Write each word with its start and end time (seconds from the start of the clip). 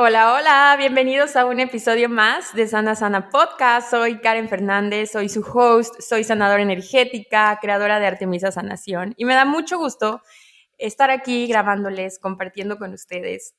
Hola, 0.00 0.32
hola, 0.32 0.76
bienvenidos 0.78 1.34
a 1.34 1.44
un 1.44 1.58
episodio 1.58 2.08
más 2.08 2.54
de 2.54 2.68
Sana 2.68 2.94
Sana 2.94 3.30
Podcast. 3.30 3.90
Soy 3.90 4.20
Karen 4.20 4.48
Fernández, 4.48 5.10
soy 5.10 5.28
su 5.28 5.40
host, 5.40 6.00
soy 6.00 6.22
sanadora 6.22 6.62
energética, 6.62 7.58
creadora 7.60 7.98
de 7.98 8.06
Artemisa 8.06 8.52
Sanación 8.52 9.14
y 9.16 9.24
me 9.24 9.34
da 9.34 9.44
mucho 9.44 9.76
gusto 9.76 10.22
estar 10.76 11.10
aquí 11.10 11.48
grabándoles, 11.48 12.20
compartiendo 12.20 12.78
con 12.78 12.92
ustedes. 12.92 13.56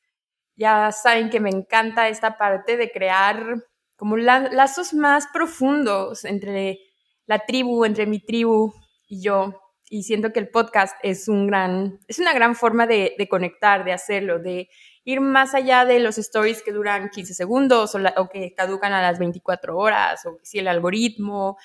Ya 0.56 0.94
saben 0.94 1.30
que 1.30 1.42
me 1.42 1.50
encanta 1.50 2.08
esta 2.08 2.38
parte 2.38 2.78
de 2.78 2.90
crear 2.90 3.66
como 3.98 4.16
lazos 4.16 4.94
más 4.94 5.28
profundos 5.34 6.24
entre 6.24 6.80
la 7.26 7.40
tribu, 7.40 7.84
entre 7.84 8.06
mi 8.06 8.22
tribu 8.22 8.74
y 9.10 9.22
yo. 9.22 9.60
Y 9.90 10.04
siento 10.04 10.32
que 10.32 10.40
el 10.40 10.48
podcast 10.48 10.96
es, 11.04 11.28
un 11.28 11.48
gran, 11.48 12.00
es 12.08 12.18
una 12.18 12.32
gran 12.32 12.56
forma 12.56 12.88
de, 12.88 13.14
de 13.18 13.28
conectar, 13.28 13.84
de 13.84 13.92
hacerlo, 13.92 14.40
de 14.40 14.70
ir 15.04 15.22
más 15.22 15.54
allá 15.54 15.86
de 15.86 16.00
los 16.00 16.18
stories 16.18 16.62
que 16.62 16.72
duran 16.72 17.10
15 17.10 17.34
segundos 17.34 17.96
o, 17.96 18.30
que 18.30 18.54
caducan 18.54 18.94
a 18.94 19.02
las 19.02 19.20
24 19.20 19.78
horas 19.78 20.26
o 20.26 20.40
si 20.44 20.60
el 20.60 20.68
algoritmo. 20.68 21.58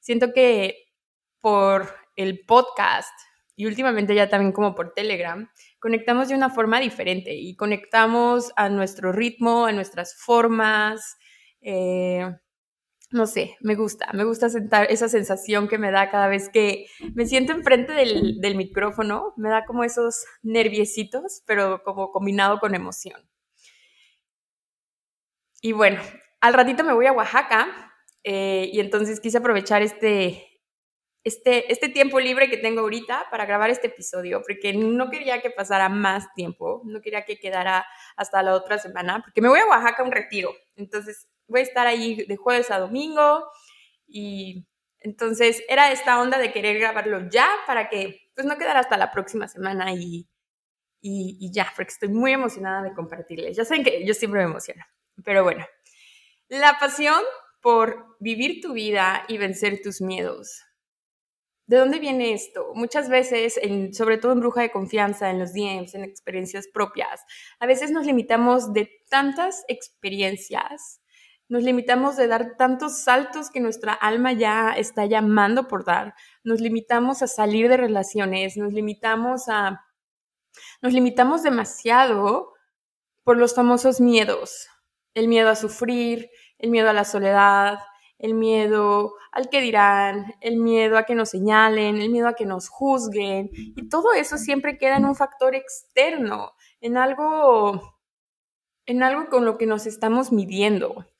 Siento 0.00 0.32
que 0.32 0.76
por 1.40 1.94
el 2.16 2.44
podcast 2.46 3.12
y 3.56 3.66
últimamente 3.66 4.14
ya 4.14 4.28
también 4.28 4.52
como 4.52 4.74
por 4.74 4.94
Telegram, 4.94 5.48
conectamos 5.78 6.28
de 6.28 6.34
una 6.34 6.50
forma 6.50 6.80
diferente 6.80 7.34
y 7.34 7.54
conectamos 7.54 8.52
a 8.56 8.68
nuestro 8.68 9.12
ritmo, 9.12 9.66
a 9.66 9.72
nuestras 9.72 10.16
formas. 10.16 11.16
Eh, 11.60 12.28
no 13.12 13.26
sé, 13.26 13.56
me 13.60 13.74
gusta, 13.74 14.10
me 14.14 14.24
gusta 14.24 14.48
sentar 14.48 14.90
esa 14.90 15.08
sensación 15.08 15.68
que 15.68 15.78
me 15.78 15.90
da 15.90 16.10
cada 16.10 16.28
vez 16.28 16.48
que 16.48 16.86
me 17.14 17.26
siento 17.26 17.52
enfrente 17.52 17.92
del, 17.92 18.56
micrófono, 18.56 19.34
me 19.36 19.50
da 19.50 19.64
como 19.64 19.84
esos 19.84 20.24
nerviecitos, 20.42 21.42
pero 21.46 21.82
como 21.84 22.10
combinado 22.10 22.58
con 22.58 22.74
emoción. 22.74 23.28
Y 25.60 25.72
bueno, 25.72 26.00
al 26.40 26.54
ratito 26.54 26.84
me 26.84 26.94
voy 26.94 27.06
a 27.06 27.12
Oaxaca 27.12 27.92
eh, 28.24 28.70
y 28.72 28.80
entonces 28.80 29.20
quise 29.20 29.38
aprovechar 29.38 29.82
este, 29.82 30.60
este, 31.24 31.70
este 31.70 31.88
tiempo 31.88 32.18
libre 32.18 32.50
que 32.50 32.56
tengo 32.56 32.80
ahorita 32.80 33.26
para 33.30 33.44
grabar 33.44 33.70
este 33.70 33.88
episodio, 33.88 34.42
porque 34.42 34.72
no 34.72 35.10
quería 35.10 35.40
que 35.40 35.50
pasara 35.50 35.88
más 35.88 36.32
tiempo, 36.34 36.82
no 36.84 37.00
quería 37.00 37.24
que 37.24 37.38
quedara 37.38 37.84
hasta 38.16 38.42
la 38.42 38.54
otra 38.54 38.78
semana, 38.78 39.20
porque 39.22 39.40
me 39.40 39.48
voy 39.48 39.60
a 39.60 39.66
Oaxaca 39.66 40.02
a 40.02 40.06
un 40.06 40.12
retiro. 40.12 40.52
Entonces, 40.76 41.28
voy 41.52 41.60
a 41.60 41.64
estar 41.64 41.86
ahí 41.86 42.24
de 42.26 42.36
jueves 42.36 42.72
a 42.72 42.80
domingo 42.80 43.48
y 44.08 44.66
entonces 44.98 45.62
era 45.68 45.92
esta 45.92 46.20
onda 46.20 46.38
de 46.38 46.52
querer 46.52 46.78
grabarlo 46.78 47.28
ya 47.30 47.48
para 47.66 47.88
que 47.88 48.30
pues 48.34 48.46
no 48.46 48.56
quedara 48.56 48.80
hasta 48.80 48.96
la 48.96 49.10
próxima 49.10 49.46
semana 49.46 49.92
y, 49.92 50.26
y, 51.00 51.52
ya, 51.52 51.70
porque 51.76 51.92
estoy 51.92 52.08
muy 52.08 52.32
emocionada 52.32 52.82
de 52.82 52.94
compartirles. 52.94 53.56
Ya 53.56 53.64
saben 53.64 53.84
que 53.84 54.06
yo 54.06 54.14
siempre 54.14 54.40
me 54.40 54.50
emociono, 54.50 54.84
pero 55.24 55.42
bueno, 55.42 55.66
la 56.48 56.78
pasión 56.78 57.22
por 57.60 58.16
vivir 58.20 58.60
tu 58.60 58.72
vida 58.72 59.24
y 59.28 59.38
vencer 59.38 59.80
tus 59.82 60.00
miedos. 60.00 60.62
¿De 61.66 61.76
dónde 61.76 62.00
viene 62.00 62.32
esto? 62.32 62.72
Muchas 62.74 63.08
veces, 63.08 63.56
en, 63.56 63.94
sobre 63.94 64.18
todo 64.18 64.32
en 64.32 64.40
bruja 64.40 64.62
de 64.62 64.70
confianza, 64.70 65.30
en 65.30 65.38
los 65.38 65.52
DMs, 65.52 65.94
en 65.94 66.04
experiencias 66.04 66.66
propias, 66.72 67.20
a 67.60 67.66
veces 67.66 67.90
nos 67.90 68.04
limitamos 68.04 68.72
de 68.72 68.90
tantas 69.08 69.64
experiencias 69.68 71.01
nos 71.52 71.64
limitamos 71.64 72.16
de 72.16 72.28
dar 72.28 72.56
tantos 72.56 73.00
saltos 73.00 73.50
que 73.50 73.60
nuestra 73.60 73.92
alma 73.92 74.32
ya 74.32 74.70
está 74.70 75.04
llamando 75.04 75.68
por 75.68 75.84
dar. 75.84 76.14
Nos 76.44 76.62
limitamos 76.62 77.20
a 77.20 77.26
salir 77.26 77.68
de 77.68 77.76
relaciones, 77.76 78.56
nos 78.56 78.72
limitamos 78.72 79.50
a... 79.50 79.84
Nos 80.80 80.94
limitamos 80.94 81.42
demasiado 81.42 82.54
por 83.22 83.36
los 83.36 83.54
famosos 83.54 84.00
miedos. 84.00 84.66
El 85.12 85.28
miedo 85.28 85.50
a 85.50 85.54
sufrir, 85.54 86.30
el 86.56 86.70
miedo 86.70 86.88
a 86.88 86.94
la 86.94 87.04
soledad, 87.04 87.80
el 88.16 88.32
miedo 88.32 89.12
al 89.30 89.50
que 89.50 89.60
dirán, 89.60 90.34
el 90.40 90.56
miedo 90.56 90.96
a 90.96 91.04
que 91.04 91.14
nos 91.14 91.28
señalen, 91.28 92.00
el 92.00 92.08
miedo 92.08 92.28
a 92.28 92.34
que 92.34 92.46
nos 92.46 92.70
juzguen. 92.70 93.50
Y 93.52 93.90
todo 93.90 94.14
eso 94.14 94.38
siempre 94.38 94.78
queda 94.78 94.96
en 94.96 95.04
un 95.04 95.16
factor 95.16 95.54
externo, 95.54 96.54
en 96.80 96.96
algo, 96.96 97.98
en 98.86 99.02
algo 99.02 99.28
con 99.28 99.44
lo 99.44 99.58
que 99.58 99.66
nos 99.66 99.84
estamos 99.84 100.32
midiendo. 100.32 101.11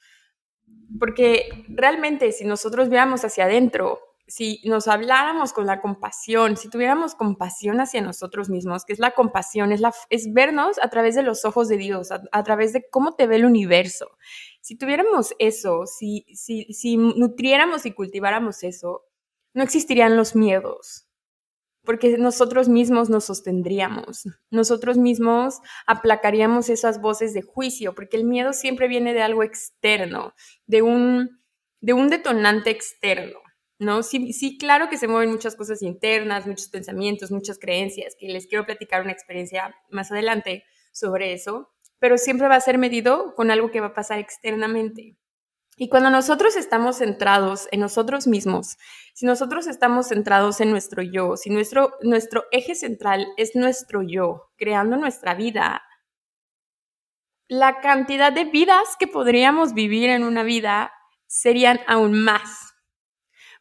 Porque 0.98 1.64
realmente 1.68 2.32
si 2.32 2.44
nosotros 2.44 2.88
viéramos 2.88 3.24
hacia 3.24 3.44
adentro, 3.44 4.00
si 4.26 4.60
nos 4.64 4.88
habláramos 4.88 5.52
con 5.52 5.66
la 5.66 5.80
compasión, 5.80 6.56
si 6.56 6.70
tuviéramos 6.70 7.14
compasión 7.14 7.80
hacia 7.80 8.00
nosotros 8.00 8.48
mismos, 8.48 8.84
que 8.84 8.92
es 8.94 8.98
la 8.98 9.10
compasión, 9.10 9.72
es, 9.72 9.80
la, 9.80 9.92
es 10.08 10.32
vernos 10.32 10.78
a 10.82 10.88
través 10.88 11.14
de 11.14 11.22
los 11.22 11.44
ojos 11.44 11.68
de 11.68 11.76
Dios, 11.76 12.10
a, 12.10 12.42
través 12.42 12.72
de 12.72 12.88
cómo 12.88 13.14
te 13.14 13.26
ve 13.26 13.36
el 13.36 13.44
universo. 13.44 14.16
Si 14.60 14.76
tuviéramos 14.76 15.34
eso, 15.38 15.86
si, 15.86 16.24
si, 16.34 16.72
si 16.72 16.96
nutriéramos 16.96 17.84
y 17.84 17.92
cultiváramos 17.92 18.62
eso, 18.62 19.04
no 19.54 19.62
existirían 19.62 20.16
los 20.16 20.34
miedos, 20.34 21.06
porque 21.84 22.16
nosotros 22.18 22.68
mismos 22.68 23.10
nos 23.10 23.24
sostendríamos, 23.24 24.24
nosotros 24.50 24.98
mismos 24.98 25.58
aplacaríamos 25.86 26.68
esas 26.68 27.00
voces 27.00 27.34
de 27.34 27.42
juicio, 27.42 27.94
porque 27.94 28.16
el 28.16 28.24
miedo 28.24 28.52
siempre 28.52 28.88
viene 28.88 29.14
de 29.14 29.22
algo 29.22 29.42
externo, 29.42 30.34
de 30.66 30.82
un, 30.82 31.40
de 31.80 31.92
un 31.92 32.08
detonante 32.08 32.70
externo, 32.70 33.38
¿no? 33.78 34.02
Sí, 34.02 34.32
sí, 34.32 34.58
claro 34.58 34.88
que 34.88 34.98
se 34.98 35.08
mueven 35.08 35.30
muchas 35.30 35.56
cosas 35.56 35.82
internas, 35.82 36.46
muchos 36.46 36.68
pensamientos, 36.68 37.30
muchas 37.30 37.58
creencias, 37.58 38.14
que 38.18 38.28
les 38.28 38.46
quiero 38.46 38.64
platicar 38.64 39.02
una 39.02 39.12
experiencia 39.12 39.74
más 39.90 40.12
adelante 40.12 40.64
sobre 40.92 41.32
eso, 41.32 41.72
pero 41.98 42.18
siempre 42.18 42.48
va 42.48 42.56
a 42.56 42.60
ser 42.60 42.78
medido 42.78 43.34
con 43.34 43.50
algo 43.50 43.70
que 43.70 43.80
va 43.80 43.88
a 43.88 43.94
pasar 43.94 44.18
externamente. 44.18 45.16
Y 45.76 45.88
cuando 45.88 46.10
nosotros 46.10 46.54
estamos 46.56 46.98
centrados 46.98 47.66
en 47.72 47.80
nosotros 47.80 48.26
mismos, 48.26 48.76
si 49.14 49.24
nosotros 49.24 49.66
estamos 49.66 50.08
centrados 50.08 50.60
en 50.60 50.70
nuestro 50.70 51.02
yo, 51.02 51.36
si 51.36 51.48
nuestro, 51.48 51.94
nuestro 52.02 52.44
eje 52.52 52.74
central 52.74 53.26
es 53.38 53.56
nuestro 53.56 54.02
yo, 54.02 54.50
creando 54.56 54.96
nuestra 54.96 55.34
vida, 55.34 55.82
la 57.48 57.80
cantidad 57.80 58.32
de 58.32 58.44
vidas 58.44 58.96
que 58.98 59.06
podríamos 59.06 59.72
vivir 59.72 60.10
en 60.10 60.24
una 60.24 60.42
vida 60.42 60.92
serían 61.26 61.80
aún 61.86 62.22
más. 62.22 62.74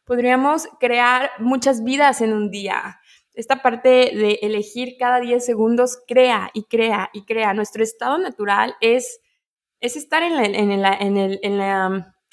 Podríamos 0.04 0.68
crear 0.80 1.30
muchas 1.38 1.82
vidas 1.82 2.20
en 2.20 2.34
un 2.34 2.50
día. 2.50 3.00
Esta 3.34 3.62
parte 3.62 3.88
de 3.88 4.38
elegir 4.42 4.96
cada 4.98 5.20
10 5.20 5.44
segundos 5.44 5.98
crea 6.06 6.50
y 6.52 6.64
crea 6.64 7.08
y 7.14 7.24
crea. 7.24 7.54
Nuestro 7.54 7.82
estado 7.82 8.18
natural 8.18 8.76
es 8.80 9.21
es 9.82 9.96
estar 9.96 10.22
en, 10.22 10.32
el, 10.70 11.40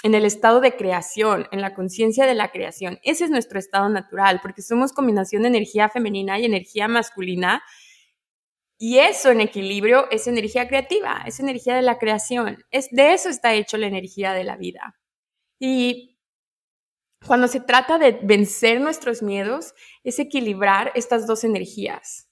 el, 0.03 0.25
estado 0.25 0.61
de 0.61 0.75
creación, 0.75 1.47
en 1.51 1.61
la 1.61 1.73
conciencia 1.73 2.27
de 2.27 2.35
la 2.35 2.51
creación. 2.51 2.99
Ese 3.03 3.25
es 3.25 3.31
nuestro 3.31 3.57
estado 3.57 3.89
natural, 3.89 4.39
porque 4.41 4.61
somos 4.61 4.93
combinación 4.93 5.41
de 5.41 5.49
energía 5.49 5.89
femenina 5.89 6.39
y 6.39 6.45
energía 6.45 6.87
masculina. 6.87 7.63
Y 8.77 8.99
eso 8.99 9.31
en 9.31 9.41
equilibrio 9.41 10.09
es 10.11 10.27
energía 10.27 10.67
creativa, 10.67 11.23
es 11.25 11.39
energía 11.39 11.75
de 11.75 11.81
la 11.81 11.97
creación. 11.97 12.63
Es, 12.69 12.89
de 12.91 13.13
eso 13.13 13.29
está 13.29 13.53
hecho 13.55 13.77
la 13.77 13.87
energía 13.87 14.33
de 14.33 14.43
la 14.43 14.55
vida. 14.55 14.95
Y 15.59 16.19
cuando 17.25 17.47
se 17.47 17.59
trata 17.59 17.97
de 17.97 18.19
vencer 18.23 18.79
nuestros 18.79 19.23
miedos, 19.23 19.73
es 20.03 20.19
equilibrar 20.19 20.91
estas 20.93 21.25
dos 21.25 21.43
energías 21.43 22.28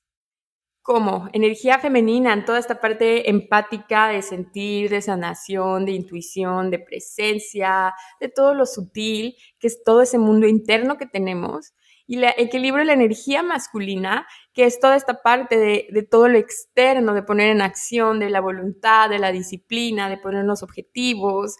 como 0.87 1.27
energía 1.33 1.79
femenina 1.79 2.31
en 2.31 2.45
toda 2.45 2.59
esta 2.59 2.79
parte 2.79 3.29
empática 3.29 4.07
de 4.07 4.21
sentir, 4.21 4.89
de 4.89 5.01
sanación, 5.01 5.85
de 5.85 5.91
intuición, 5.91 6.71
de 6.71 6.79
presencia, 6.79 7.93
de 8.21 8.29
todo 8.29 8.53
lo 8.53 8.65
sutil, 8.65 9.35
que 9.59 9.67
es 9.67 9.83
todo 9.83 10.01
ese 10.01 10.17
mundo 10.17 10.47
interno 10.47 10.97
que 10.97 11.05
tenemos. 11.05 11.73
Y 12.05 12.19
el 12.19 12.33
equilibrio 12.37 12.83
de 12.83 12.85
la 12.85 12.93
energía 12.93 13.43
masculina, 13.43 14.25
que 14.53 14.63
es 14.63 14.79
toda 14.79 14.95
esta 14.95 15.21
parte 15.21 15.57
de, 15.57 16.07
todo 16.09 16.29
lo 16.29 16.37
externo, 16.37 17.13
de 17.13 17.21
poner 17.21 17.49
en 17.49 17.61
acción, 17.61 18.21
de 18.21 18.29
la 18.29 18.39
voluntad, 18.39 19.09
de 19.09 19.19
la 19.19 19.33
disciplina, 19.33 20.07
de 20.09 20.15
ponernos 20.15 20.63
objetivos. 20.63 21.57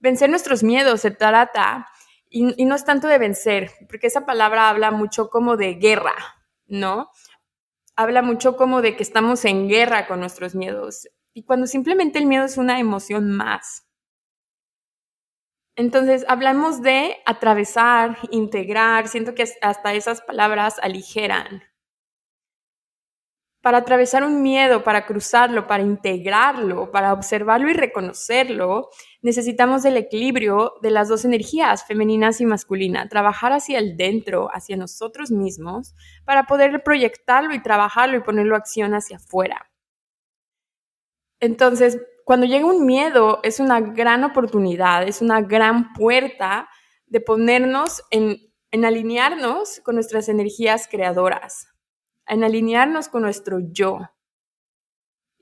Vencer 0.00 0.28
nuestros 0.28 0.62
miedos 0.62 1.00
se 1.00 1.10
trata, 1.10 1.86
y 2.28 2.66
no 2.66 2.74
es 2.74 2.84
tanto 2.84 3.08
de 3.08 3.16
vencer, 3.16 3.70
porque 3.88 4.08
esa 4.08 4.26
palabra 4.26 4.68
habla 4.68 4.90
mucho 4.90 5.30
como 5.30 5.56
de 5.56 5.76
guerra, 5.76 6.14
¿no? 6.66 7.08
Habla 7.96 8.22
mucho 8.22 8.56
como 8.56 8.82
de 8.82 8.96
que 8.96 9.02
estamos 9.02 9.44
en 9.44 9.68
guerra 9.68 10.06
con 10.06 10.20
nuestros 10.20 10.54
miedos. 10.54 11.08
y 11.32 11.44
cuando 11.44 11.66
simplemente 11.68 12.18
el 12.18 12.26
miedo 12.26 12.44
es 12.44 12.56
una 12.58 12.80
emoción 12.80 13.30
más. 13.30 13.86
Entonces, 15.76 16.24
hablamos 16.28 16.82
de 16.82 17.16
atravesar, 17.26 18.18
integrar, 18.30 19.08
siento 19.08 19.34
que 19.34 19.44
hasta 19.62 19.94
esas 19.94 20.20
palabras 20.22 20.78
aligeran. 20.82 21.62
Para 23.62 23.78
atravesar 23.78 24.24
un 24.24 24.40
miedo, 24.42 24.82
para 24.84 25.04
cruzarlo, 25.04 25.66
para 25.66 25.82
integrarlo, 25.82 26.90
para 26.90 27.12
observarlo 27.12 27.68
y 27.68 27.74
reconocerlo, 27.74 28.88
necesitamos 29.20 29.84
el 29.84 29.98
equilibrio 29.98 30.74
de 30.80 30.90
las 30.90 31.08
dos 31.08 31.26
energías, 31.26 31.84
femeninas 31.84 32.40
y 32.40 32.46
masculina, 32.46 33.08
trabajar 33.08 33.52
hacia 33.52 33.78
el 33.78 33.98
dentro, 33.98 34.48
hacia 34.50 34.78
nosotros 34.78 35.30
mismos, 35.30 35.94
para 36.24 36.44
poder 36.44 36.82
proyectarlo 36.82 37.52
y 37.54 37.62
trabajarlo 37.62 38.16
y 38.16 38.22
ponerlo 38.22 38.56
acción 38.56 38.94
hacia 38.94 39.18
afuera. 39.18 39.70
Entonces, 41.38 42.00
cuando 42.24 42.46
llega 42.46 42.64
un 42.64 42.86
miedo, 42.86 43.40
es 43.42 43.60
una 43.60 43.80
gran 43.80 44.24
oportunidad, 44.24 45.06
es 45.06 45.20
una 45.20 45.42
gran 45.42 45.92
puerta 45.92 46.68
de 47.06 47.20
ponernos 47.20 48.02
en 48.10 48.38
alinearnos 48.84 49.80
con 49.84 49.96
nuestras 49.96 50.30
energías 50.30 50.88
creadoras, 50.88 51.66
en 52.30 52.44
alinearnos 52.44 53.08
con 53.08 53.22
nuestro 53.22 53.58
yo. 53.60 53.98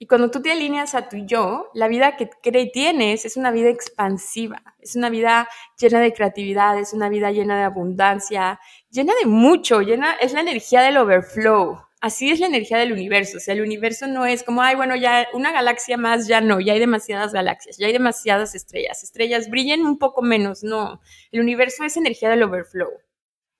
Y 0.01 0.07
cuando 0.07 0.31
tú 0.31 0.41
te 0.41 0.53
alineas 0.53 0.95
a 0.95 1.09
tu 1.09 1.17
yo, 1.27 1.71
la 1.75 1.89
vida 1.89 2.17
que 2.17 2.29
tienes 2.73 3.25
es 3.25 3.37
una 3.37 3.51
vida 3.51 3.69
expansiva, 3.69 4.63
es 4.79 4.95
una 4.95 5.11
vida 5.11 5.49
llena 5.77 6.01
de 6.01 6.13
creatividad, 6.13 6.79
es 6.79 6.93
una 6.93 7.09
vida 7.09 7.33
llena 7.33 7.59
de 7.59 7.65
abundancia, 7.65 8.61
llena 8.91 9.13
de 9.21 9.27
mucho, 9.27 9.83
llena, 9.83 10.15
es 10.15 10.33
la 10.33 10.41
energía 10.41 10.83
del 10.83 10.99
overflow. 10.99 11.81
Así 12.01 12.31
es 12.31 12.39
la 12.39 12.47
energía 12.47 12.79
del 12.79 12.93
universo. 12.93 13.39
O 13.39 13.41
sea, 13.41 13.55
el 13.55 13.61
universo 13.61 14.07
no 14.07 14.25
es 14.25 14.45
como, 14.45 14.63
ay, 14.63 14.77
bueno, 14.77 14.95
ya 14.95 15.27
una 15.35 15.51
galaxia 15.51 15.97
más, 15.97 16.29
ya 16.29 16.41
no, 16.41 16.61
ya 16.61 16.75
hay 16.75 16.79
demasiadas 16.79 17.33
galaxias, 17.33 17.77
ya 17.77 17.89
hay 17.89 17.93
demasiadas 17.93 18.55
estrellas. 18.55 19.03
Estrellas 19.03 19.51
brillen 19.51 19.85
un 19.85 19.99
poco 19.99 20.23
menos, 20.23 20.63
no. 20.63 21.01
El 21.33 21.41
universo 21.41 21.83
es 21.83 21.97
energía 21.97 22.31
del 22.31 22.45
overflow. 22.45 22.91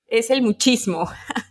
Es 0.07 0.31
el 0.31 0.43
muchísimo. 0.43 1.11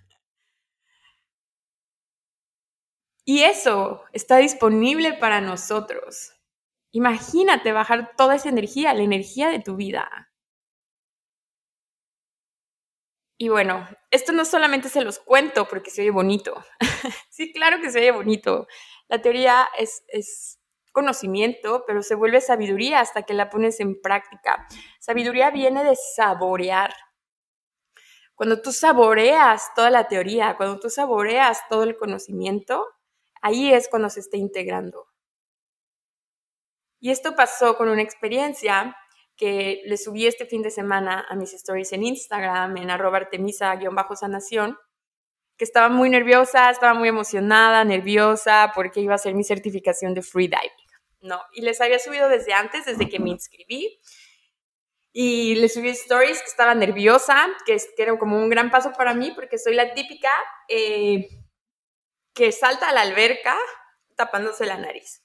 y 3.29 3.44
eso 3.44 4.06
está 4.13 4.38
disponible 4.38 5.12
para 5.12 5.41
nosotros. 5.41 6.31
Imagínate 6.94 7.74
bajar 7.74 8.15
toda 8.15 8.35
esa 8.35 8.47
energía, 8.47 8.94
la 8.94 9.03
energía 9.03 9.50
de 9.50 9.59
tu 9.59 9.75
vida. 9.75 10.31
Y 13.38 13.50
bueno, 13.50 13.85
esto 14.12 14.31
no 14.31 14.45
solamente 14.45 14.88
se 14.88 15.01
los 15.01 15.19
cuento 15.19 15.68
porque 15.68 15.91
se 15.91 16.03
oye 16.03 16.12
bonito. 16.12 16.63
sí, 17.29 17.51
claro 17.51 17.81
que 17.81 17.91
se 17.91 18.00
oye 18.00 18.12
bonito. 18.12 18.65
La 19.09 19.21
teoría 19.21 19.68
es, 19.77 20.06
es 20.07 20.62
conocimiento, 20.94 21.83
pero 21.85 22.03
se 22.03 22.15
vuelve 22.15 22.39
sabiduría 22.39 23.01
hasta 23.01 23.23
que 23.23 23.33
la 23.33 23.50
pones 23.50 23.81
en 23.81 24.00
práctica. 24.00 24.68
Sabiduría 25.01 25.51
viene 25.51 25.83
de 25.83 25.97
saborear. 26.15 26.94
Cuando 28.35 28.62
tú 28.62 28.71
saboreas 28.71 29.73
toda 29.75 29.89
la 29.89 30.07
teoría, 30.07 30.56
cuando 30.56 30.80
tú 30.80 30.89
saboreas 30.89 31.68
todo 31.68 31.83
el 31.83 31.97
conocimiento, 31.97 32.85
ahí 33.41 33.73
es 33.73 33.87
cuando 33.87 34.09
se 34.09 34.19
está 34.19 34.37
integrando. 34.37 35.07
Y 36.99 37.11
esto 37.11 37.35
pasó 37.35 37.77
con 37.77 37.89
una 37.89 38.01
experiencia 38.01 38.95
que 39.35 39.83
le 39.85 39.97
subí 39.97 40.25
este 40.25 40.45
fin 40.45 40.63
de 40.63 40.71
semana 40.71 41.25
a 41.29 41.35
mis 41.35 41.53
stories 41.53 41.93
en 41.93 42.03
Instagram, 42.03 42.75
en 42.77 42.89
artemisa-sanación, 42.89 44.77
que 45.57 45.63
estaba 45.63 45.89
muy 45.89 46.09
nerviosa, 46.09 46.69
estaba 46.69 46.93
muy 46.95 47.07
emocionada, 47.07 47.83
nerviosa, 47.83 48.71
porque 48.73 49.01
iba 49.01 49.13
a 49.13 49.15
hacer 49.15 49.35
mi 49.35 49.43
certificación 49.43 50.13
de 50.15 50.23
freediving, 50.23 50.71
¿no? 51.21 51.39
Y 51.53 51.61
les 51.61 51.79
había 51.81 51.99
subido 51.99 52.29
desde 52.29 52.53
antes, 52.53 52.85
desde 52.85 53.09
que 53.09 53.19
me 53.19 53.29
inscribí, 53.29 53.99
y 55.11 55.55
le 55.55 55.69
subí 55.69 55.89
stories 55.89 56.39
que 56.41 56.49
estaba 56.49 56.75
nerviosa, 56.75 57.47
que, 57.65 57.77
era 57.97 58.17
como 58.19 58.37
un 58.37 58.49
gran 58.49 58.69
paso 58.69 58.91
para 58.93 59.13
mí, 59.13 59.31
porque 59.33 59.57
soy 59.57 59.73
la 59.73 59.93
típica 59.93 60.29
eh, 60.67 61.27
que 62.37 62.51
salta 62.51 62.89
a 62.89 62.93
la 62.93 63.01
alberca 63.01 63.57
tapándose 64.15 64.67
la 64.67 64.77
nariz. 64.77 65.23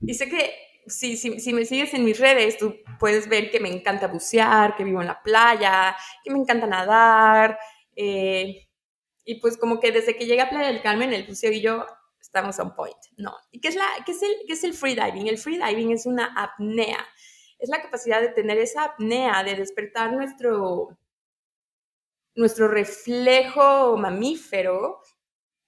Y 0.00 0.14
sé 0.14 0.28
que 0.28 0.52
si, 0.86 1.16
si, 1.16 1.52
me 1.52 1.64
sigues 1.64 1.94
en 1.94 2.04
mis 2.04 2.18
redes, 2.18 2.58
tú 2.58 2.76
puedes 2.98 3.28
ver 3.28 3.50
que 3.50 3.60
me 3.60 3.68
encanta 3.68 4.08
bucear, 4.08 4.76
que 4.76 4.84
vivo 4.84 5.00
en 5.00 5.06
la 5.06 5.22
playa, 5.22 5.96
que 6.24 6.32
me 6.32 6.38
encanta 6.38 6.66
nadar. 6.66 7.56
Eh, 7.94 8.68
y 9.24 9.40
pues 9.40 9.56
como 9.56 9.78
que 9.78 9.92
desde 9.92 10.16
que 10.16 10.26
llegué 10.26 10.42
a 10.42 10.50
Playa 10.50 10.68
del 10.68 10.82
Carmen, 10.82 11.12
el 11.12 11.26
buceo 11.26 11.52
y 11.52 11.60
yo 11.60 11.86
estamos 12.20 12.58
on 12.58 12.74
point. 12.74 12.96
No. 13.16 13.34
¿Y 13.52 13.60
qué 13.60 13.68
es, 13.68 13.76
la, 13.76 13.86
qué 14.04 14.12
es, 14.12 14.22
el, 14.22 14.32
qué 14.46 14.54
es 14.54 14.64
el 14.64 14.74
freediving? 14.74 15.28
El 15.28 15.38
freediving 15.38 15.92
es 15.92 16.06
una 16.06 16.26
apnea. 16.34 17.04
Es 17.58 17.68
la 17.68 17.80
capacidad 17.80 18.20
de 18.20 18.28
tener 18.28 18.58
esa 18.58 18.84
apnea, 18.84 19.42
de 19.44 19.54
despertar 19.54 20.12
nuestro, 20.12 20.98
nuestro 22.36 22.68
reflejo 22.68 23.96
mamífero 23.96 25.00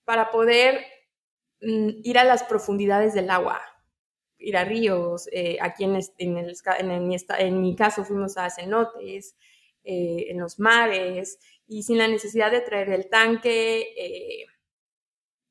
para 0.04 0.30
poder 0.30 0.84
mm, 1.60 1.88
ir 2.04 2.18
a 2.18 2.24
las 2.24 2.44
profundidades 2.44 3.14
del 3.14 3.30
agua 3.30 3.60
ir 4.38 4.56
a 4.56 4.64
ríos, 4.64 5.28
eh, 5.32 5.58
aquí 5.60 5.84
en, 5.84 5.98
en, 6.18 6.38
el, 6.38 6.56
en, 6.78 7.08
mi, 7.08 7.16
en, 7.38 7.60
mi, 7.60 7.76
caso 7.76 8.04
fuimos 8.04 8.36
a 8.36 8.50
cenotes, 8.50 9.36
eh, 9.84 10.26
en 10.28 10.38
los 10.38 10.58
mares, 10.58 11.38
y 11.66 11.82
sin 11.82 11.98
la 11.98 12.08
necesidad 12.08 12.50
de 12.50 12.60
traer 12.60 12.90
el 12.90 13.08
tanque, 13.08 13.94
eh, 13.96 14.46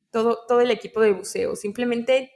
todo, 0.09 0.45
todo 0.47 0.61
el 0.61 0.71
equipo 0.71 1.01
de 1.01 1.11
buceo, 1.11 1.55
simplemente 1.55 2.31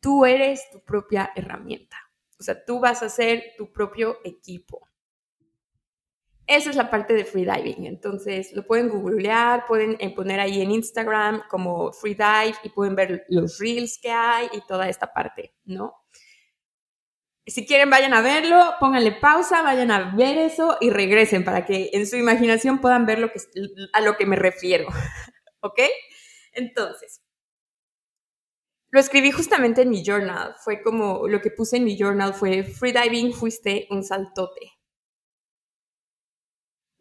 tú 0.00 0.26
eres 0.26 0.70
tu 0.70 0.84
propia 0.84 1.32
herramienta, 1.34 1.96
o 2.38 2.42
sea, 2.42 2.64
tú 2.64 2.80
vas 2.80 3.02
a 3.02 3.08
ser 3.08 3.54
tu 3.56 3.72
propio 3.72 4.18
equipo. 4.24 4.86
Esa 6.46 6.70
es 6.70 6.76
la 6.76 6.90
parte 6.90 7.14
de 7.14 7.24
freediving. 7.24 7.86
Entonces, 7.86 8.52
lo 8.52 8.66
pueden 8.66 8.88
googlear, 8.88 9.64
pueden 9.66 9.96
poner 10.14 10.40
ahí 10.40 10.60
en 10.60 10.72
Instagram 10.72 11.42
como 11.48 11.92
freedive 11.92 12.54
y 12.62 12.68
pueden 12.68 12.94
ver 12.94 13.24
los 13.28 13.58
reels 13.58 13.98
que 14.00 14.10
hay 14.10 14.48
y 14.52 14.60
toda 14.66 14.88
esta 14.88 15.12
parte, 15.12 15.54
¿no? 15.64 15.94
Si 17.46 17.66
quieren, 17.66 17.90
vayan 17.90 18.14
a 18.14 18.22
verlo, 18.22 18.74
pónganle 18.80 19.12
pausa, 19.12 19.62
vayan 19.62 19.90
a 19.90 20.14
ver 20.16 20.38
eso 20.38 20.78
y 20.80 20.90
regresen 20.90 21.44
para 21.44 21.66
que 21.66 21.90
en 21.92 22.06
su 22.06 22.16
imaginación 22.16 22.80
puedan 22.80 23.04
ver 23.04 23.18
lo 23.18 23.30
que, 23.30 23.40
a 23.92 24.00
lo 24.00 24.16
que 24.16 24.26
me 24.26 24.36
refiero. 24.36 24.88
¿Ok? 25.60 25.80
Entonces, 26.52 27.22
lo 28.90 29.00
escribí 29.00 29.30
justamente 29.30 29.82
en 29.82 29.90
mi 29.90 30.04
journal. 30.04 30.54
Fue 30.62 30.82
como 30.82 31.26
lo 31.26 31.40
que 31.40 31.50
puse 31.50 31.78
en 31.78 31.84
mi 31.84 31.98
journal 31.98 32.32
fue 32.32 32.62
freediving 32.62 33.32
fuiste 33.32 33.88
un 33.90 34.04
saltote. 34.04 34.73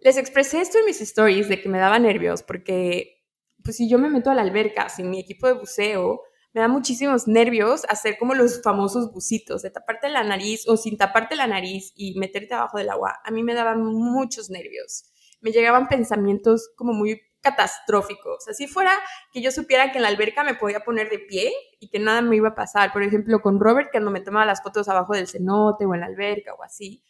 Les 0.03 0.17
expresé 0.17 0.59
esto 0.59 0.79
en 0.79 0.85
mis 0.85 0.99
stories 0.99 1.47
de 1.47 1.61
que 1.61 1.69
me 1.69 1.79
daba 1.79 1.97
nervios 1.97 2.43
porque, 2.43 3.23
pues 3.63 3.77
si 3.77 3.89
yo 3.89 3.97
me 3.97 4.09
meto 4.09 4.29
a 4.29 4.35
la 4.35 4.41
alberca 4.41 4.89
sin 4.89 5.09
mi 5.09 5.21
equipo 5.21 5.47
de 5.47 5.53
buceo, 5.53 6.19
me 6.51 6.59
da 6.59 6.67
muchísimos 6.67 7.25
nervios 7.25 7.85
hacer 7.87 8.17
como 8.17 8.33
los 8.33 8.61
famosos 8.61 9.13
bucitos, 9.13 9.61
de 9.61 9.71
taparte 9.71 10.09
la 10.09 10.25
nariz 10.25 10.67
o 10.67 10.75
sin 10.75 10.97
taparte 10.97 11.37
la 11.37 11.47
nariz 11.47 11.93
y 11.95 12.19
meterte 12.19 12.53
abajo 12.53 12.79
del 12.79 12.89
agua. 12.89 13.21
A 13.23 13.31
mí 13.31 13.43
me 13.43 13.53
daban 13.53 13.81
muchos 13.81 14.49
nervios. 14.49 15.05
Me 15.39 15.53
llegaban 15.53 15.87
pensamientos 15.87 16.71
como 16.75 16.91
muy 16.91 17.21
catastróficos. 17.39 18.49
Así 18.49 18.67
fuera 18.67 18.91
que 19.31 19.41
yo 19.41 19.51
supiera 19.51 19.93
que 19.93 19.99
en 19.99 20.01
la 20.01 20.09
alberca 20.09 20.43
me 20.43 20.55
podía 20.55 20.81
poner 20.81 21.09
de 21.09 21.19
pie 21.19 21.53
y 21.79 21.89
que 21.89 21.99
nada 21.99 22.21
me 22.21 22.35
iba 22.35 22.49
a 22.49 22.55
pasar. 22.55 22.91
Por 22.91 23.03
ejemplo, 23.03 23.41
con 23.41 23.57
Robert, 23.57 23.87
cuando 23.89 24.11
me 24.11 24.19
tomaba 24.19 24.45
las 24.45 24.61
fotos 24.61 24.89
abajo 24.89 25.13
del 25.13 25.29
cenote 25.29 25.85
o 25.85 25.93
en 25.93 26.01
la 26.01 26.07
alberca 26.07 26.53
o 26.55 26.61
así 26.61 27.01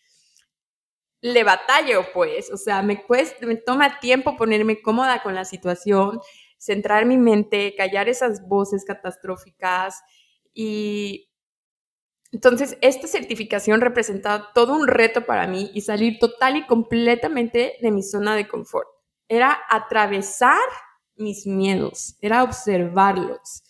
le 1.24 1.46
batallo, 1.46 2.06
pues, 2.14 2.52
o 2.52 2.58
sea, 2.58 2.82
me 2.82 3.02
cuesta, 3.02 3.46
me 3.46 3.56
toma 3.56 3.98
tiempo 4.02 4.36
ponerme 4.36 4.82
cómoda 4.82 5.24
con 5.24 5.34
la 5.34 5.46
situación, 5.46 6.20
centrar 6.58 7.06
mi 7.06 7.18
mente, 7.18 7.76
callar 7.78 8.10
esas 8.10 8.46
voces 8.46 8.84
catastróficas 8.84 10.02
y 10.54 11.30
entonces 12.34 12.78
esta 12.82 13.08
certificación 13.08 13.80
representaba 13.80 14.52
todo 14.54 14.76
un 14.76 14.86
reto 14.86 15.26
para 15.26 15.48
mí 15.48 15.72
y 15.74 15.80
salir 15.80 16.20
total 16.20 16.58
y 16.58 16.68
completamente 16.68 17.78
de 17.82 17.92
mi 17.92 18.04
zona 18.04 18.36
de 18.36 18.50
confort. 18.50 18.90
Era 19.30 19.58
atravesar 19.70 20.60
mis 21.16 21.48
miedos, 21.48 22.18
era 22.20 22.44
observarlos. 22.44 23.64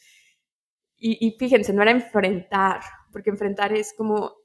Y, 0.98 1.28
y 1.28 1.38
fíjense, 1.38 1.72
no 1.72 1.84
era 1.84 1.92
enfrentar, 1.92 2.82
porque 3.12 3.30
enfrentar 3.30 3.74
es 3.74 3.94
como 3.96 4.38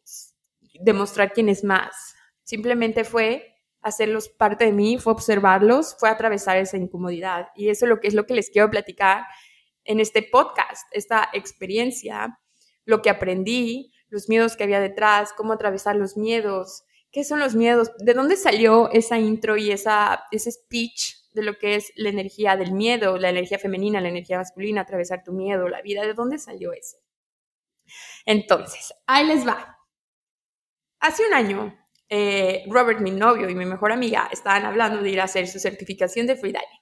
demostrar 0.74 1.32
quién 1.32 1.48
es 1.48 1.64
más 1.64 2.17
Simplemente 2.48 3.04
fue 3.04 3.56
hacerlos 3.82 4.30
parte 4.30 4.64
de 4.64 4.72
mí, 4.72 4.96
fue 4.96 5.12
observarlos, 5.12 5.94
fue 5.98 6.08
atravesar 6.08 6.56
esa 6.56 6.78
incomodidad. 6.78 7.48
Y 7.54 7.68
eso 7.68 7.84
es 7.84 7.90
lo 7.90 8.00
que 8.00 8.08
es 8.08 8.14
lo 8.14 8.24
que 8.24 8.32
les 8.32 8.48
quiero 8.48 8.70
platicar 8.70 9.24
en 9.84 10.00
este 10.00 10.22
podcast, 10.22 10.86
esta 10.92 11.28
experiencia, 11.34 12.40
lo 12.86 13.02
que 13.02 13.10
aprendí, 13.10 13.92
los 14.08 14.30
miedos 14.30 14.56
que 14.56 14.64
había 14.64 14.80
detrás, 14.80 15.34
cómo 15.34 15.52
atravesar 15.52 15.96
los 15.96 16.16
miedos, 16.16 16.84
qué 17.12 17.22
son 17.22 17.38
los 17.38 17.54
miedos, 17.54 17.90
de 17.98 18.14
dónde 18.14 18.38
salió 18.38 18.90
esa 18.92 19.18
intro 19.18 19.58
y 19.58 19.70
esa, 19.70 20.24
ese 20.30 20.50
speech 20.50 21.16
de 21.32 21.42
lo 21.42 21.58
que 21.58 21.74
es 21.74 21.92
la 21.96 22.08
energía 22.08 22.56
del 22.56 22.72
miedo, 22.72 23.18
la 23.18 23.28
energía 23.28 23.58
femenina, 23.58 24.00
la 24.00 24.08
energía 24.08 24.38
masculina, 24.38 24.80
atravesar 24.80 25.22
tu 25.22 25.34
miedo, 25.34 25.68
la 25.68 25.82
vida, 25.82 26.06
¿de 26.06 26.14
dónde 26.14 26.38
salió 26.38 26.72
eso? 26.72 26.96
Entonces, 28.24 28.94
ahí 29.06 29.26
les 29.26 29.46
va. 29.46 29.78
Hace 30.98 31.26
un 31.26 31.34
año, 31.34 31.78
eh, 32.08 32.64
Robert, 32.68 33.00
mi 33.00 33.10
novio 33.10 33.48
y 33.48 33.54
mi 33.54 33.66
mejor 33.66 33.92
amiga, 33.92 34.28
estaban 34.32 34.64
hablando 34.64 35.02
de 35.02 35.10
ir 35.10 35.20
a 35.20 35.24
hacer 35.24 35.46
su 35.48 35.58
certificación 35.58 36.26
de 36.26 36.36
freediving. 36.36 36.80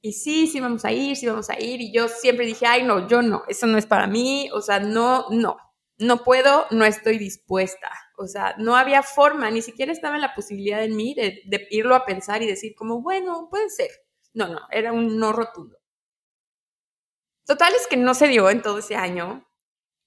Y 0.00 0.12
sí, 0.12 0.46
sí 0.46 0.60
vamos 0.60 0.84
a 0.84 0.92
ir, 0.92 1.16
sí 1.16 1.26
vamos 1.26 1.50
a 1.50 1.60
ir. 1.60 1.80
Y 1.80 1.92
yo 1.92 2.08
siempre 2.08 2.46
dije, 2.46 2.66
ay, 2.66 2.84
no, 2.84 3.08
yo 3.08 3.22
no, 3.22 3.42
eso 3.48 3.66
no 3.66 3.76
es 3.78 3.86
para 3.86 4.06
mí. 4.06 4.48
O 4.52 4.60
sea, 4.60 4.78
no, 4.78 5.26
no, 5.30 5.56
no 5.98 6.22
puedo, 6.22 6.66
no 6.70 6.84
estoy 6.84 7.18
dispuesta. 7.18 7.90
O 8.16 8.26
sea, 8.28 8.54
no 8.58 8.76
había 8.76 9.02
forma, 9.02 9.50
ni 9.50 9.62
siquiera 9.62 9.92
estaba 9.92 10.14
en 10.14 10.22
la 10.22 10.34
posibilidad 10.34 10.84
en 10.84 10.96
mí 10.96 11.14
de, 11.14 11.42
de 11.46 11.66
irlo 11.70 11.94
a 11.94 12.04
pensar 12.04 12.42
y 12.42 12.46
decir 12.46 12.74
como, 12.76 13.02
bueno, 13.02 13.48
puede 13.50 13.68
ser. 13.68 13.90
No, 14.32 14.48
no, 14.48 14.60
era 14.70 14.92
un 14.92 15.18
no 15.18 15.32
rotundo. 15.32 15.76
Total 17.44 17.72
es 17.74 17.86
que 17.86 17.96
no 17.96 18.14
se 18.14 18.28
dio 18.28 18.50
en 18.50 18.62
todo 18.62 18.78
ese 18.78 18.96
año 18.96 19.48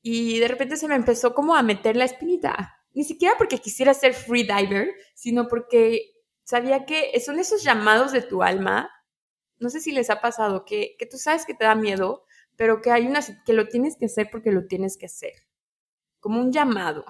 y 0.01 0.39
de 0.39 0.48
repente 0.48 0.77
se 0.77 0.88
me 0.88 0.96
empezó 0.96 1.34
como 1.34 1.55
a 1.55 1.63
meter 1.63 1.96
la 1.96 2.05
espinita. 2.05 2.78
Ni 2.93 3.03
siquiera 3.03 3.36
porque 3.38 3.60
quisiera 3.60 3.93
ser 3.93 4.13
freediver, 4.13 4.89
sino 5.13 5.48
porque 5.48 6.12
sabía 6.43 6.86
que 6.86 7.19
son 7.19 7.39
esos 7.39 7.63
llamados 7.63 8.12
de 8.12 8.22
tu 8.22 8.43
alma. 8.43 8.89
No 9.58 9.69
sé 9.69 9.81
si 9.81 9.91
les 9.91 10.10
ha 10.10 10.22
pasado 10.22 10.65
que, 10.65 10.96
que 10.98 11.05
tú 11.05 11.17
sabes 11.17 11.46
que 11.46 11.53
te 11.53 11.65
da 11.65 11.75
miedo, 11.75 12.25
pero 12.55 12.81
que 12.81 12.91
hay 12.91 13.08
una 13.08 13.22
que 13.46 13.53
lo 13.53 13.67
tienes 13.67 13.98
que 13.98 14.08
hacer 14.08 14.29
porque 14.31 14.51
lo 14.51 14.65
tienes 14.65 14.98
que 14.98 15.05
hacer. 15.05 15.34
Como 16.19 16.41
un 16.41 16.51
llamado. 16.51 17.05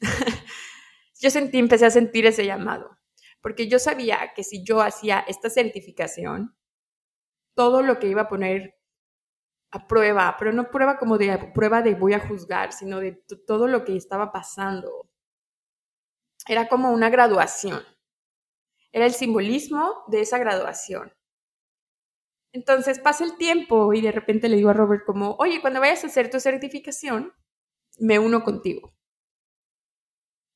yo 1.20 1.30
sentí, 1.30 1.58
empecé 1.58 1.86
a 1.86 1.90
sentir 1.90 2.26
ese 2.26 2.44
llamado, 2.44 2.98
porque 3.40 3.68
yo 3.68 3.78
sabía 3.78 4.32
que 4.34 4.42
si 4.42 4.64
yo 4.64 4.82
hacía 4.82 5.20
esta 5.20 5.48
certificación, 5.48 6.56
todo 7.54 7.82
lo 7.82 7.98
que 7.98 8.08
iba 8.08 8.22
a 8.22 8.28
poner 8.28 8.74
a 9.70 9.86
prueba, 9.86 10.36
pero 10.38 10.52
no 10.52 10.70
prueba 10.70 10.98
como 10.98 11.16
de 11.16 11.38
prueba 11.54 11.80
de 11.80 11.94
voy 11.94 12.14
a 12.14 12.20
juzgar, 12.20 12.72
sino 12.72 13.00
de 13.00 13.12
todo 13.46 13.68
lo 13.68 13.84
que 13.84 13.96
estaba 13.96 14.32
pasando. 14.32 15.08
Era 16.46 16.68
como 16.68 16.90
una 16.90 17.10
graduación. 17.10 17.82
Era 18.92 19.06
el 19.06 19.14
simbolismo 19.14 20.04
de 20.08 20.20
esa 20.20 20.38
graduación. 20.38 21.12
Entonces 22.52 22.98
pasa 22.98 23.24
el 23.24 23.36
tiempo 23.38 23.94
y 23.94 24.02
de 24.02 24.12
repente 24.12 24.48
le 24.48 24.56
digo 24.56 24.70
a 24.70 24.74
Robert 24.74 25.04
como, 25.06 25.36
oye, 25.38 25.60
cuando 25.60 25.80
vayas 25.80 26.04
a 26.04 26.08
hacer 26.08 26.30
tu 26.30 26.38
certificación, 26.38 27.32
me 27.98 28.18
uno 28.18 28.44
contigo. 28.44 28.94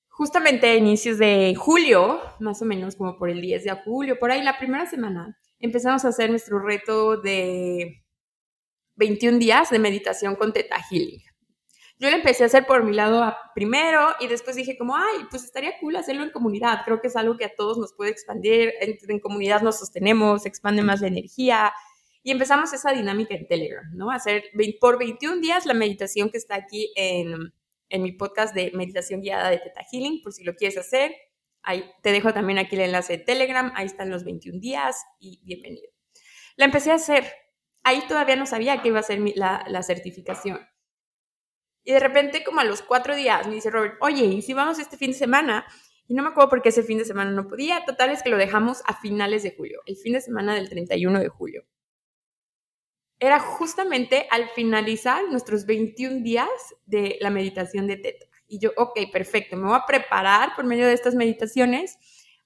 Justamente 0.09 0.67
a 0.67 0.77
inicios 0.77 1.19
de 1.19 1.55
julio, 1.57 2.21
más 2.41 2.61
o 2.63 2.65
menos 2.65 2.97
como 2.97 3.19
por 3.19 3.31
el 3.31 3.41
10 3.41 3.65
de 3.65 3.71
julio, 3.85 4.19
por 4.19 4.31
ahí 4.31 4.43
la 4.43 4.59
primera 4.59 4.87
semana, 4.87 5.39
empezamos 5.59 6.05
a 6.05 6.09
hacer 6.09 6.31
nuestro 6.31 6.59
reto 6.59 7.19
de 7.19 8.03
21 8.97 9.39
días 9.39 9.71
de 9.71 9.79
meditación 9.79 10.37
con 10.37 10.53
Teta 10.53 10.77
Healing. 10.91 11.23
Yo 11.99 12.11
lo 12.11 12.17
empecé 12.17 12.43
a 12.43 12.47
hacer 12.47 12.67
por 12.67 12.85
mi 12.85 12.93
lado 12.93 13.35
primero 13.55 14.09
y 14.21 14.27
después 14.27 14.57
dije 14.57 14.77
como, 14.77 14.97
ay, 14.97 15.27
pues 15.31 15.45
estaría 15.45 15.79
cool 15.81 15.97
hacerlo 15.97 16.25
en 16.25 16.31
comunidad. 16.31 16.83
Creo 16.85 17.01
que 17.01 17.09
es 17.09 17.17
algo 17.17 17.37
que 17.37 17.47
a 17.47 17.55
todos 17.55 17.79
nos 17.79 17.95
puede 17.95 18.11
expandir. 18.11 18.73
En, 18.81 19.21
comunidad 19.21 19.63
nos 19.63 19.79
sostenemos, 19.79 20.45
expande 20.45 20.83
más 20.83 21.01
la 21.01 21.09
energía. 21.09 21.73
Y 22.23 22.33
empezamos 22.33 22.73
esa 22.73 22.93
dinámica 22.93 23.35
en 23.35 23.47
Telegram, 23.47 23.85
¿no? 23.95 24.11
Hacer 24.11 24.45
por 24.81 24.99
21 24.99 25.41
días 25.41 25.65
la 25.65 25.75
meditación 25.75 26.31
que 26.31 26.39
está 26.39 26.57
aquí 26.57 26.93
en, 26.97 27.55
en 27.89 28.03
mi 28.03 28.13
podcast 28.13 28.55
de 28.55 28.73
meditación 28.75 29.21
guiada 29.21 29.49
de 29.51 29.59
Teta 29.59 29.83
Healing, 29.91 30.23
por 30.23 30.33
si 30.33 30.45
lo 30.45 30.55
quieres 30.55 30.77
hacer. 30.77 31.15
Ahí 31.63 31.91
te 32.03 32.13
dejo 32.13 32.35
también 32.35 32.59
aquí 32.59 32.77
el 32.77 32.83
enlace 32.83 33.19
de 33.19 33.25
Telegram, 33.25 33.73
ahí 33.75 33.87
están 33.87 34.11
los 34.11 34.25
21 34.25 34.61
días 34.61 35.05
y 35.19 35.41
bienvenido. 35.45 35.91
La 36.57 36.65
empecé 36.65 36.91
a 36.91 36.95
hacer 36.95 37.25
ahí 37.87 38.03
todavía 38.09 38.35
no 38.35 38.47
sabía 38.47 38.83
que 38.83 38.89
iba 38.89 38.99
a 38.99 39.05
ser 39.05 39.21
la, 39.37 39.83
certificación. 39.83 40.59
Y 41.87 41.93
de 41.93 42.01
repente, 42.01 42.43
como 42.43 42.59
a 42.59 42.65
los 42.65 42.83
cuatro 42.83 43.15
días, 43.15 43.47
me 43.47 43.55
dice 43.55 43.71
Robert, 43.71 43.95
oye, 44.01 44.25
¿y 44.25 44.43
si 44.43 44.53
vamos 44.53 44.81
este 44.81 44.97
fin 44.97 45.13
de 45.13 45.17
semana? 45.17 45.65
Y 46.09 46.15
no 46.15 46.25
me 46.25 46.31
acuerdo 46.31 46.51
por 46.51 46.61
qué 46.61 46.71
ese 46.71 46.83
fin 46.83 46.99
de 46.99 47.05
semana 47.05 47.31
no 47.31 47.47
podía. 47.47 47.85
Total 47.85 48.11
es 48.11 48.25
que 48.25 48.29
lo 48.29 48.37
dejamos 48.37 48.83
a 48.87 49.01
finales 49.01 49.45
de 49.45 49.55
julio, 49.57 49.83
el 49.87 49.97
fin 49.97 50.15
de 50.15 50.21
semana 50.21 50.57
del 50.57 50.69
31 50.69 51.21
de 51.21 51.29
julio. 51.29 51.65
Era 53.21 53.39
justamente 53.39 54.27
al 54.33 54.49
finalizar 54.49 55.29
nuestros 55.31 55.65
21 55.65 56.25
días 56.25 56.49
de 56.87 57.19
la 57.21 57.31
meditación 57.31 57.87
de 57.87 57.99
Teta. 57.99 58.27
Y 58.49 58.59
yo, 58.59 58.73
ok, 58.77 58.99
perfecto, 59.13 59.57
me 59.57 59.69
voy 59.69 59.77
a 59.77 59.87
preparar 59.87 60.57
por 60.57 60.65
medio 60.65 60.89
de 60.89 60.93
estas 60.93 61.15
meditaciones 61.15 61.99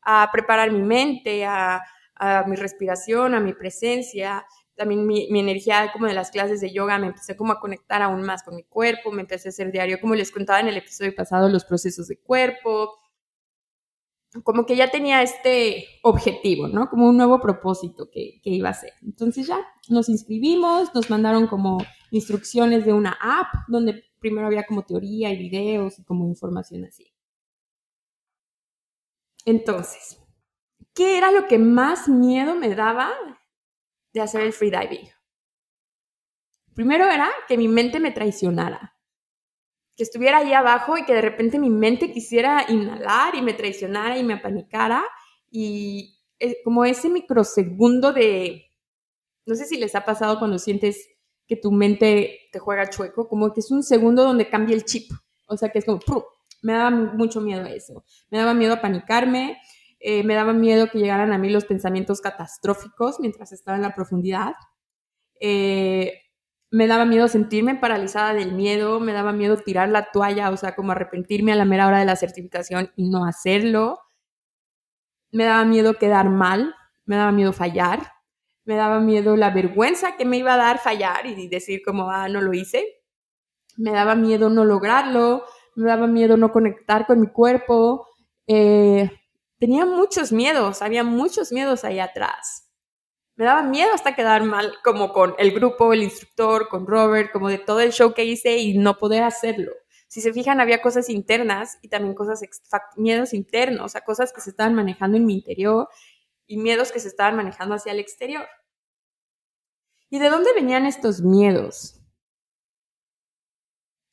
a 0.02 0.28
preparar 0.30 0.70
mi 0.70 0.82
mente, 0.82 1.46
a, 1.46 1.82
a 2.14 2.44
mi 2.46 2.56
respiración, 2.56 3.34
a 3.34 3.40
mi 3.40 3.54
presencia, 3.54 4.44
también 4.80 5.06
mi, 5.06 5.28
energía 5.38 5.90
como 5.92 6.06
de 6.06 6.14
las 6.14 6.30
clases 6.30 6.62
de 6.62 6.72
yoga, 6.72 6.98
me 6.98 7.08
empecé 7.08 7.36
como 7.36 7.52
a 7.52 7.60
conectar 7.60 8.00
aún 8.00 8.22
más 8.22 8.42
con 8.42 8.56
mi 8.56 8.62
cuerpo, 8.64 9.12
me 9.12 9.20
empecé 9.20 9.48
a 9.48 9.50
hacer 9.50 9.70
diario, 9.70 10.00
como 10.00 10.14
les 10.14 10.30
contaba 10.30 10.58
en 10.58 10.68
el 10.68 10.76
episodio 10.78 11.14
pasado, 11.14 11.50
los 11.50 11.66
procesos 11.66 12.08
de 12.08 12.18
cuerpo, 12.18 12.98
como 14.42 14.64
que 14.64 14.76
ya 14.76 14.90
tenía 14.90 15.20
este 15.20 15.84
objetivo, 16.02 16.66
¿no? 16.66 16.88
Como 16.88 17.10
un 17.10 17.18
nuevo 17.18 17.42
propósito 17.42 18.08
que, 18.10 18.40
que 18.42 18.48
iba 18.48 18.68
a 18.68 18.72
hacer. 18.72 18.94
Entonces 19.02 19.48
ya 19.48 19.58
nos 19.90 20.08
inscribimos, 20.08 20.94
nos 20.94 21.10
mandaron 21.10 21.46
como 21.46 21.84
instrucciones 22.10 22.86
de 22.86 22.94
una 22.94 23.18
app 23.20 23.52
donde 23.68 24.02
primero 24.18 24.46
había 24.46 24.64
como 24.64 24.86
teoría 24.86 25.30
y 25.30 25.36
videos 25.36 25.98
y 25.98 26.04
como 26.04 26.26
información 26.26 26.86
así. 26.86 27.12
Entonces, 29.44 30.18
¿qué 30.94 31.18
era 31.18 31.32
lo 31.32 31.46
que 31.48 31.58
más 31.58 32.08
miedo 32.08 32.54
me 32.54 32.74
daba 32.74 33.12
de 34.12 34.20
hacer 34.20 34.42
el 34.42 34.52
freediving. 34.52 35.08
Primero 36.74 37.04
era 37.04 37.28
que 37.48 37.56
mi 37.56 37.68
mente 37.68 38.00
me 38.00 38.12
traicionara, 38.12 38.96
que 39.96 40.04
estuviera 40.04 40.38
ahí 40.38 40.52
abajo 40.52 40.96
y 40.96 41.04
que 41.04 41.14
de 41.14 41.20
repente 41.20 41.58
mi 41.58 41.70
mente 41.70 42.12
quisiera 42.12 42.64
inhalar 42.68 43.34
y 43.34 43.42
me 43.42 43.52
traicionara 43.52 44.16
y 44.18 44.24
me 44.24 44.34
apanicara. 44.34 45.04
Y 45.50 46.18
eh, 46.38 46.56
como 46.64 46.84
ese 46.84 47.10
microsegundo 47.10 48.12
de, 48.12 48.70
no 49.46 49.54
sé 49.54 49.66
si 49.66 49.76
les 49.78 49.94
ha 49.94 50.04
pasado 50.04 50.38
cuando 50.38 50.58
sientes 50.58 51.08
que 51.46 51.56
tu 51.56 51.72
mente 51.72 52.48
te 52.52 52.58
juega 52.60 52.88
chueco, 52.88 53.28
como 53.28 53.52
que 53.52 53.60
es 53.60 53.70
un 53.70 53.82
segundo 53.82 54.22
donde 54.22 54.48
cambia 54.48 54.74
el 54.74 54.84
chip, 54.84 55.10
o 55.48 55.56
sea 55.56 55.68
que 55.70 55.80
es 55.80 55.84
como, 55.84 56.00
me 56.62 56.74
daba 56.74 56.90
mucho 56.90 57.40
miedo 57.40 57.64
a 57.64 57.70
eso, 57.70 58.04
me 58.30 58.38
daba 58.38 58.54
miedo 58.54 58.74
a 58.74 58.80
panicarme, 58.80 59.60
eh, 60.00 60.24
me 60.24 60.34
daba 60.34 60.54
miedo 60.54 60.88
que 60.88 60.98
llegaran 60.98 61.32
a 61.32 61.38
mí 61.38 61.50
los 61.50 61.66
pensamientos 61.66 62.20
catastróficos 62.22 63.20
mientras 63.20 63.52
estaba 63.52 63.76
en 63.76 63.82
la 63.82 63.94
profundidad. 63.94 64.54
Eh, 65.40 66.14
me 66.70 66.86
daba 66.86 67.04
miedo 67.04 67.28
sentirme 67.28 67.74
paralizada 67.74 68.32
del 68.32 68.52
miedo, 68.52 69.00
me 69.00 69.12
daba 69.12 69.32
miedo 69.32 69.56
tirar 69.58 69.88
la 69.90 70.10
toalla, 70.10 70.50
o 70.50 70.56
sea, 70.56 70.74
como 70.74 70.92
arrepentirme 70.92 71.52
a 71.52 71.56
la 71.56 71.64
mera 71.64 71.86
hora 71.86 71.98
de 71.98 72.06
la 72.06 72.16
certificación 72.16 72.90
y 72.96 73.10
no 73.10 73.24
hacerlo. 73.26 73.98
Me 75.32 75.44
daba 75.44 75.64
miedo 75.64 75.94
quedar 75.94 76.30
mal, 76.30 76.74
me 77.04 77.16
daba 77.16 77.32
miedo 77.32 77.52
fallar, 77.52 78.12
me 78.64 78.76
daba 78.76 79.00
miedo 79.00 79.36
la 79.36 79.50
vergüenza 79.50 80.16
que 80.16 80.24
me 80.24 80.38
iba 80.38 80.54
a 80.54 80.56
dar 80.56 80.78
fallar 80.78 81.26
y 81.26 81.48
decir 81.48 81.82
como, 81.84 82.10
ah, 82.10 82.28
no 82.28 82.40
lo 82.40 82.54
hice. 82.54 82.84
Me 83.76 83.90
daba 83.92 84.14
miedo 84.14 84.50
no 84.50 84.64
lograrlo, 84.64 85.44
me 85.76 85.88
daba 85.88 86.06
miedo 86.06 86.36
no 86.36 86.52
conectar 86.52 87.06
con 87.06 87.20
mi 87.20 87.28
cuerpo, 87.28 88.06
eh, 88.46 89.10
tenía 89.60 89.84
muchos 89.84 90.32
miedos, 90.32 90.82
había 90.82 91.04
muchos 91.04 91.52
miedos 91.52 91.84
ahí 91.84 92.00
atrás. 92.00 92.66
Me 93.36 93.44
daba 93.44 93.62
miedo 93.62 93.92
hasta 93.94 94.16
quedar 94.16 94.42
mal 94.42 94.74
como 94.82 95.12
con 95.12 95.34
el 95.38 95.52
grupo, 95.52 95.92
el 95.92 96.02
instructor, 96.02 96.68
con 96.68 96.86
Robert, 96.86 97.30
como 97.30 97.48
de 97.48 97.58
todo 97.58 97.80
el 97.80 97.92
show 97.92 98.12
que 98.14 98.24
hice 98.24 98.56
y 98.58 98.76
no 98.78 98.98
poder 98.98 99.22
hacerlo. 99.22 99.72
Si 100.08 100.20
se 100.20 100.32
fijan, 100.32 100.60
había 100.60 100.82
cosas 100.82 101.08
internas 101.08 101.78
y 101.82 101.88
también 101.88 102.14
cosas, 102.14 102.42
miedos 102.96 103.32
internos, 103.32 103.86
o 103.86 103.88
sea, 103.88 104.00
cosas 104.00 104.32
que 104.32 104.40
se 104.40 104.50
estaban 104.50 104.74
manejando 104.74 105.16
en 105.16 105.26
mi 105.26 105.34
interior 105.34 105.88
y 106.46 106.56
miedos 106.56 106.90
que 106.90 106.98
se 106.98 107.08
estaban 107.08 107.36
manejando 107.36 107.76
hacia 107.76 107.92
el 107.92 108.00
exterior. 108.00 108.46
¿Y 110.10 110.18
de 110.18 110.28
dónde 110.28 110.52
venían 110.54 110.86
estos 110.86 111.20
miedos? 111.20 112.00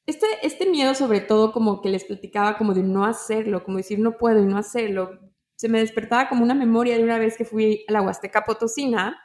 Este, 0.06 0.28
este 0.44 0.70
miedo 0.70 0.94
sobre 0.94 1.20
todo 1.20 1.52
como 1.52 1.82
que 1.82 1.90
les 1.90 2.06
platicaba 2.06 2.58
como 2.58 2.74
de 2.74 2.84
no 2.84 3.06
hacerlo, 3.06 3.64
como 3.64 3.78
decir 3.78 4.00
no 4.00 4.18
puedo 4.18 4.42
y 4.42 4.46
no 4.46 4.58
hacerlo, 4.58 5.27
se 5.58 5.68
me 5.68 5.80
despertaba 5.80 6.30
como 6.30 6.44
una 6.44 6.54
memoria 6.54 6.96
de 6.98 7.04
una 7.04 7.18
vez 7.18 7.36
que 7.36 7.44
fui 7.44 7.84
a 7.88 7.92
la 7.92 8.02
Huasteca 8.02 8.46
Potosina 8.46 9.20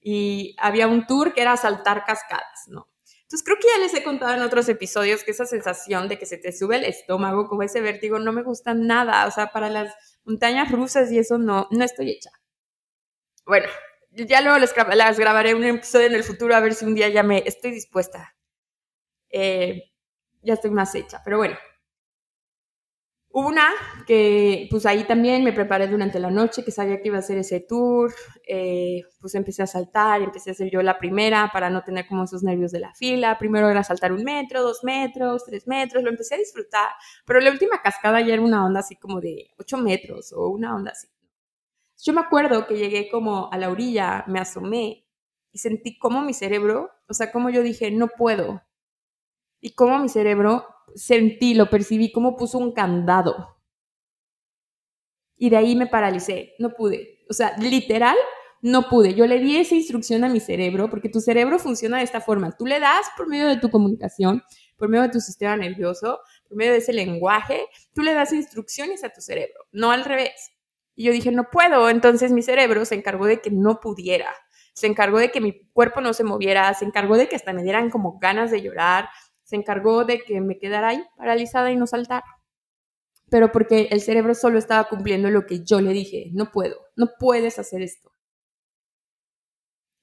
y 0.00 0.56
había 0.58 0.88
un 0.88 1.06
tour 1.06 1.34
que 1.34 1.42
era 1.42 1.56
saltar 1.56 2.04
cascadas, 2.04 2.64
¿no? 2.68 2.88
Entonces 3.22 3.44
creo 3.44 3.58
que 3.58 3.68
ya 3.68 3.78
les 3.78 3.94
he 3.94 4.02
contado 4.02 4.34
en 4.34 4.42
otros 4.42 4.68
episodios 4.68 5.24
que 5.24 5.30
esa 5.30 5.46
sensación 5.46 6.08
de 6.08 6.18
que 6.18 6.26
se 6.26 6.38
te 6.38 6.52
sube 6.52 6.76
el 6.76 6.84
estómago, 6.84 7.48
como 7.48 7.62
ese 7.62 7.80
vértigo, 7.80 8.18
no 8.18 8.32
me 8.32 8.42
gusta 8.42 8.74
nada, 8.74 9.26
o 9.26 9.30
sea, 9.30 9.48
para 9.48 9.68
las 9.68 9.94
montañas 10.24 10.70
rusas 10.70 11.12
y 11.12 11.18
eso 11.18 11.38
no, 11.38 11.68
no 11.70 11.84
estoy 11.84 12.10
hecha. 12.10 12.30
Bueno, 13.46 13.66
ya 14.10 14.40
luego 14.40 14.58
las 14.58 15.18
grabaré 15.18 15.54
un 15.54 15.64
episodio 15.64 16.06
en 16.06 16.14
el 16.14 16.24
futuro 16.24 16.54
a 16.54 16.60
ver 16.60 16.74
si 16.74 16.86
un 16.86 16.94
día 16.94 17.08
ya 17.08 17.22
me 17.22 17.42
estoy 17.46 17.72
dispuesta. 17.72 18.34
Eh, 19.30 19.90
ya 20.42 20.54
estoy 20.54 20.70
más 20.70 20.94
hecha, 20.94 21.20
pero 21.24 21.38
bueno, 21.38 21.56
Hubo 23.36 23.48
una 23.48 23.68
que, 24.06 24.68
pues 24.70 24.86
ahí 24.86 25.02
también 25.08 25.42
me 25.42 25.52
preparé 25.52 25.88
durante 25.88 26.20
la 26.20 26.30
noche, 26.30 26.64
que 26.64 26.70
sabía 26.70 27.02
que 27.02 27.08
iba 27.08 27.16
a 27.16 27.18
hacer 27.18 27.36
ese 27.36 27.58
tour, 27.58 28.14
eh, 28.46 29.02
pues 29.20 29.34
empecé 29.34 29.64
a 29.64 29.66
saltar, 29.66 30.22
empecé 30.22 30.50
a 30.50 30.52
hacer 30.52 30.70
yo 30.70 30.82
la 30.82 30.98
primera 30.98 31.50
para 31.52 31.68
no 31.68 31.82
tener 31.82 32.06
como 32.06 32.22
esos 32.22 32.44
nervios 32.44 32.70
de 32.70 32.78
la 32.78 32.94
fila. 32.94 33.36
Primero 33.36 33.68
era 33.68 33.82
saltar 33.82 34.12
un 34.12 34.22
metro, 34.22 34.62
dos 34.62 34.84
metros, 34.84 35.44
tres 35.44 35.66
metros, 35.66 36.04
lo 36.04 36.10
empecé 36.10 36.36
a 36.36 36.38
disfrutar, 36.38 36.90
pero 37.26 37.40
la 37.40 37.50
última 37.50 37.82
cascada 37.82 38.20
ya 38.20 38.34
era 38.34 38.42
una 38.42 38.64
onda 38.64 38.78
así 38.78 38.94
como 38.94 39.20
de 39.20 39.50
ocho 39.58 39.78
metros 39.78 40.32
o 40.32 40.46
una 40.50 40.76
onda 40.76 40.92
así. 40.92 41.08
Yo 42.04 42.12
me 42.12 42.20
acuerdo 42.20 42.68
que 42.68 42.76
llegué 42.76 43.08
como 43.10 43.50
a 43.52 43.58
la 43.58 43.68
orilla, 43.68 44.24
me 44.28 44.38
asomé 44.38 45.08
y 45.50 45.58
sentí 45.58 45.98
como 45.98 46.22
mi 46.22 46.34
cerebro, 46.34 46.92
o 47.08 47.14
sea, 47.14 47.32
como 47.32 47.50
yo 47.50 47.64
dije, 47.64 47.90
no 47.90 48.06
puedo. 48.06 48.62
Y 49.60 49.74
como 49.74 49.98
mi 49.98 50.08
cerebro 50.08 50.73
sentí, 50.94 51.54
lo 51.54 51.70
percibí, 51.70 52.12
como 52.12 52.36
puso 52.36 52.58
un 52.58 52.72
candado. 52.72 53.56
Y 55.36 55.50
de 55.50 55.56
ahí 55.56 55.76
me 55.76 55.86
paralicé, 55.86 56.54
no 56.58 56.70
pude. 56.70 57.24
O 57.28 57.32
sea, 57.32 57.56
literal, 57.58 58.16
no 58.62 58.88
pude. 58.88 59.14
Yo 59.14 59.26
le 59.26 59.40
di 59.40 59.56
esa 59.56 59.74
instrucción 59.74 60.24
a 60.24 60.28
mi 60.28 60.40
cerebro, 60.40 60.88
porque 60.88 61.08
tu 61.08 61.20
cerebro 61.20 61.58
funciona 61.58 61.98
de 61.98 62.04
esta 62.04 62.20
forma. 62.20 62.52
Tú 62.52 62.66
le 62.66 62.80
das 62.80 63.06
por 63.16 63.28
medio 63.28 63.46
de 63.46 63.58
tu 63.58 63.70
comunicación, 63.70 64.42
por 64.76 64.88
medio 64.88 65.02
de 65.02 65.10
tu 65.10 65.20
sistema 65.20 65.56
nervioso, 65.56 66.20
por 66.48 66.56
medio 66.56 66.72
de 66.72 66.78
ese 66.78 66.92
lenguaje, 66.92 67.66
tú 67.94 68.02
le 68.02 68.14
das 68.14 68.32
instrucciones 68.32 69.04
a 69.04 69.10
tu 69.10 69.20
cerebro, 69.20 69.66
no 69.72 69.90
al 69.90 70.04
revés. 70.04 70.52
Y 70.96 71.04
yo 71.04 71.12
dije, 71.12 71.30
no 71.30 71.50
puedo. 71.50 71.90
Entonces 71.90 72.32
mi 72.32 72.42
cerebro 72.42 72.84
se 72.84 72.94
encargó 72.94 73.26
de 73.26 73.40
que 73.40 73.50
no 73.50 73.80
pudiera. 73.80 74.30
Se 74.72 74.86
encargó 74.86 75.18
de 75.18 75.30
que 75.30 75.40
mi 75.40 75.68
cuerpo 75.72 76.00
no 76.00 76.12
se 76.14 76.24
moviera, 76.24 76.72
se 76.74 76.84
encargó 76.84 77.16
de 77.16 77.28
que 77.28 77.36
hasta 77.36 77.52
me 77.52 77.62
dieran 77.62 77.90
como 77.90 78.18
ganas 78.18 78.50
de 78.50 78.60
llorar, 78.62 79.08
se 79.54 79.60
encargó 79.60 80.04
de 80.04 80.18
que 80.20 80.40
me 80.40 80.58
quedara 80.58 80.88
ahí 80.88 81.04
paralizada 81.16 81.70
y 81.70 81.76
no 81.76 81.86
saltar. 81.86 82.24
Pero 83.30 83.52
porque 83.52 83.88
el 83.92 84.00
cerebro 84.00 84.34
solo 84.34 84.58
estaba 84.58 84.88
cumpliendo 84.88 85.30
lo 85.30 85.46
que 85.46 85.64
yo 85.64 85.80
le 85.80 85.92
dije, 85.92 86.30
no 86.32 86.50
puedo, 86.50 86.76
no 86.96 87.10
puedes 87.18 87.58
hacer 87.60 87.82
esto. 87.82 88.10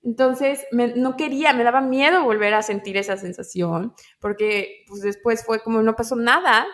Entonces, 0.04 0.66
no 0.72 1.16
quería, 1.16 1.54
me 1.54 1.64
daba 1.64 1.82
miedo 1.82 2.24
volver 2.24 2.54
a 2.56 2.64
sentir 2.64 2.98
esa 2.98 3.18
sensación, 3.18 3.94
porque 4.20 4.84
pues 4.88 5.02
después 5.02 5.46
fue 5.46 5.60
como 5.60 5.84
no 5.84 5.96
pasó 5.96 6.16
nada, 6.16 6.66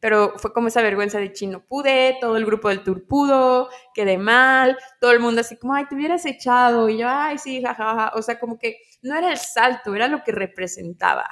pero 0.00 0.34
fue 0.38 0.52
como 0.52 0.68
esa 0.68 0.82
vergüenza 0.82 1.18
de 1.18 1.32
chino 1.32 1.64
pude, 1.66 2.16
todo 2.20 2.36
el 2.36 2.46
grupo 2.46 2.68
del 2.70 2.82
tour 2.82 3.06
pudo, 3.06 3.68
quedé 3.94 4.18
mal, 4.18 4.76
todo 5.00 5.12
el 5.12 5.20
mundo 5.20 5.42
así 5.42 5.56
como, 5.56 5.74
ay, 5.74 5.86
te 5.88 5.94
hubieras 5.94 6.26
echado, 6.26 6.88
y 6.88 6.98
yo, 6.98 7.06
ay, 7.08 7.38
sí, 7.38 7.62
jajaja, 7.62 8.12
o 8.16 8.22
sea, 8.22 8.40
como 8.40 8.58
que 8.58 8.78
no 9.02 9.16
era 9.16 9.30
el 9.30 9.38
salto, 9.38 9.94
era 9.94 10.08
lo 10.08 10.24
que 10.24 10.32
representaba. 10.32 11.26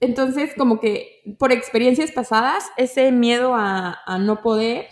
Entonces, 0.00 0.54
como 0.56 0.80
que 0.80 1.22
por 1.38 1.52
experiencias 1.52 2.10
pasadas, 2.10 2.70
ese 2.78 3.12
miedo 3.12 3.54
a, 3.54 4.02
no 4.18 4.40
poder, 4.40 4.86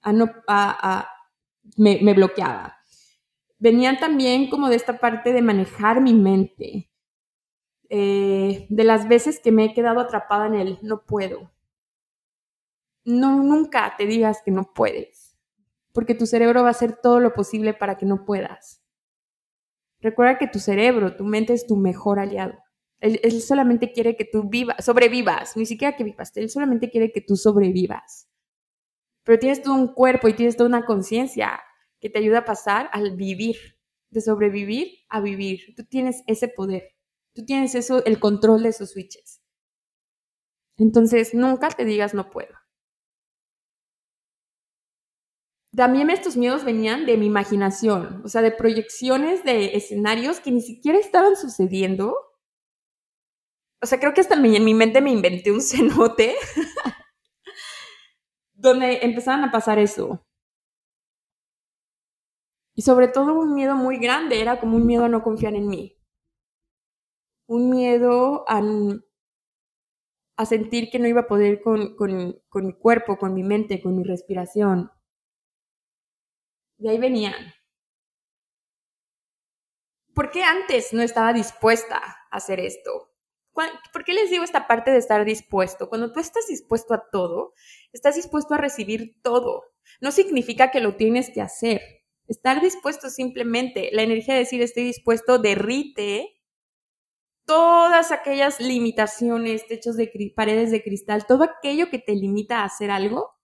a 0.00 0.12
no, 0.12 0.30
a, 0.46 1.08
me, 1.76 2.14
bloqueaba. 2.14 2.76
Venían 3.58 3.98
también 3.98 4.48
como 4.48 4.68
de 4.68 4.76
esta 4.76 4.98
parte 4.98 5.32
de 5.32 5.42
manejar 5.42 6.00
mi 6.00 6.14
mente, 6.14 6.88
eh, 7.88 8.66
de 8.70 8.84
las 8.84 9.08
veces 9.08 9.40
que 9.40 9.50
me 9.50 9.64
he 9.64 9.74
quedado 9.74 9.98
atrapada 9.98 10.46
en 10.46 10.54
el 10.54 10.78
no 10.82 11.04
puedo. 11.04 11.50
No, 13.04 13.42
nunca 13.42 13.94
te 13.98 14.06
digas 14.06 14.40
que 14.44 14.52
no 14.52 14.72
puedes, 14.72 15.36
porque 15.92 16.14
tu 16.14 16.26
cerebro 16.26 16.62
va 16.62 16.68
a 16.68 16.72
hacer 16.72 17.00
todo 17.02 17.18
lo 17.18 17.34
posible 17.34 17.74
para 17.74 17.98
que 17.98 18.06
no 18.06 18.24
puedas. 18.24 18.84
Recuerda 20.00 20.38
que 20.38 20.46
tu 20.46 20.60
cerebro, 20.60 21.16
tu 21.16 21.24
mente 21.24 21.52
es 21.52 21.66
tu 21.66 21.76
mejor 21.76 22.20
aliado. 22.20 22.54
Él, 23.00 23.40
solamente 23.40 23.92
quiere 23.92 24.14
que 24.14 24.26
tú 24.26 24.48
vivas, 24.48 24.84
sobrevivas, 24.84 25.56
ni 25.56 25.64
siquiera 25.64 25.96
que 25.96 26.04
vivas, 26.04 26.36
él 26.36 26.50
solamente 26.50 26.90
quiere 26.90 27.12
que 27.12 27.22
tú 27.22 27.34
sobrevivas. 27.36 28.28
Pero 29.24 29.38
tienes 29.38 29.62
todo 29.62 29.74
un 29.74 29.94
cuerpo 29.94 30.28
y 30.28 30.34
tienes 30.34 30.56
toda 30.56 30.68
una 30.68 30.84
conciencia 30.84 31.60
que 31.98 32.10
te 32.10 32.18
ayuda 32.18 32.38
a 32.40 32.44
pasar 32.44 32.90
al 32.92 33.16
vivir, 33.16 33.56
de 34.10 34.20
sobrevivir 34.20 34.98
a 35.08 35.20
vivir. 35.20 35.74
Tú 35.76 35.84
tienes 35.84 36.22
ese 36.26 36.48
poder, 36.48 36.94
tú 37.34 37.44
tienes 37.44 37.74
eso, 37.74 38.04
el 38.04 38.20
control 38.20 38.62
de 38.62 38.70
esos 38.70 38.90
switches. 38.90 39.42
Entonces, 40.76 41.34
nunca 41.34 41.68
te 41.68 41.84
digas 41.84 42.14
no 42.14 42.30
puedo. 42.30 42.54
También 45.74 46.10
estos 46.10 46.36
miedos 46.36 46.64
venían 46.64 47.06
de 47.06 47.16
mi 47.16 47.26
imaginación, 47.26 48.22
o 48.24 48.28
sea, 48.28 48.42
de 48.42 48.50
proyecciones 48.50 49.44
de 49.44 49.76
escenarios 49.76 50.40
que 50.40 50.50
ni 50.50 50.60
siquiera 50.60 50.98
estaban 50.98 51.36
sucediendo 51.36 52.29
o 53.82 53.86
sea, 53.86 53.98
creo 53.98 54.12
que 54.12 54.20
hasta 54.20 54.34
en 54.34 54.64
mi 54.64 54.74
mente 54.74 55.00
me 55.00 55.10
inventé 55.10 55.50
un 55.52 55.62
cenote 55.62 56.36
donde 58.52 58.98
empezaban 59.02 59.44
a 59.44 59.50
pasar 59.50 59.78
eso. 59.78 60.24
Y 62.74 62.82
sobre 62.82 63.08
todo 63.08 63.34
un 63.34 63.54
miedo 63.54 63.74
muy 63.74 63.98
grande, 63.98 64.40
era 64.40 64.60
como 64.60 64.76
un 64.76 64.86
miedo 64.86 65.04
a 65.04 65.08
no 65.08 65.22
confiar 65.22 65.54
en 65.54 65.68
mí. 65.68 65.98
Un 67.46 67.70
miedo 67.70 68.44
a, 68.48 68.62
sentir 70.46 70.90
que 70.90 70.98
no 70.98 71.06
iba 71.06 71.22
a 71.22 71.26
poder 71.26 71.60
con, 71.62 71.96
con, 71.96 72.40
con 72.48 72.66
mi 72.66 72.72
cuerpo, 72.72 73.18
con 73.18 73.34
mi 73.34 73.42
mente, 73.42 73.82
con 73.82 73.96
mi 73.96 74.04
respiración. 74.04 74.90
De 76.78 76.90
ahí 76.90 76.98
venían. 76.98 77.34
¿Por 80.14 80.30
qué 80.30 80.42
antes 80.42 80.92
no 80.92 81.02
estaba 81.02 81.32
dispuesta 81.32 81.98
a 81.98 82.36
hacer 82.36 82.60
esto? 82.60 83.09
¿Por 83.92 84.04
qué 84.04 84.12
les 84.12 84.30
digo 84.30 84.44
esta 84.44 84.66
parte 84.66 84.90
de 84.90 84.98
estar 84.98 85.24
dispuesto? 85.24 85.88
Cuando 85.88 86.12
tú 86.12 86.20
estás 86.20 86.46
dispuesto 86.48 86.94
a 86.94 87.08
todo, 87.10 87.54
estás 87.92 88.16
dispuesto 88.16 88.54
a 88.54 88.58
recibir 88.58 89.20
todo. 89.22 89.64
No 90.00 90.10
significa 90.10 90.70
que 90.70 90.80
lo 90.80 90.96
tienes 90.96 91.30
que 91.30 91.40
hacer. 91.40 91.80
Estar 92.28 92.60
dispuesto 92.60 93.10
simplemente, 93.10 93.90
la 93.92 94.02
energía 94.02 94.34
de 94.34 94.40
decir 94.40 94.62
estoy 94.62 94.84
dispuesto 94.84 95.38
derrite 95.38 96.40
todas 97.44 98.12
aquellas 98.12 98.60
limitaciones, 98.60 99.66
techos 99.66 99.96
de 99.96 100.32
paredes 100.36 100.70
de 100.70 100.84
cristal, 100.84 101.26
todo 101.26 101.42
aquello 101.42 101.90
que 101.90 101.98
te 101.98 102.14
limita 102.14 102.58
a 102.58 102.66
hacer 102.66 102.92
algo, 102.92 103.34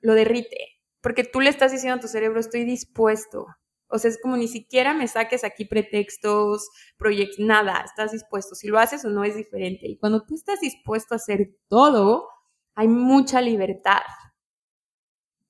lo 0.00 0.14
derrite. 0.14 0.80
Porque 1.00 1.22
tú 1.22 1.40
le 1.40 1.50
estás 1.50 1.70
diciendo 1.70 1.98
a 1.98 2.00
tu 2.00 2.08
cerebro, 2.08 2.40
estoy 2.40 2.64
dispuesto, 2.64 3.46
o 3.94 3.98
sea, 3.98 4.10
es 4.10 4.20
como 4.20 4.36
ni 4.36 4.48
siquiera 4.48 4.92
me 4.92 5.06
saques 5.06 5.44
aquí 5.44 5.66
pretextos, 5.66 6.68
proyectos, 6.96 7.38
nada, 7.38 7.80
estás 7.84 8.10
dispuesto. 8.10 8.56
Si 8.56 8.66
lo 8.66 8.80
haces 8.80 9.04
o 9.04 9.08
no 9.08 9.22
es 9.22 9.36
diferente. 9.36 9.86
Y 9.86 9.98
cuando 9.98 10.24
tú 10.24 10.34
estás 10.34 10.60
dispuesto 10.60 11.14
a 11.14 11.16
hacer 11.16 11.54
todo, 11.68 12.28
hay 12.74 12.88
mucha 12.88 13.40
libertad. 13.40 14.02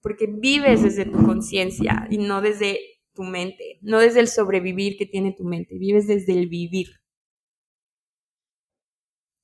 Porque 0.03 0.27
vives 0.29 0.83
desde 0.83 1.07
tu 1.07 1.25
conciencia 1.25 2.07
y 2.11 2.19
no 2.19 2.43
desde 2.43 2.79
tu 3.15 3.23
mente, 3.23 3.79
no 3.81 3.99
desde 3.99 4.21
el 4.21 4.29
sobrevivir 4.29 4.99
que 4.99 5.07
tiene 5.07 5.33
tu 5.33 5.45
mente, 5.45 5.79
vives 5.79 6.07
desde 6.07 6.35
el 6.35 6.47
vivir. 6.47 6.89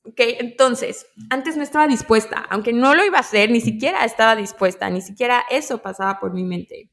Ok, 0.04 0.20
entonces, 0.40 1.06
antes 1.30 1.56
no 1.56 1.62
estaba 1.62 1.88
dispuesta, 1.88 2.46
aunque 2.50 2.74
no 2.74 2.94
lo 2.94 3.02
iba 3.02 3.16
a 3.16 3.20
hacer, 3.20 3.50
ni 3.50 3.62
siquiera 3.62 4.04
estaba 4.04 4.36
dispuesta, 4.36 4.90
ni 4.90 5.00
siquiera 5.00 5.42
eso 5.50 5.80
pasaba 5.80 6.20
por 6.20 6.34
mi 6.34 6.44
mente. 6.44 6.90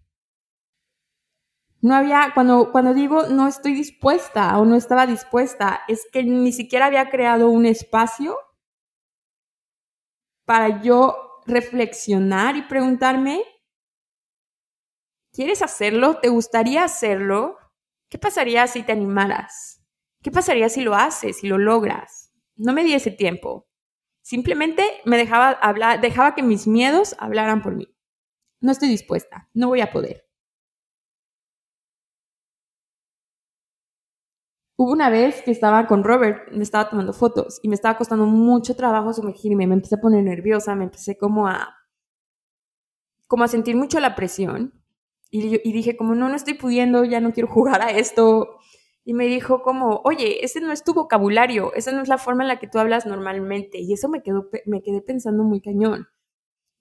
No 1.88 1.96
había, 1.96 2.32
cuando, 2.34 2.74
cuando 2.74 2.94
digo 2.94 3.28
no 3.28 3.48
estoy 3.48 3.74
dispuesta 3.74 4.58
o 4.60 4.66
no 4.66 4.76
estaba 4.76 5.08
dispuesta, 5.08 5.84
es 5.88 6.06
que 6.12 6.22
ni 6.22 6.52
siquiera 6.52 6.88
había 6.88 7.10
creado 7.10 7.50
un 7.50 7.66
espacio 7.66 8.38
para 10.46 10.82
yo 10.82 11.42
reflexionar 11.46 12.58
y 12.58 12.64
preguntarme, 12.64 13.42
¿quieres 15.32 15.62
hacerlo? 15.62 16.20
¿Te 16.20 16.28
gustaría 16.28 16.84
hacerlo? 16.84 17.58
¿Qué 18.10 18.18
pasaría 18.18 18.68
si 18.68 18.84
te 18.84 18.92
animaras? 18.92 19.82
¿Qué 20.22 20.30
pasaría 20.30 20.68
si 20.68 20.82
lo 20.82 20.94
haces, 20.94 21.38
si 21.38 21.48
lo 21.48 21.58
logras? 21.58 22.34
No 22.58 22.74
me 22.74 22.84
di 22.84 22.96
ese 22.96 23.12
tiempo. 23.12 23.66
Simplemente 24.22 24.84
me 25.06 25.16
dejaba 25.16 25.52
hablar, 25.52 26.02
dejaba 26.02 26.36
que 26.36 26.44
mis 26.44 26.68
miedos 26.68 27.16
hablaran 27.18 27.62
por 27.62 27.76
mí. 27.76 27.88
No 28.60 28.74
estoy 28.74 28.90
dispuesta, 28.90 29.50
no 29.54 29.70
voy 29.70 29.80
a 29.80 29.94
poder. 29.94 30.27
Hubo 34.80 34.92
una 34.92 35.10
vez 35.10 35.42
que 35.42 35.50
estaba 35.50 35.88
con 35.88 36.04
Robert, 36.04 36.52
me 36.52 36.62
estaba 36.62 36.88
tomando 36.88 37.12
fotos 37.12 37.60
y 37.64 37.68
me 37.68 37.74
estaba 37.74 37.98
costando 37.98 38.28
mucho 38.28 38.76
trabajo 38.76 39.12
sumergirme, 39.12 39.66
me 39.66 39.74
empecé 39.74 39.96
a 39.96 40.02
poner 40.02 40.24
nerviosa, 40.24 40.76
me 40.76 40.84
empecé 40.84 41.18
como 41.18 41.48
a, 41.48 41.76
como 43.26 43.44
a 43.44 43.48
sentir 43.48 43.76
mucho 43.76 44.00
la 44.00 44.14
presión 44.16 44.80
y, 45.32 45.68
y 45.68 45.74
dije 45.74 45.98
como 45.98 46.14
no, 46.14 46.30
no 46.30 46.36
estoy 46.36 46.54
pudiendo, 46.54 47.04
ya 47.04 47.20
no 47.20 47.34
quiero 47.34 47.50
jugar 47.50 47.82
a 47.82 47.90
esto. 47.90 48.60
Y 49.04 49.14
me 49.14 49.26
dijo 49.26 49.64
como, 49.64 50.02
oye, 50.04 50.44
ese 50.46 50.60
no 50.62 50.72
es 50.72 50.84
tu 50.84 50.94
vocabulario, 50.94 51.74
esa 51.74 51.92
no 51.94 52.02
es 52.02 52.10
la 52.10 52.18
forma 52.18 52.44
en 52.44 52.50
la 52.50 52.60
que 52.60 52.68
tú 52.68 52.78
hablas 52.78 53.06
normalmente. 53.06 53.80
Y 53.80 53.94
eso 53.94 54.10
me, 54.10 54.22
quedó, 54.22 54.50
me 54.66 54.84
quedé 54.84 55.02
pensando 55.02 55.44
muy 55.44 55.62
cañón. 55.62 56.08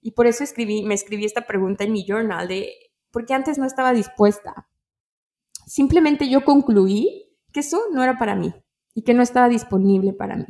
Y 0.01 0.11
por 0.11 0.27
eso 0.27 0.43
escribí, 0.43 0.83
me 0.83 0.93
escribí 0.93 1.25
esta 1.25 1.47
pregunta 1.47 1.85
en 1.85 1.93
mi 1.93 2.05
journal 2.05 2.47
de, 2.47 2.73
¿por 3.11 3.25
qué 3.25 3.33
antes 3.33 3.57
no 3.57 3.65
estaba 3.65 3.93
dispuesta? 3.93 4.67
Simplemente 5.65 6.29
yo 6.29 6.43
concluí 6.43 7.26
que 7.53 7.61
eso 7.61 7.81
no 7.91 8.03
era 8.03 8.17
para 8.17 8.35
mí 8.35 8.53
y 8.93 9.03
que 9.03 9.13
no 9.13 9.21
estaba 9.21 9.49
disponible 9.49 10.13
para 10.13 10.35
mí. 10.35 10.47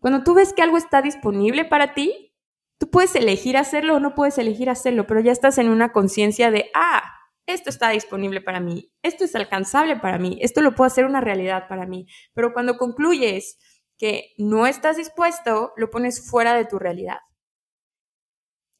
Cuando 0.00 0.22
tú 0.22 0.34
ves 0.34 0.52
que 0.52 0.62
algo 0.62 0.76
está 0.76 1.02
disponible 1.02 1.64
para 1.64 1.94
ti, 1.94 2.32
tú 2.78 2.90
puedes 2.90 3.14
elegir 3.14 3.56
hacerlo 3.56 3.96
o 3.96 4.00
no 4.00 4.14
puedes 4.14 4.38
elegir 4.38 4.70
hacerlo, 4.70 5.06
pero 5.06 5.20
ya 5.20 5.32
estás 5.32 5.58
en 5.58 5.68
una 5.68 5.92
conciencia 5.92 6.50
de, 6.50 6.70
ah, 6.74 7.02
esto 7.46 7.70
está 7.70 7.90
disponible 7.90 8.40
para 8.40 8.60
mí, 8.60 8.92
esto 9.02 9.24
es 9.24 9.34
alcanzable 9.34 9.96
para 9.96 10.18
mí, 10.18 10.38
esto 10.40 10.60
lo 10.60 10.74
puedo 10.74 10.86
hacer 10.86 11.06
una 11.06 11.20
realidad 11.20 11.68
para 11.68 11.86
mí. 11.86 12.06
Pero 12.34 12.52
cuando 12.52 12.76
concluyes 12.76 13.58
que 13.98 14.34
no 14.36 14.66
estás 14.66 14.96
dispuesto, 14.96 15.72
lo 15.76 15.90
pones 15.90 16.28
fuera 16.28 16.54
de 16.54 16.66
tu 16.66 16.78
realidad. 16.78 17.18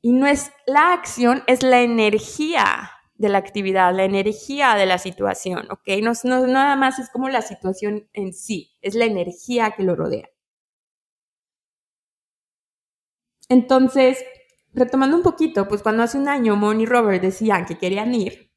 Y 0.02 0.12
no 0.12 0.26
es 0.26 0.52
la 0.66 0.92
acción, 0.92 1.42
es 1.46 1.62
la 1.62 1.80
energía 1.80 2.92
de 3.18 3.28
la 3.28 3.38
actividad, 3.38 3.94
la 3.94 4.04
energía 4.04 4.74
de 4.74 4.86
la 4.86 4.98
situación, 4.98 5.70
¿ok? 5.70 5.88
No, 6.02 6.12
no, 6.24 6.46
nada 6.46 6.76
más 6.76 6.98
es 6.98 7.10
como 7.10 7.28
la 7.28 7.42
situación 7.42 8.08
en 8.12 8.32
sí, 8.32 8.72
es 8.82 8.94
la 8.94 9.06
energía 9.06 9.72
que 9.76 9.82
lo 9.82 9.96
rodea. 9.96 10.28
Entonces, 13.48 14.24
retomando 14.74 15.16
un 15.16 15.22
poquito, 15.22 15.68
pues 15.68 15.82
cuando 15.82 16.02
hace 16.02 16.18
un 16.18 16.28
año 16.28 16.56
Mon 16.56 16.80
y 16.80 16.86
Robert 16.86 17.22
decían 17.22 17.64
que 17.64 17.78
querían 17.78 18.14
ir, 18.14 18.52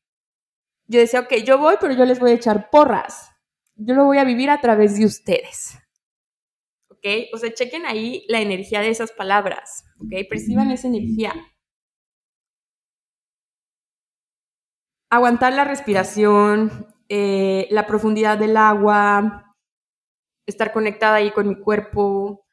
yo 0.87 0.99
decía, 0.99 1.21
ok, 1.21 1.35
yo 1.45 1.59
voy, 1.59 1.75
pero 1.79 1.93
yo 1.93 2.03
les 2.05 2.19
voy 2.19 2.31
a 2.31 2.35
echar 2.35 2.69
porras. 2.71 3.29
Yo 3.75 3.93
lo 3.93 4.05
voy 4.05 4.17
a 4.17 4.23
vivir 4.23 4.49
a 4.49 4.59
través 4.59 4.97
de 4.97 5.05
ustedes. 5.05 5.77
¿Ok? 6.89 7.05
O 7.31 7.37
sea, 7.37 7.53
chequen 7.53 7.85
ahí 7.85 8.25
la 8.27 8.41
energía 8.41 8.81
de 8.81 8.89
esas 8.89 9.11
palabras. 9.11 9.85
¿Ok? 9.99 10.27
Perciban 10.27 10.71
esa 10.71 10.87
energía. 10.87 11.33
Aguantar 15.09 15.53
la 15.53 15.63
respiración, 15.63 16.87
eh, 17.09 17.67
la 17.71 17.87
profundidad 17.87 18.37
del 18.37 18.57
agua, 18.57 19.55
estar 20.45 20.71
conectada 20.73 21.15
ahí 21.15 21.31
con 21.31 21.47
mi 21.47 21.55
cuerpo, 21.59 22.45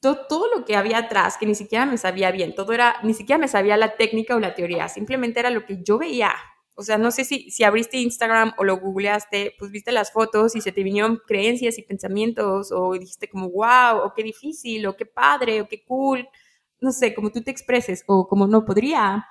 todo, 0.00 0.46
lo 0.54 0.64
que 0.64 0.76
había 0.76 0.98
atrás, 0.98 1.36
que 1.38 1.46
ni 1.46 1.54
siquiera 1.54 1.84
me 1.84 1.98
sabía 1.98 2.30
bien, 2.30 2.54
todo 2.54 2.72
era, 2.72 2.96
ni 3.02 3.14
siquiera 3.14 3.38
me 3.38 3.48
sabía 3.48 3.76
la 3.76 3.96
técnica 3.96 4.36
o 4.36 4.40
la 4.40 4.54
teoría, 4.54 4.88
simplemente 4.88 5.40
era 5.40 5.50
lo 5.50 5.66
que 5.66 5.82
yo 5.82 5.98
veía. 5.98 6.32
O 6.76 6.84
sea, 6.84 6.96
no 6.96 7.10
sé 7.10 7.24
si, 7.24 7.50
si 7.50 7.64
abriste 7.64 7.96
Instagram 7.96 8.52
o 8.56 8.62
lo 8.62 8.76
googleaste, 8.78 9.56
pues 9.58 9.72
viste 9.72 9.90
las 9.90 10.12
fotos 10.12 10.54
y 10.54 10.60
se 10.60 10.70
te 10.70 10.84
vinieron 10.84 11.20
creencias 11.26 11.76
y 11.76 11.82
pensamientos 11.82 12.70
o 12.70 12.92
dijiste 12.92 13.28
como, 13.28 13.50
wow, 13.50 13.98
o 14.04 14.12
qué 14.14 14.22
difícil, 14.22 14.86
o 14.86 14.96
qué 14.96 15.04
padre, 15.04 15.60
o 15.60 15.68
qué 15.68 15.82
cool, 15.84 16.28
no 16.80 16.92
sé, 16.92 17.14
como 17.14 17.32
tú 17.32 17.42
te 17.42 17.50
expreses 17.50 18.04
o 18.06 18.28
como 18.28 18.46
no 18.46 18.64
podría. 18.64 19.26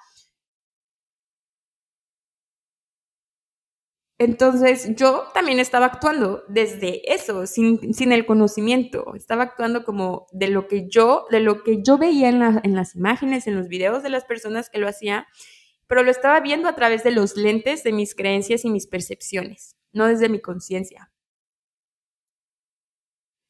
Entonces 4.20 4.96
yo 4.96 5.28
también 5.34 5.60
estaba 5.60 5.86
actuando 5.86 6.44
desde 6.48 7.14
eso, 7.14 7.46
sin, 7.46 7.94
sin, 7.94 8.12
el 8.12 8.26
conocimiento. 8.26 9.14
Estaba 9.16 9.44
actuando 9.44 9.84
como 9.84 10.26
de 10.32 10.48
lo 10.48 10.68
que 10.68 10.88
yo, 10.90 11.28
de 11.30 11.40
lo 11.40 11.64
que 11.64 11.84
yo 11.84 12.00
veía 12.00 12.30
en, 12.30 12.42
en 12.42 12.76
las 12.76 12.96
imágenes, 12.96 13.46
en 13.46 13.56
los 13.56 13.68
videos 13.68 14.02
de 14.02 14.10
las 14.10 14.26
personas 14.26 14.72
que 14.72 14.80
lo 14.80 14.88
hacían, 14.88 15.26
pero 15.86 16.02
lo 16.02 16.10
estaba 16.10 16.40
viendo 16.40 16.68
a 16.68 16.76
través 16.76 17.04
de 17.04 17.12
los 17.12 17.38
lentes 17.38 17.84
de 17.84 17.94
mis 17.94 18.16
creencias 18.16 18.66
y 18.66 18.72
mis 18.72 18.88
percepciones, 18.88 19.78
no 19.94 20.08
desde 20.08 20.30
mi 20.30 20.42
conciencia. 20.42 21.12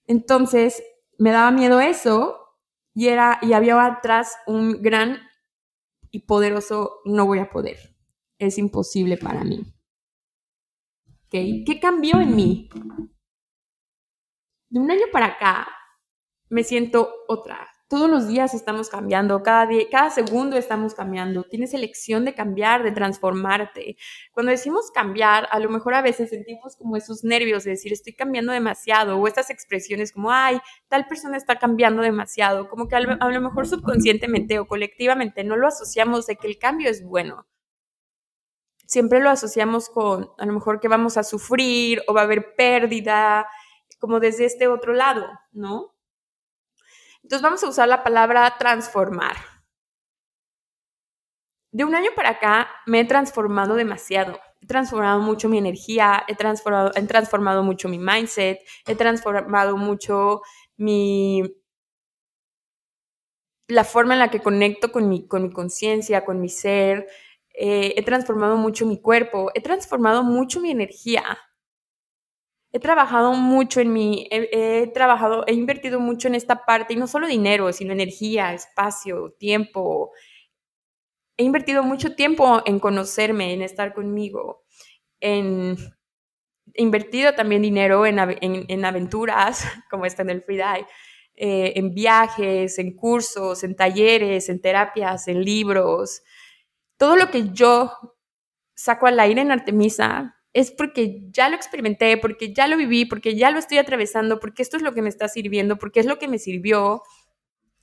Entonces 0.05 0.83
me 1.17 1.31
daba 1.31 1.51
miedo 1.51 1.79
eso 1.79 2.37
y 2.93 3.07
era 3.07 3.39
y 3.41 3.53
había 3.53 3.85
atrás 3.85 4.35
un 4.47 4.81
gran 4.81 5.19
y 6.11 6.19
poderoso 6.19 6.99
no 7.05 7.25
voy 7.25 7.39
a 7.39 7.49
poder. 7.49 7.95
Es 8.37 8.57
imposible 8.57 9.17
para 9.17 9.43
mí. 9.45 9.76
¿Qué 11.29 11.79
cambió 11.81 12.21
en 12.21 12.35
mí? 12.35 12.69
De 14.69 14.79
un 14.79 14.89
año 14.91 15.05
para 15.11 15.27
acá 15.27 15.67
me 16.49 16.63
siento 16.63 17.13
otra. 17.27 17.67
Todos 17.89 18.09
los 18.09 18.27
días 18.27 18.53
estamos 18.53 18.89
cambiando, 18.89 19.41
cada, 19.43 19.65
día, 19.65 19.83
cada 19.89 20.09
segundo 20.09 20.57
estamos 20.57 20.93
cambiando. 20.93 21.43
Tienes 21.43 21.73
elección 21.73 22.25
de 22.25 22.33
cambiar, 22.33 22.83
de 22.83 22.91
transformarte. 22.91 23.95
Cuando 24.33 24.51
decimos 24.51 24.91
cambiar, 24.91 25.47
a 25.51 25.59
lo 25.59 25.69
mejor 25.69 25.93
a 25.93 26.01
veces 26.01 26.29
sentimos 26.29 26.75
como 26.75 26.97
esos 26.97 27.23
nervios 27.23 27.63
de 27.63 27.71
decir 27.71 27.93
estoy 27.93 28.13
cambiando 28.13 28.51
demasiado 28.51 29.17
o 29.17 29.27
estas 29.27 29.49
expresiones 29.49 30.11
como, 30.11 30.31
ay, 30.31 30.59
tal 30.89 31.07
persona 31.07 31.37
está 31.37 31.59
cambiando 31.59 32.01
demasiado. 32.01 32.69
Como 32.69 32.89
que 32.89 32.95
a 32.97 32.99
lo 32.99 33.41
mejor 33.41 33.67
subconscientemente 33.67 34.59
o 34.59 34.67
colectivamente 34.67 35.45
no 35.45 35.55
lo 35.55 35.67
asociamos 35.67 36.25
de 36.27 36.35
que 36.35 36.47
el 36.47 36.57
cambio 36.57 36.89
es 36.89 37.03
bueno 37.05 37.45
siempre 38.87 39.19
lo 39.19 39.29
asociamos 39.29 39.89
con 39.89 40.31
a 40.37 40.45
lo 40.45 40.53
mejor 40.53 40.79
que 40.79 40.87
vamos 40.87 41.17
a 41.17 41.23
sufrir 41.23 42.01
o 42.07 42.13
va 42.13 42.21
a 42.21 42.23
haber 42.23 42.55
pérdida, 42.55 43.47
como 43.99 44.19
desde 44.19 44.45
este 44.45 44.67
otro 44.67 44.93
lado, 44.93 45.27
¿no? 45.51 45.93
Entonces 47.21 47.43
vamos 47.43 47.63
a 47.63 47.69
usar 47.69 47.87
la 47.87 48.03
palabra 48.03 48.55
transformar. 48.57 49.35
De 51.71 51.83
un 51.83 51.93
año 51.93 52.11
para 52.15 52.29
acá 52.29 52.69
me 52.85 53.01
he 53.01 53.05
transformado 53.05 53.75
demasiado. 53.75 54.39
He 54.61 54.65
transformado 54.65 55.19
mucho 55.19 55.49
mi 55.49 55.57
energía, 55.57 56.23
he 56.27 56.35
transformado, 56.35 56.91
he 56.95 57.03
transformado 57.03 57.63
mucho 57.63 57.89
mi 57.89 57.99
mindset, 57.99 58.59
he 58.85 58.95
transformado 58.95 59.77
mucho 59.77 60.41
mi 60.77 61.43
la 63.67 63.83
forma 63.83 64.13
en 64.13 64.19
la 64.19 64.31
que 64.31 64.39
conecto 64.39 64.91
con 64.91 65.09
mi, 65.09 65.27
con 65.27 65.43
mi 65.43 65.51
conciencia, 65.51 66.23
con 66.23 66.39
mi 66.39 66.49
ser, 66.49 67.07
eh, 67.59 67.95
he 67.97 68.03
transformado 68.03 68.55
mucho 68.55 68.85
mi 68.85 69.01
cuerpo, 69.01 69.49
he 69.55 69.61
transformado 69.61 70.23
mucho 70.23 70.61
mi 70.61 70.69
energía. 70.69 71.39
He 72.71 72.79
trabajado 72.79 73.33
mucho 73.33 73.81
en 73.81 73.91
mi, 73.91 74.27
he, 74.29 74.85
trabajado, 74.93 75.43
he 75.47 75.53
invertido 75.53 75.99
mucho 75.99 76.27
en 76.27 76.35
esta 76.35 76.65
parte, 76.65 76.93
y 76.93 76.97
no 76.97 77.07
solo 77.07 77.25
dinero, 77.27 77.73
sino 77.73 77.93
energía, 77.93 78.53
espacio, 78.53 79.33
tiempo. 79.39 80.11
He 81.35 81.43
invertido 81.43 81.81
mucho 81.81 82.15
tiempo 82.15 82.61
en 82.65 82.79
conocerme, 82.79 83.53
en 83.53 83.63
estar 83.63 83.93
conmigo, 83.93 84.63
en 85.19 85.77
he 86.75 86.83
invertido 86.83 87.33
también 87.33 87.63
dinero 87.63 88.05
en, 88.05 88.19
en, 88.19 88.85
aventuras, 88.85 89.63
como 89.89 90.05
esta 90.05 90.21
en 90.21 90.29
el 90.29 90.43
Free 90.43 90.61
eh, 91.39 91.73
en 91.75 91.93
viajes, 91.95 92.77
en 92.77 92.95
cursos, 92.95 93.63
en 93.63 93.75
talleres, 93.75 94.49
en 94.49 94.61
terapias, 94.61 95.27
en 95.27 95.43
libros, 95.43 96.21
todo 96.97 97.15
lo 97.15 97.31
que 97.31 97.49
yo 97.51 97.91
saco 98.75 99.07
al 99.07 99.19
aire 99.19 99.41
en 99.41 99.51
Artemisa 99.51 100.35
es 100.53 100.71
porque 100.71 101.21
ya 101.29 101.49
lo 101.49 101.55
experimenté, 101.55 102.17
porque 102.17 102.53
ya 102.53 102.67
lo 102.67 102.77
viví, 102.77 103.05
porque 103.05 103.35
ya 103.35 103.51
lo 103.51 103.59
estoy 103.59 103.77
atravesando, 103.77 104.39
porque 104.39 104.63
esto 104.63 104.77
es 104.77 104.83
lo 104.83 104.93
que 104.93 105.01
me 105.01 105.09
está 105.09 105.27
sirviendo, 105.27 105.77
porque 105.77 105.99
es 105.99 106.05
lo 106.05 106.17
que 106.17 106.27
me 106.27 106.39
sirvió. 106.39 107.03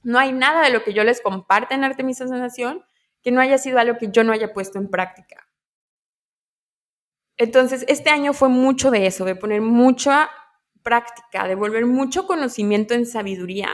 No 0.03 0.19
hay 0.19 0.33
nada 0.33 0.63
de 0.63 0.71
lo 0.71 0.83
que 0.83 0.93
yo 0.93 1.05
les 1.05 1.21
comparte 1.21 1.75
en 1.75 1.85
Artemisa 1.85 2.27
Sanación 2.27 2.85
que 3.23 3.31
no 3.31 3.41
haya 3.41 3.59
sido 3.59 3.79
algo 3.79 3.97
que 3.97 4.11
yo 4.11 4.23
no 4.23 4.33
haya 4.33 4.53
puesto 4.53 4.79
en 4.79 4.91
práctica. 4.91 5.49
Entonces, 7.37 7.85
este 7.89 8.11
año 8.11 8.33
fue 8.33 8.49
mucho 8.49 8.91
de 8.91 9.07
eso, 9.07 9.25
de 9.25 9.35
poner 9.35 9.61
mucha 9.61 10.31
práctica, 10.83 11.49
de 11.49 11.55
volver 11.55 11.87
mucho 11.87 12.27
conocimiento 12.27 12.95
en 12.95 13.07
sabiduría, 13.07 13.71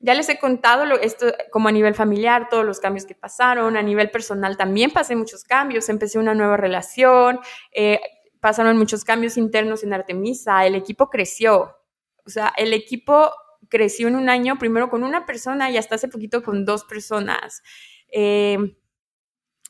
ya 0.00 0.14
les 0.14 0.28
he 0.28 0.38
contado 0.38 0.84
esto 1.00 1.26
como 1.50 1.68
a 1.68 1.72
nivel 1.72 1.94
familiar, 1.94 2.48
todos 2.48 2.64
los 2.64 2.78
cambios 2.78 3.04
que 3.04 3.14
pasaron, 3.14 3.76
a 3.76 3.82
nivel 3.82 4.10
personal 4.10 4.56
también 4.56 4.90
pasé 4.92 5.16
muchos 5.16 5.44
cambios, 5.44 5.88
empecé 5.88 6.18
una 6.18 6.34
nueva 6.34 6.56
relación, 6.56 7.40
eh, 7.72 8.00
pasaron 8.40 8.78
muchos 8.78 9.04
cambios 9.04 9.36
internos 9.36 9.82
en 9.82 9.92
Artemisa, 9.92 10.64
el 10.66 10.76
equipo 10.76 11.10
creció, 11.10 11.76
o 12.24 12.30
sea, 12.30 12.52
el 12.56 12.72
equipo 12.72 13.32
creció 13.68 14.06
en 14.08 14.14
un 14.16 14.28
año, 14.28 14.56
primero 14.58 14.88
con 14.88 15.02
una 15.02 15.26
persona 15.26 15.70
y 15.70 15.76
hasta 15.76 15.96
hace 15.96 16.08
poquito 16.08 16.42
con 16.42 16.64
dos 16.64 16.84
personas. 16.84 17.62
Eh, 18.10 18.56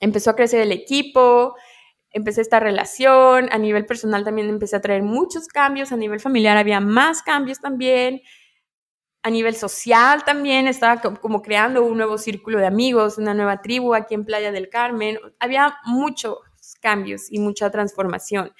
empezó 0.01 0.31
a 0.31 0.37
crecer 0.37 0.61
el 0.61 0.73
equipo, 0.73 1.57
empecé 2.11 2.43
esta 2.43 2.61
relación, 2.61 3.49
a 3.51 3.59
nivel 3.59 3.87
personal 3.87 4.25
también 4.25 4.49
empecé 4.51 4.77
a 4.77 4.81
traer 4.81 5.03
muchos 5.03 5.49
cambios, 5.49 5.91
a 5.91 5.97
nivel 5.97 6.21
familiar 6.21 6.57
había 6.59 6.81
más 6.81 7.23
cambios 7.23 7.61
también 7.61 8.21
a 9.29 9.31
nivel 9.31 9.55
social 9.55 10.25
también 10.25 10.67
estaba 10.67 11.01
como 11.03 11.43
creando 11.43 11.85
un 11.85 11.99
nuevo 11.99 12.17
círculo 12.17 12.59
de 12.59 12.67
amigos, 12.67 13.19
una 13.19 13.35
nueva 13.35 13.61
tribu 13.61 13.95
aquí 13.95 14.15
en 14.15 14.25
Playa 14.25 14.51
del 14.51 14.71
Carmen. 14.71 15.19
Había 15.39 15.77
muchos 15.85 16.39
cambios 16.81 17.31
y 17.31 17.39
mucha 17.39 17.71
transformación. 17.71 18.53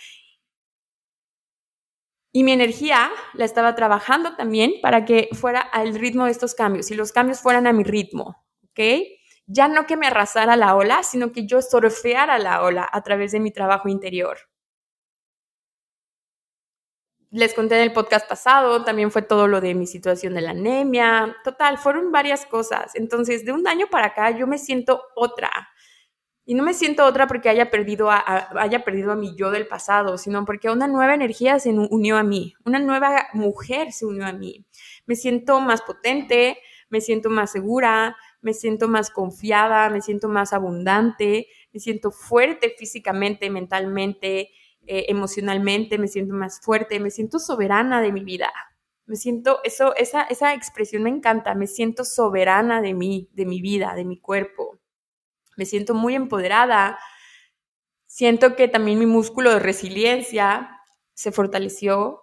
Y 2.33 2.45
mi 2.45 2.53
energía 2.53 3.11
la 3.33 3.47
estaba 3.47 3.75
trabajando 3.75 4.37
también 4.37 4.75
para 4.83 5.07
que 5.07 5.31
fuera 5.33 5.61
al 5.61 5.95
ritmo 5.95 6.27
de 6.27 6.33
estos 6.33 6.55
cambios 6.55 6.91
y 6.91 6.95
los 6.95 7.13
cambios 7.13 7.41
fueran 7.41 7.67
a 7.67 7.73
mi 7.73 7.83
ritmo, 7.83 8.45
¿ok? 8.65 8.81
Ya 9.47 9.69
no 9.69 9.87
que 9.87 9.97
me 9.97 10.09
arrasara 10.09 10.55
la 10.57 10.77
ola, 10.77 11.03
sino 11.03 11.33
que 11.33 11.47
yo 11.47 11.63
surfeara 11.63 12.39
la 12.39 12.63
ola 12.63 12.87
a 12.93 13.03
través 13.03 13.33
de 13.33 13.41
mi 13.41 13.51
trabajo 13.51 13.89
interior 13.89 14.39
les 17.31 17.53
conté 17.53 17.77
en 17.77 17.83
el 17.83 17.93
podcast 17.93 18.29
pasado, 18.29 18.85
también 18.85 19.11
fue 19.11 19.23
todo 19.23 19.49
lo 19.49 19.61
de 19.61 19.75
mi 19.75 19.87
situación 19.87 20.35
de 20.35 20.41
la 20.41 20.51
anemia, 20.51 21.37
total, 21.45 21.79
fueron 21.79 22.11
varias 22.11 22.47
cosas. 22.47 22.95
Entonces, 22.95 23.45
de 23.45 23.53
un 23.53 23.67
año 23.69 23.87
para 23.91 24.09
acá 24.09 24.31
yo 24.31 24.47
me 24.47 24.59
siento 24.59 25.03
otra. 25.15 25.51
Y 26.47 26.55
no 26.55 26.63
me 26.63 26.73
siento 26.73 27.05
otra 27.05 27.27
porque 27.27 27.51
haya 27.51 27.71
perdido 27.71 28.11
a, 28.11 28.49
haya 28.57 28.83
perdido 28.83 29.13
a 29.13 29.17
mi 29.17 29.37
yo 29.37 29.51
del 29.51 29.67
pasado, 29.67 30.17
sino 30.17 30.47
porque 30.47 30.71
una 30.71 30.87
nueva 30.87 31.13
energía 31.13 31.59
se 31.59 31.71
unió 31.71 32.17
a 32.17 32.23
mí, 32.23 32.55
una 32.65 32.79
nueva 32.79 33.29
mujer 33.35 33.93
se 33.93 34.07
unió 34.07 34.27
a 34.27 34.33
mí. 34.33 34.65
Me 35.05 35.15
siento 35.15 35.61
más 35.61 35.83
potente, 35.83 36.59
me 36.89 37.03
siento 37.03 37.29
más 37.29 37.53
segura, 37.53 38.17
me 38.41 38.55
siento 38.55 38.89
más 38.89 39.11
confiada, 39.11 39.91
me 39.91 40.01
siento 40.01 40.31
más 40.31 40.55
abundante, 40.55 41.49
me 41.71 41.81
siento 41.81 42.11
fuerte 42.11 42.75
físicamente, 42.79 43.51
mentalmente, 43.51 44.51
eh, 44.91 45.05
emocionalmente, 45.11 45.99
me 45.99 46.09
siento 46.09 46.33
más 46.33 46.63
fuerte, 46.63 46.99
me 46.99 47.11
siento 47.11 47.39
soberana 47.39 48.01
de 48.01 48.11
mi 48.11 48.25
vida. 48.25 48.51
Me 49.05 49.17
siento, 49.17 49.61
eso, 49.63 49.95
esa, 49.97 50.23
esa 50.23 50.55
expresión 50.55 51.03
me 51.03 51.11
encanta, 51.11 51.55
me 51.55 51.67
siento 51.67 52.05
soberana 52.05 52.81
de 52.81 52.95
mí, 52.95 53.29
de 53.33 53.45
mi 53.45 53.61
vida, 53.61 53.95
de 53.95 54.07
mi 54.07 54.19
cuerpo. 54.19 54.79
Me 55.59 55.67
siento 55.67 55.93
muy 55.93 56.15
empoderada. 56.15 56.99
Siento 58.07 58.57
que 58.57 58.67
también 58.67 58.99
mi 58.99 59.05
músculo 59.05 59.53
de 59.53 59.59
resiliencia 59.59 60.81
se 61.13 61.33
fortaleció. 61.33 62.23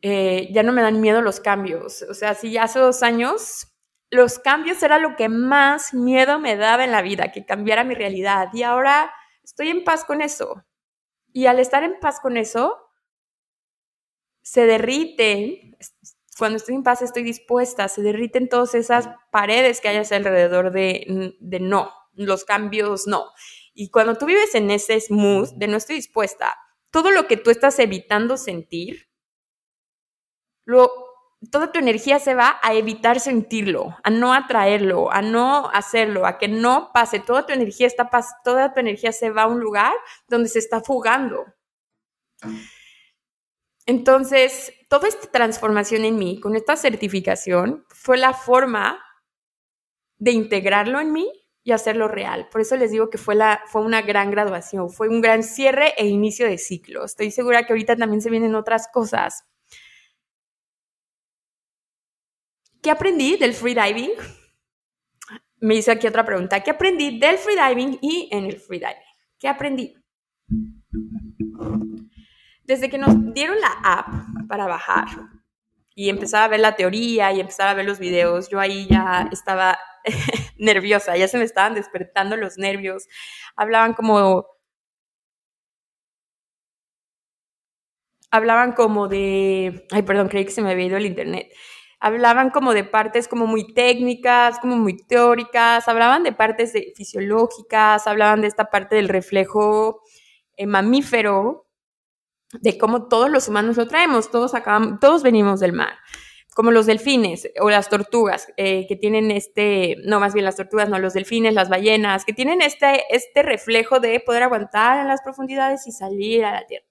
Eh, 0.00 0.48
ya 0.52 0.62
no 0.62 0.72
me 0.72 0.80
dan 0.80 1.02
miedo 1.02 1.20
los 1.20 1.38
cambios. 1.38 2.00
O 2.02 2.14
sea, 2.14 2.34
si 2.34 2.56
hace 2.56 2.78
dos 2.78 3.02
años 3.02 3.66
los 4.10 4.38
cambios 4.38 4.82
era 4.82 4.98
lo 4.98 5.16
que 5.16 5.28
más 5.28 5.92
miedo 5.92 6.38
me 6.38 6.56
daba 6.56 6.84
en 6.84 6.92
la 6.92 7.02
vida, 7.02 7.30
que 7.30 7.44
cambiara 7.44 7.84
mi 7.84 7.94
realidad. 7.94 8.48
Y 8.54 8.62
ahora 8.62 9.12
estoy 9.42 9.68
en 9.68 9.84
paz 9.84 10.06
con 10.06 10.22
eso. 10.22 10.64
Y 11.38 11.46
al 11.46 11.60
estar 11.60 11.84
en 11.84 12.00
paz 12.00 12.18
con 12.18 12.36
eso, 12.36 12.90
se 14.42 14.66
derriten, 14.66 15.76
cuando 16.36 16.56
estoy 16.56 16.74
en 16.74 16.82
paz 16.82 17.00
estoy 17.00 17.22
dispuesta, 17.22 17.86
se 17.86 18.02
derriten 18.02 18.48
todas 18.48 18.74
esas 18.74 19.08
paredes 19.30 19.80
que 19.80 19.86
hayas 19.86 20.10
alrededor 20.10 20.72
de, 20.72 21.36
de 21.38 21.60
no, 21.60 21.92
los 22.14 22.44
cambios 22.44 23.06
no. 23.06 23.30
Y 23.72 23.88
cuando 23.90 24.16
tú 24.16 24.26
vives 24.26 24.56
en 24.56 24.72
ese 24.72 25.00
smooth 25.00 25.50
de 25.50 25.68
no 25.68 25.76
estoy 25.76 25.94
dispuesta, 25.94 26.58
todo 26.90 27.12
lo 27.12 27.28
que 27.28 27.36
tú 27.36 27.50
estás 27.50 27.78
evitando 27.78 28.36
sentir, 28.36 29.08
lo, 30.64 30.90
toda 31.50 31.70
tu 31.70 31.78
energía 31.78 32.18
se 32.18 32.34
va 32.34 32.58
a 32.62 32.74
evitar 32.74 33.20
sentirlo, 33.20 33.96
a 34.02 34.10
no 34.10 34.34
atraerlo, 34.34 35.12
a 35.12 35.22
no 35.22 35.70
hacerlo, 35.70 36.26
a 36.26 36.38
que 36.38 36.48
no 36.48 36.90
pase. 36.92 37.20
Toda 37.20 37.46
tu 37.46 37.52
energía 37.52 37.86
está 37.86 38.10
toda 38.44 38.72
tu 38.72 38.80
energía 38.80 39.12
se 39.12 39.30
va 39.30 39.42
a 39.42 39.46
un 39.46 39.60
lugar 39.60 39.92
donde 40.26 40.48
se 40.48 40.58
está 40.58 40.80
fugando. 40.80 41.44
Entonces, 43.86 44.72
toda 44.88 45.08
esta 45.08 45.28
transformación 45.28 46.04
en 46.04 46.16
mí, 46.18 46.40
con 46.40 46.56
esta 46.56 46.76
certificación, 46.76 47.84
fue 47.88 48.18
la 48.18 48.34
forma 48.34 49.00
de 50.18 50.32
integrarlo 50.32 51.00
en 51.00 51.12
mí 51.12 51.30
y 51.62 51.72
hacerlo 51.72 52.08
real. 52.08 52.48
Por 52.50 52.60
eso 52.60 52.76
les 52.76 52.90
digo 52.90 53.08
que 53.10 53.18
fue, 53.18 53.34
la, 53.34 53.62
fue 53.66 53.82
una 53.82 54.02
gran 54.02 54.30
graduación, 54.30 54.90
fue 54.90 55.08
un 55.08 55.20
gran 55.20 55.42
cierre 55.42 55.94
e 55.96 56.06
inicio 56.06 56.46
de 56.46 56.58
ciclo. 56.58 57.04
Estoy 57.04 57.30
segura 57.30 57.64
que 57.64 57.72
ahorita 57.72 57.96
también 57.96 58.20
se 58.20 58.30
vienen 58.30 58.54
otras 58.54 58.88
cosas 58.92 59.44
¿Qué 62.82 62.90
aprendí 62.90 63.36
del 63.36 63.54
freediving? 63.54 64.12
Me 65.60 65.74
hice 65.74 65.90
aquí 65.90 66.06
otra 66.06 66.24
pregunta. 66.24 66.60
¿Qué 66.62 66.70
aprendí 66.70 67.18
del 67.18 67.38
freediving 67.38 67.98
y 68.00 68.28
en 68.30 68.44
el 68.44 68.60
freediving? 68.60 68.96
¿Qué 69.38 69.48
aprendí? 69.48 69.94
Desde 72.62 72.88
que 72.88 72.98
nos 72.98 73.32
dieron 73.34 73.60
la 73.60 73.72
app 73.82 74.08
para 74.48 74.66
bajar 74.66 75.08
y 75.94 76.10
empezaba 76.10 76.44
a 76.44 76.48
ver 76.48 76.60
la 76.60 76.76
teoría 76.76 77.32
y 77.32 77.40
empezaba 77.40 77.70
a 77.70 77.74
ver 77.74 77.86
los 77.86 77.98
videos, 77.98 78.48
yo 78.50 78.60
ahí 78.60 78.86
ya 78.88 79.28
estaba 79.32 79.78
nerviosa, 80.58 81.16
ya 81.16 81.26
se 81.26 81.38
me 81.38 81.44
estaban 81.44 81.74
despertando 81.74 82.36
los 82.36 82.58
nervios. 82.58 83.08
Hablaban 83.56 83.94
como 83.94 84.46
hablaban 88.30 88.72
como 88.72 89.08
de, 89.08 89.86
ay, 89.90 90.02
perdón, 90.02 90.28
creí 90.28 90.44
que 90.44 90.50
se 90.52 90.62
me 90.62 90.70
había 90.70 90.86
ido 90.86 90.96
el 90.98 91.06
internet 91.06 91.50
hablaban 92.00 92.50
como 92.50 92.74
de 92.74 92.84
partes 92.84 93.28
como 93.28 93.46
muy 93.46 93.72
técnicas, 93.72 94.58
como 94.60 94.76
muy 94.76 94.96
teóricas, 94.96 95.88
hablaban 95.88 96.22
de 96.22 96.32
partes 96.32 96.72
fisiológicas, 96.94 98.06
hablaban 98.06 98.40
de 98.40 98.48
esta 98.48 98.70
parte 98.70 98.96
del 98.96 99.08
reflejo 99.08 100.02
eh, 100.56 100.66
mamífero, 100.66 101.66
de 102.52 102.78
cómo 102.78 103.08
todos 103.08 103.30
los 103.30 103.48
humanos 103.48 103.76
lo 103.76 103.86
traemos, 103.86 104.30
todos 104.30 104.54
acabamos, 104.54 105.00
todos 105.00 105.22
venimos 105.22 105.60
del 105.60 105.72
mar, 105.72 105.98
como 106.54 106.70
los 106.70 106.86
delfines 106.86 107.50
o 107.60 107.68
las 107.68 107.88
tortugas, 107.88 108.48
eh, 108.56 108.86
que 108.88 108.96
tienen 108.96 109.30
este, 109.30 109.96
no 110.04 110.20
más 110.20 110.34
bien 110.34 110.44
las 110.44 110.56
tortugas, 110.56 110.88
no, 110.88 110.98
los 110.98 111.14
delfines, 111.14 111.52
las 111.52 111.68
ballenas, 111.68 112.24
que 112.24 112.32
tienen 112.32 112.62
este, 112.62 113.02
este 113.10 113.42
reflejo 113.42 114.00
de 114.00 114.20
poder 114.20 114.44
aguantar 114.44 114.98
en 115.00 115.08
las 115.08 115.20
profundidades 115.22 115.86
y 115.86 115.92
salir 115.92 116.44
a 116.44 116.52
la 116.52 116.66
tierra. 116.66 116.86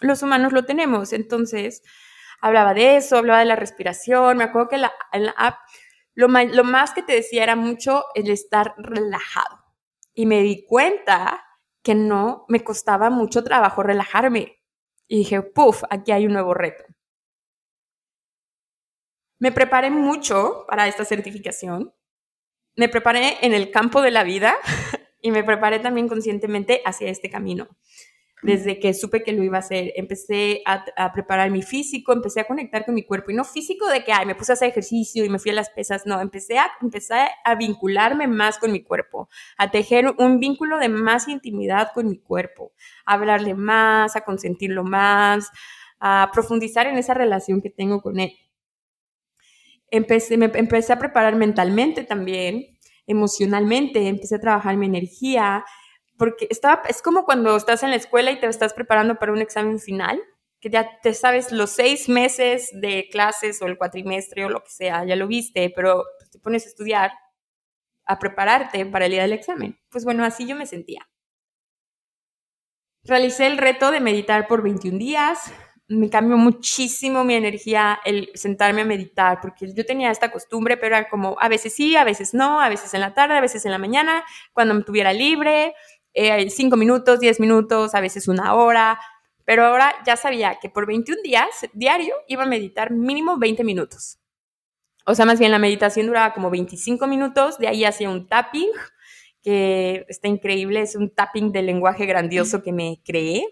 Los 0.00 0.22
humanos 0.22 0.52
lo 0.52 0.64
tenemos, 0.64 1.12
entonces 1.12 1.82
hablaba 2.40 2.74
de 2.74 2.96
eso, 2.96 3.16
hablaba 3.16 3.40
de 3.40 3.46
la 3.46 3.56
respiración. 3.56 4.36
Me 4.36 4.44
acuerdo 4.44 4.68
que 4.68 4.78
la, 4.78 4.92
en 5.12 5.26
la 5.26 5.34
app 5.36 5.58
lo, 6.14 6.28
más 6.28 6.92
que 6.92 7.02
te 7.02 7.12
decía 7.12 7.44
era 7.44 7.54
mucho 7.54 8.04
el 8.14 8.28
estar 8.30 8.74
relajado. 8.76 9.64
Y 10.14 10.26
me 10.26 10.42
di 10.42 10.64
cuenta 10.66 11.44
que 11.82 11.94
no 11.94 12.44
me 12.48 12.64
costaba 12.64 13.08
mucho 13.08 13.44
trabajo 13.44 13.84
relajarme. 13.84 14.60
Y 15.06 15.18
dije, 15.18 15.42
puff, 15.42 15.84
aquí 15.90 16.10
hay 16.10 16.26
un 16.26 16.32
nuevo 16.32 16.54
reto. 16.54 16.84
Me 19.38 19.52
preparé 19.52 19.90
mucho 19.90 20.64
para 20.66 20.88
esta 20.88 21.04
certificación. 21.04 21.94
Me 22.74 22.88
preparé 22.88 23.38
en 23.42 23.54
el 23.54 23.70
campo 23.70 24.02
de 24.02 24.10
la 24.10 24.24
vida 24.24 24.56
y 25.22 25.30
me 25.30 25.44
preparé 25.44 25.78
también 25.78 26.08
conscientemente 26.08 26.82
hacia 26.84 27.10
este 27.10 27.30
camino 27.30 27.68
desde 28.42 28.78
que 28.78 28.94
supe 28.94 29.22
que 29.22 29.32
lo 29.32 29.42
iba 29.42 29.56
a 29.56 29.60
hacer. 29.60 29.92
Empecé 29.96 30.62
a, 30.64 31.12
preparar 31.12 31.50
mi 31.50 31.62
físico, 31.62 32.12
empecé 32.12 32.40
a 32.40 32.44
conectar 32.44 32.84
con 32.84 32.94
mi 32.94 33.04
cuerpo. 33.04 33.30
Y 33.30 33.34
no 33.34 33.44
físico 33.44 33.86
de 33.88 34.04
que, 34.04 34.12
ay, 34.12 34.26
me 34.26 34.34
puse 34.34 34.52
a 34.52 34.54
hacer 34.54 34.68
ejercicio 34.68 35.24
y 35.24 35.28
me 35.28 35.38
fui 35.38 35.50
a 35.50 35.54
las 35.54 35.70
pesas. 35.70 36.06
No, 36.06 36.20
empecé 36.20 36.58
a, 36.58 36.70
empecé 36.80 37.14
a 37.44 37.54
vincularme 37.54 38.26
más 38.28 38.58
con 38.58 38.72
mi 38.72 38.82
cuerpo, 38.82 39.28
a 39.56 39.70
tejer 39.70 40.14
un 40.18 40.38
vínculo 40.40 40.78
de 40.78 40.88
más 40.88 41.28
intimidad 41.28 41.90
con 41.94 42.08
mi 42.08 42.18
cuerpo, 42.18 42.72
a 43.04 43.14
hablarle 43.14 43.54
más, 43.54 44.16
a 44.16 44.22
consentirlo 44.22 44.84
más, 44.84 45.50
a 46.00 46.30
profundizar 46.32 46.86
en 46.86 46.96
esa 46.96 47.14
relación 47.14 47.60
que 47.60 47.70
tengo 47.70 48.00
con 48.00 48.20
él. 48.20 48.32
Empecé, 49.90 50.34
empecé 50.34 50.92
a 50.92 50.98
preparar 50.98 51.34
mentalmente 51.34 52.04
también, 52.04 52.78
emocionalmente, 53.06 54.06
empecé 54.06 54.36
a 54.36 54.40
trabajar 54.40 54.76
mi 54.76 54.86
energía, 54.86 55.64
porque 56.18 56.48
estaba, 56.50 56.82
es 56.88 57.00
como 57.00 57.24
cuando 57.24 57.56
estás 57.56 57.82
en 57.82 57.90
la 57.90 57.96
escuela 57.96 58.30
y 58.32 58.40
te 58.40 58.46
estás 58.46 58.74
preparando 58.74 59.14
para 59.16 59.32
un 59.32 59.40
examen 59.40 59.78
final, 59.78 60.20
que 60.60 60.68
ya 60.70 61.00
te 61.00 61.14
sabes 61.14 61.52
los 61.52 61.70
seis 61.70 62.08
meses 62.08 62.70
de 62.72 63.08
clases 63.10 63.62
o 63.62 63.66
el 63.66 63.78
cuatrimestre 63.78 64.44
o 64.44 64.50
lo 64.50 64.62
que 64.62 64.70
sea, 64.70 65.04
ya 65.04 65.16
lo 65.16 65.28
viste, 65.28 65.72
pero 65.74 66.04
te 66.30 66.38
pones 66.40 66.66
a 66.66 66.68
estudiar, 66.68 67.12
a 68.04 68.18
prepararte 68.18 68.84
para 68.86 69.06
el 69.06 69.12
día 69.12 69.22
del 69.22 69.32
examen. 69.32 69.78
Pues 69.88 70.04
bueno, 70.04 70.24
así 70.24 70.46
yo 70.46 70.56
me 70.56 70.66
sentía. 70.66 71.08
Realicé 73.04 73.46
el 73.46 73.56
reto 73.56 73.90
de 73.90 74.00
meditar 74.00 74.48
por 74.48 74.62
21 74.62 74.98
días. 74.98 75.52
Me 75.86 76.10
cambió 76.10 76.36
muchísimo 76.36 77.24
mi 77.24 77.34
energía 77.34 78.00
el 78.04 78.30
sentarme 78.34 78.82
a 78.82 78.84
meditar, 78.84 79.40
porque 79.40 79.72
yo 79.72 79.86
tenía 79.86 80.10
esta 80.10 80.30
costumbre, 80.30 80.76
pero 80.76 80.96
era 80.96 81.08
como 81.08 81.36
a 81.40 81.48
veces 81.48 81.74
sí, 81.74 81.96
a 81.96 82.04
veces 82.04 82.34
no, 82.34 82.60
a 82.60 82.68
veces 82.68 82.92
en 82.92 83.00
la 83.00 83.14
tarde, 83.14 83.36
a 83.36 83.40
veces 83.40 83.64
en 83.64 83.70
la 83.70 83.78
mañana, 83.78 84.24
cuando 84.52 84.74
me 84.74 84.82
tuviera 84.82 85.14
libre, 85.14 85.74
eh, 86.14 86.50
cinco 86.50 86.76
minutos, 86.76 87.20
diez 87.20 87.40
minutos, 87.40 87.94
a 87.94 88.00
veces 88.00 88.28
una 88.28 88.54
hora, 88.54 88.98
pero 89.44 89.64
ahora 89.64 89.94
ya 90.04 90.16
sabía 90.16 90.58
que 90.60 90.68
por 90.68 90.86
21 90.86 91.22
días 91.22 91.48
diario 91.72 92.14
iba 92.26 92.42
a 92.42 92.46
meditar 92.46 92.90
mínimo 92.90 93.38
20 93.38 93.64
minutos. 93.64 94.18
O 95.06 95.14
sea, 95.14 95.24
más 95.24 95.38
bien 95.38 95.52
la 95.52 95.58
meditación 95.58 96.06
duraba 96.06 96.34
como 96.34 96.50
25 96.50 97.06
minutos, 97.06 97.58
de 97.58 97.68
ahí 97.68 97.84
hacía 97.84 98.10
un 98.10 98.26
tapping, 98.26 98.68
que 99.42 100.04
está 100.08 100.28
increíble, 100.28 100.82
es 100.82 100.96
un 100.96 101.14
tapping 101.14 101.50
de 101.50 101.62
lenguaje 101.62 102.04
grandioso 102.04 102.62
que 102.62 102.72
me 102.72 103.00
creé. 103.04 103.44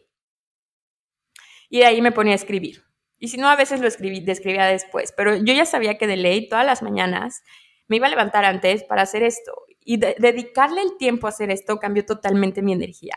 Y 1.71 1.79
de 1.79 1.87
ahí 1.87 2.03
me 2.03 2.13
ponía 2.13 2.33
a 2.33 2.37
escribir. 2.37 2.85
Y 3.19 3.29
si 3.29 3.39
no, 3.39 3.49
a 3.49 3.57
veces 3.57 3.81
lo 3.81 3.89
escribí, 3.89 4.21
describía 4.21 4.67
después, 4.67 5.15
pero 5.17 5.35
yo 5.37 5.55
ya 5.55 5.65
sabía 5.65 5.97
que 5.97 6.07
de 6.07 6.19
ley 6.19 6.49
todas 6.49 6.67
las 6.67 6.83
mañanas 6.83 7.43
me 7.89 7.97
iba 7.97 8.07
a 8.07 8.11
levantar 8.11 8.45
antes 8.45 8.85
para 8.85 9.03
hacer 9.03 9.23
esto. 9.23 9.55
Y 9.89 9.99
dedicarle 9.99 10.83
el 10.83 10.97
tiempo 10.99 11.29
a 11.29 11.31
hacer 11.31 11.51
esto 11.53 11.79
cambió 11.79 12.05
totalmente 12.05 12.61
mi 12.61 12.73
energía. 12.73 13.17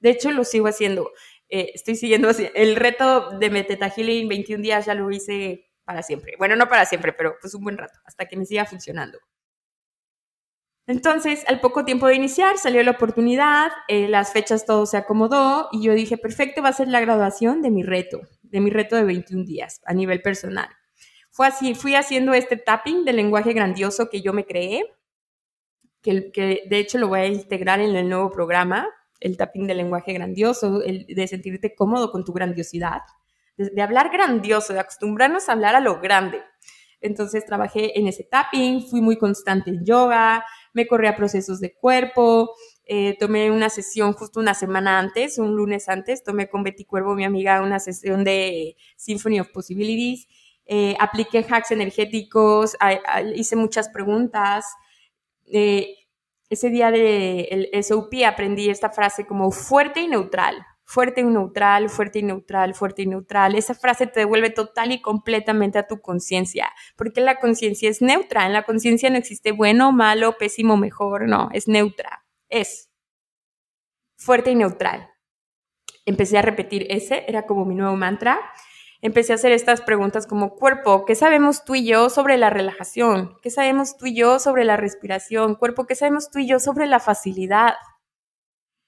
De 0.00 0.08
hecho, 0.08 0.30
lo 0.32 0.44
sigo 0.44 0.66
haciendo. 0.66 1.12
Eh, 1.50 1.72
estoy 1.74 1.94
siguiendo 1.96 2.30
así. 2.30 2.48
El 2.54 2.74
reto 2.74 3.38
de 3.38 3.50
Meteta 3.50 3.90
Healing 3.90 4.26
21 4.26 4.62
días 4.62 4.86
ya 4.86 4.94
lo 4.94 5.10
hice 5.10 5.70
para 5.84 6.02
siempre. 6.02 6.36
Bueno, 6.38 6.56
no 6.56 6.70
para 6.70 6.86
siempre, 6.86 7.12
pero 7.12 7.36
pues 7.38 7.54
un 7.54 7.64
buen 7.64 7.76
rato, 7.76 8.00
hasta 8.06 8.24
que 8.24 8.36
me 8.38 8.46
siga 8.46 8.64
funcionando. 8.64 9.18
Entonces, 10.86 11.44
al 11.48 11.60
poco 11.60 11.84
tiempo 11.84 12.06
de 12.06 12.14
iniciar, 12.14 12.56
salió 12.56 12.82
la 12.82 12.92
oportunidad, 12.92 13.70
eh, 13.88 14.08
las 14.08 14.32
fechas 14.32 14.64
todo 14.64 14.86
se 14.86 14.96
acomodó 14.96 15.68
y 15.70 15.82
yo 15.82 15.92
dije, 15.92 16.16
perfecto, 16.16 16.62
va 16.62 16.70
a 16.70 16.72
ser 16.72 16.88
la 16.88 17.00
graduación 17.00 17.60
de 17.60 17.70
mi 17.70 17.82
reto, 17.82 18.22
de 18.42 18.60
mi 18.60 18.70
reto 18.70 18.96
de 18.96 19.04
21 19.04 19.44
días 19.44 19.82
a 19.84 19.92
nivel 19.92 20.22
personal. 20.22 20.68
Fue 21.30 21.46
así, 21.46 21.74
fui 21.74 21.94
haciendo 21.94 22.32
este 22.32 22.56
tapping 22.56 23.04
del 23.04 23.16
lenguaje 23.16 23.52
grandioso 23.52 24.08
que 24.08 24.22
yo 24.22 24.32
me 24.32 24.46
creé 24.46 24.84
que, 26.04 26.62
de 26.68 26.78
hecho 26.78 26.98
lo 26.98 27.08
voy 27.08 27.20
a 27.20 27.26
integrar 27.26 27.80
en 27.80 27.96
el 27.96 28.08
nuevo 28.08 28.30
programa, 28.30 28.86
el 29.20 29.36
tapping 29.36 29.66
del 29.66 29.78
lenguaje 29.78 30.12
grandioso, 30.12 30.82
el 30.82 31.06
de 31.06 31.26
sentirte 31.26 31.74
cómodo 31.74 32.12
con 32.12 32.24
tu 32.24 32.32
grandiosidad, 32.32 33.00
de, 33.56 33.82
hablar 33.82 34.10
grandioso, 34.12 34.74
de 34.74 34.80
acostumbrarnos 34.80 35.48
a 35.48 35.52
hablar 35.52 35.74
a 35.74 35.80
lo 35.80 36.00
grande. 36.00 36.42
Entonces 37.00 37.44
trabajé 37.46 37.98
en 37.98 38.06
ese 38.06 38.24
tapping, 38.24 38.86
fui 38.86 39.00
muy 39.00 39.16
constante 39.16 39.70
en 39.70 39.84
yoga, 39.84 40.44
me 40.74 40.86
corrí 40.86 41.06
a 41.06 41.16
procesos 41.16 41.60
de 41.60 41.74
cuerpo, 41.74 42.54
eh, 42.84 43.16
tomé 43.18 43.50
una 43.50 43.70
sesión 43.70 44.12
justo 44.12 44.40
una 44.40 44.54
semana 44.54 44.98
antes, 44.98 45.38
un 45.38 45.56
lunes 45.56 45.88
antes, 45.88 46.22
tomé 46.22 46.48
con 46.48 46.62
Betty 46.62 46.84
Cuervo, 46.84 47.14
mi 47.14 47.24
amiga, 47.24 47.62
una 47.62 47.78
sesión 47.78 48.24
de 48.24 48.76
Symphony 48.96 49.40
of 49.40 49.48
Possibilities, 49.52 50.26
eh, 50.66 50.96
apliqué 50.98 51.46
hacks 51.48 51.70
energéticos, 51.70 52.76
hice 53.34 53.56
muchas 53.56 53.88
preguntas. 53.88 54.66
Ese 55.46 56.70
día 56.70 56.90
del 56.90 57.68
de 57.72 57.82
SOP 57.82 58.14
aprendí 58.26 58.70
esta 58.70 58.90
frase 58.90 59.26
como 59.26 59.50
fuerte 59.50 60.00
y 60.00 60.08
neutral, 60.08 60.64
fuerte 60.84 61.22
y 61.22 61.24
neutral, 61.24 61.88
fuerte 61.88 62.18
y 62.20 62.22
neutral, 62.22 62.74
fuerte 62.74 63.02
y 63.02 63.06
neutral. 63.06 63.54
Esa 63.54 63.74
frase 63.74 64.06
te 64.06 64.20
devuelve 64.20 64.50
total 64.50 64.92
y 64.92 65.00
completamente 65.00 65.78
a 65.78 65.86
tu 65.86 66.00
conciencia, 66.00 66.70
porque 66.96 67.20
la 67.20 67.40
conciencia 67.40 67.88
es 67.88 68.02
neutra. 68.02 68.46
En 68.46 68.52
la 68.52 68.64
conciencia 68.64 69.10
no 69.10 69.16
existe 69.16 69.52
bueno, 69.52 69.92
malo, 69.92 70.36
pésimo, 70.38 70.76
mejor, 70.76 71.28
no, 71.28 71.48
es 71.52 71.68
neutra. 71.68 72.24
Es 72.48 72.90
fuerte 74.16 74.50
y 74.50 74.54
neutral. 74.54 75.10
Empecé 76.06 76.38
a 76.38 76.42
repetir 76.42 76.86
ese, 76.90 77.24
era 77.26 77.46
como 77.46 77.64
mi 77.64 77.74
nuevo 77.74 77.96
mantra 77.96 78.38
empecé 79.04 79.32
a 79.32 79.34
hacer 79.34 79.52
estas 79.52 79.82
preguntas 79.82 80.26
como 80.26 80.56
cuerpo, 80.56 81.04
¿qué 81.04 81.14
sabemos 81.14 81.62
tú 81.66 81.74
y 81.74 81.84
yo 81.84 82.08
sobre 82.08 82.38
la 82.38 82.48
relajación? 82.48 83.36
¿Qué 83.42 83.50
sabemos 83.50 83.98
tú 83.98 84.06
y 84.06 84.16
yo 84.16 84.38
sobre 84.38 84.64
la 84.64 84.78
respiración? 84.78 85.56
Cuerpo, 85.56 85.84
¿qué 85.84 85.94
sabemos 85.94 86.30
tú 86.30 86.38
y 86.38 86.48
yo 86.48 86.58
sobre 86.58 86.86
la 86.86 87.00
facilidad? 87.00 87.74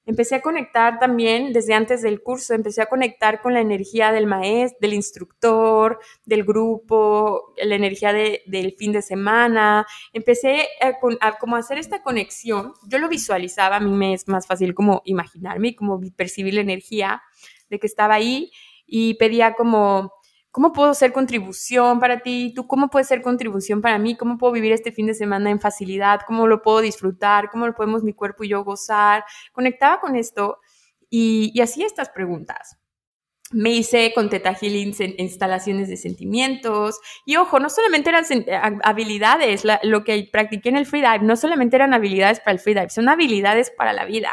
Empecé 0.06 0.36
a 0.36 0.40
conectar 0.40 0.98
también 0.98 1.52
desde 1.52 1.74
antes 1.74 2.00
del 2.00 2.22
curso, 2.22 2.54
empecé 2.54 2.80
a 2.80 2.86
conectar 2.86 3.42
con 3.42 3.52
la 3.52 3.60
energía 3.60 4.10
del 4.10 4.26
maestro, 4.26 4.78
del 4.80 4.94
instructor, 4.94 5.98
del 6.24 6.44
grupo, 6.44 7.52
la 7.62 7.74
energía 7.74 8.14
del 8.14 8.74
fin 8.78 8.92
de 8.92 9.02
semana. 9.02 9.86
Empecé 10.14 10.66
a, 10.80 10.94
a, 11.20 11.36
como 11.36 11.56
hacer 11.56 11.76
esta 11.76 12.02
conexión. 12.02 12.72
Yo 12.88 12.98
lo 12.98 13.10
visualizaba, 13.10 13.76
a 13.76 13.80
mí 13.80 13.90
me 13.90 14.14
es 14.14 14.28
más 14.28 14.46
fácil 14.46 14.74
como 14.74 15.02
imaginarme 15.04 15.68
y 15.68 15.74
como 15.74 16.00
percibir 16.16 16.54
la 16.54 16.62
energía 16.62 17.22
de 17.68 17.78
que 17.78 17.86
estaba 17.86 18.14
ahí 18.14 18.50
y 18.86 19.14
pedía 19.14 19.54
como, 19.54 20.12
¿cómo 20.50 20.72
puedo 20.72 20.94
ser 20.94 21.12
contribución 21.12 22.00
para 22.00 22.20
ti? 22.20 22.52
¿Tú 22.54 22.66
cómo 22.66 22.88
puedes 22.88 23.08
ser 23.08 23.20
contribución 23.20 23.82
para 23.82 23.98
mí? 23.98 24.16
¿Cómo 24.16 24.38
puedo 24.38 24.52
vivir 24.52 24.72
este 24.72 24.92
fin 24.92 25.06
de 25.06 25.14
semana 25.14 25.50
en 25.50 25.60
facilidad? 25.60 26.20
¿Cómo 26.26 26.46
lo 26.46 26.62
puedo 26.62 26.80
disfrutar? 26.80 27.50
¿Cómo 27.50 27.66
lo 27.66 27.74
podemos 27.74 28.02
mi 28.02 28.14
cuerpo 28.14 28.44
y 28.44 28.48
yo 28.48 28.64
gozar? 28.64 29.24
Conectaba 29.52 30.00
con 30.00 30.16
esto 30.16 30.58
y, 31.10 31.52
y 31.54 31.60
hacía 31.60 31.86
estas 31.86 32.08
preguntas. 32.10 32.78
Me 33.52 33.70
hice 33.70 34.12
con 34.12 34.28
Teta 34.28 34.54
Healing 34.54 34.94
instalaciones 35.18 35.88
de 35.88 35.96
sentimientos. 35.96 36.98
Y 37.24 37.36
ojo, 37.36 37.60
no 37.60 37.68
solamente 37.68 38.10
eran 38.10 38.24
habilidades, 38.82 39.62
lo 39.84 40.02
que 40.02 40.28
practiqué 40.32 40.68
en 40.68 40.76
el 40.76 40.86
freedive, 40.86 41.20
no 41.20 41.36
solamente 41.36 41.76
eran 41.76 41.94
habilidades 41.94 42.40
para 42.40 42.52
el 42.52 42.58
freedive, 42.58 42.90
son 42.90 43.08
habilidades 43.08 43.70
para 43.70 43.92
la 43.92 44.04
vida. 44.04 44.32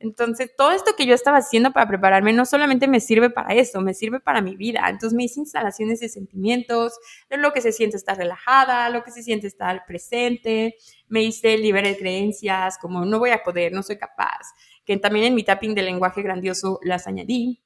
Entonces, 0.00 0.50
todo 0.56 0.72
esto 0.72 0.92
que 0.96 1.04
yo 1.04 1.14
estaba 1.14 1.38
haciendo 1.38 1.72
para 1.72 1.86
prepararme 1.86 2.32
no 2.32 2.46
solamente 2.46 2.88
me 2.88 3.00
sirve 3.00 3.28
para 3.28 3.54
eso, 3.54 3.82
me 3.82 3.92
sirve 3.92 4.18
para 4.18 4.40
mi 4.40 4.56
vida. 4.56 4.86
Entonces, 4.88 5.14
me 5.14 5.24
hice 5.24 5.40
instalaciones 5.40 6.00
de 6.00 6.08
sentimientos, 6.08 6.98
de 7.28 7.36
lo 7.36 7.52
que 7.52 7.60
se 7.60 7.70
siente 7.70 7.98
estar 7.98 8.16
relajada, 8.16 8.88
lo 8.88 9.04
que 9.04 9.10
se 9.10 9.22
siente 9.22 9.46
estar 9.46 9.84
presente, 9.86 10.76
me 11.06 11.22
hice 11.22 11.58
libre 11.58 11.82
de 11.82 11.98
creencias, 11.98 12.78
como 12.78 13.04
no 13.04 13.18
voy 13.18 13.30
a 13.30 13.42
poder, 13.42 13.72
no 13.72 13.82
soy 13.82 13.98
capaz, 13.98 14.48
que 14.86 14.96
también 14.96 15.26
en 15.26 15.34
mi 15.34 15.44
tapping 15.44 15.74
de 15.74 15.82
lenguaje 15.82 16.22
grandioso 16.22 16.80
las 16.82 17.06
añadí. 17.06 17.62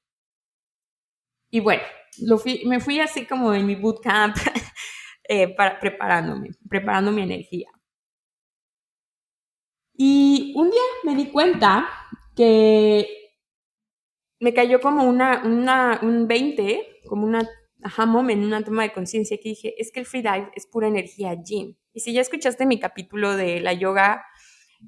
Y 1.51 1.61
bueno, 1.61 1.83
me 2.67 2.81
fui 2.81 2.99
así 2.99 3.27
como 3.27 3.55
en 3.55 3.65
mi 3.65 3.77
bootcamp 3.77 4.37
eh, 5.29 5.55
para, 5.55 5.79
preparándome, 5.79 6.51
preparando 6.69 7.13
mi 7.13 7.23
energía. 7.23 7.69
Y 9.97 10.53
un 10.57 10.71
día 10.71 10.83
me 11.05 11.15
di 11.15 11.27
cuenta 11.31 11.89
que 12.35 13.07
me 14.41 14.53
cayó 14.53 14.81
como 14.81 15.05
una, 15.05 15.43
un 16.03 16.27
20, 16.29 17.01
como 17.07 17.25
una 17.25 17.49
aha 17.83 18.07
moment, 18.07 18.45
una 18.45 18.65
toma 18.65 18.83
de 18.83 18.93
conciencia 18.93 19.39
que 19.43 19.51
dije, 19.51 19.75
es 19.79 19.93
que 19.93 20.01
el 20.01 20.07
freedive 20.07 20.51
es 20.55 20.67
pura 20.67 20.89
energía 20.89 21.35
yin. 21.35 21.79
Y 21.93 22.01
si 22.01 22.13
ya 22.13 22.21
escuchaste 22.21 22.67
mi 22.67 22.81
capítulo 22.81 23.37
de 23.37 23.61
la 23.61 23.73
yoga 23.73 24.25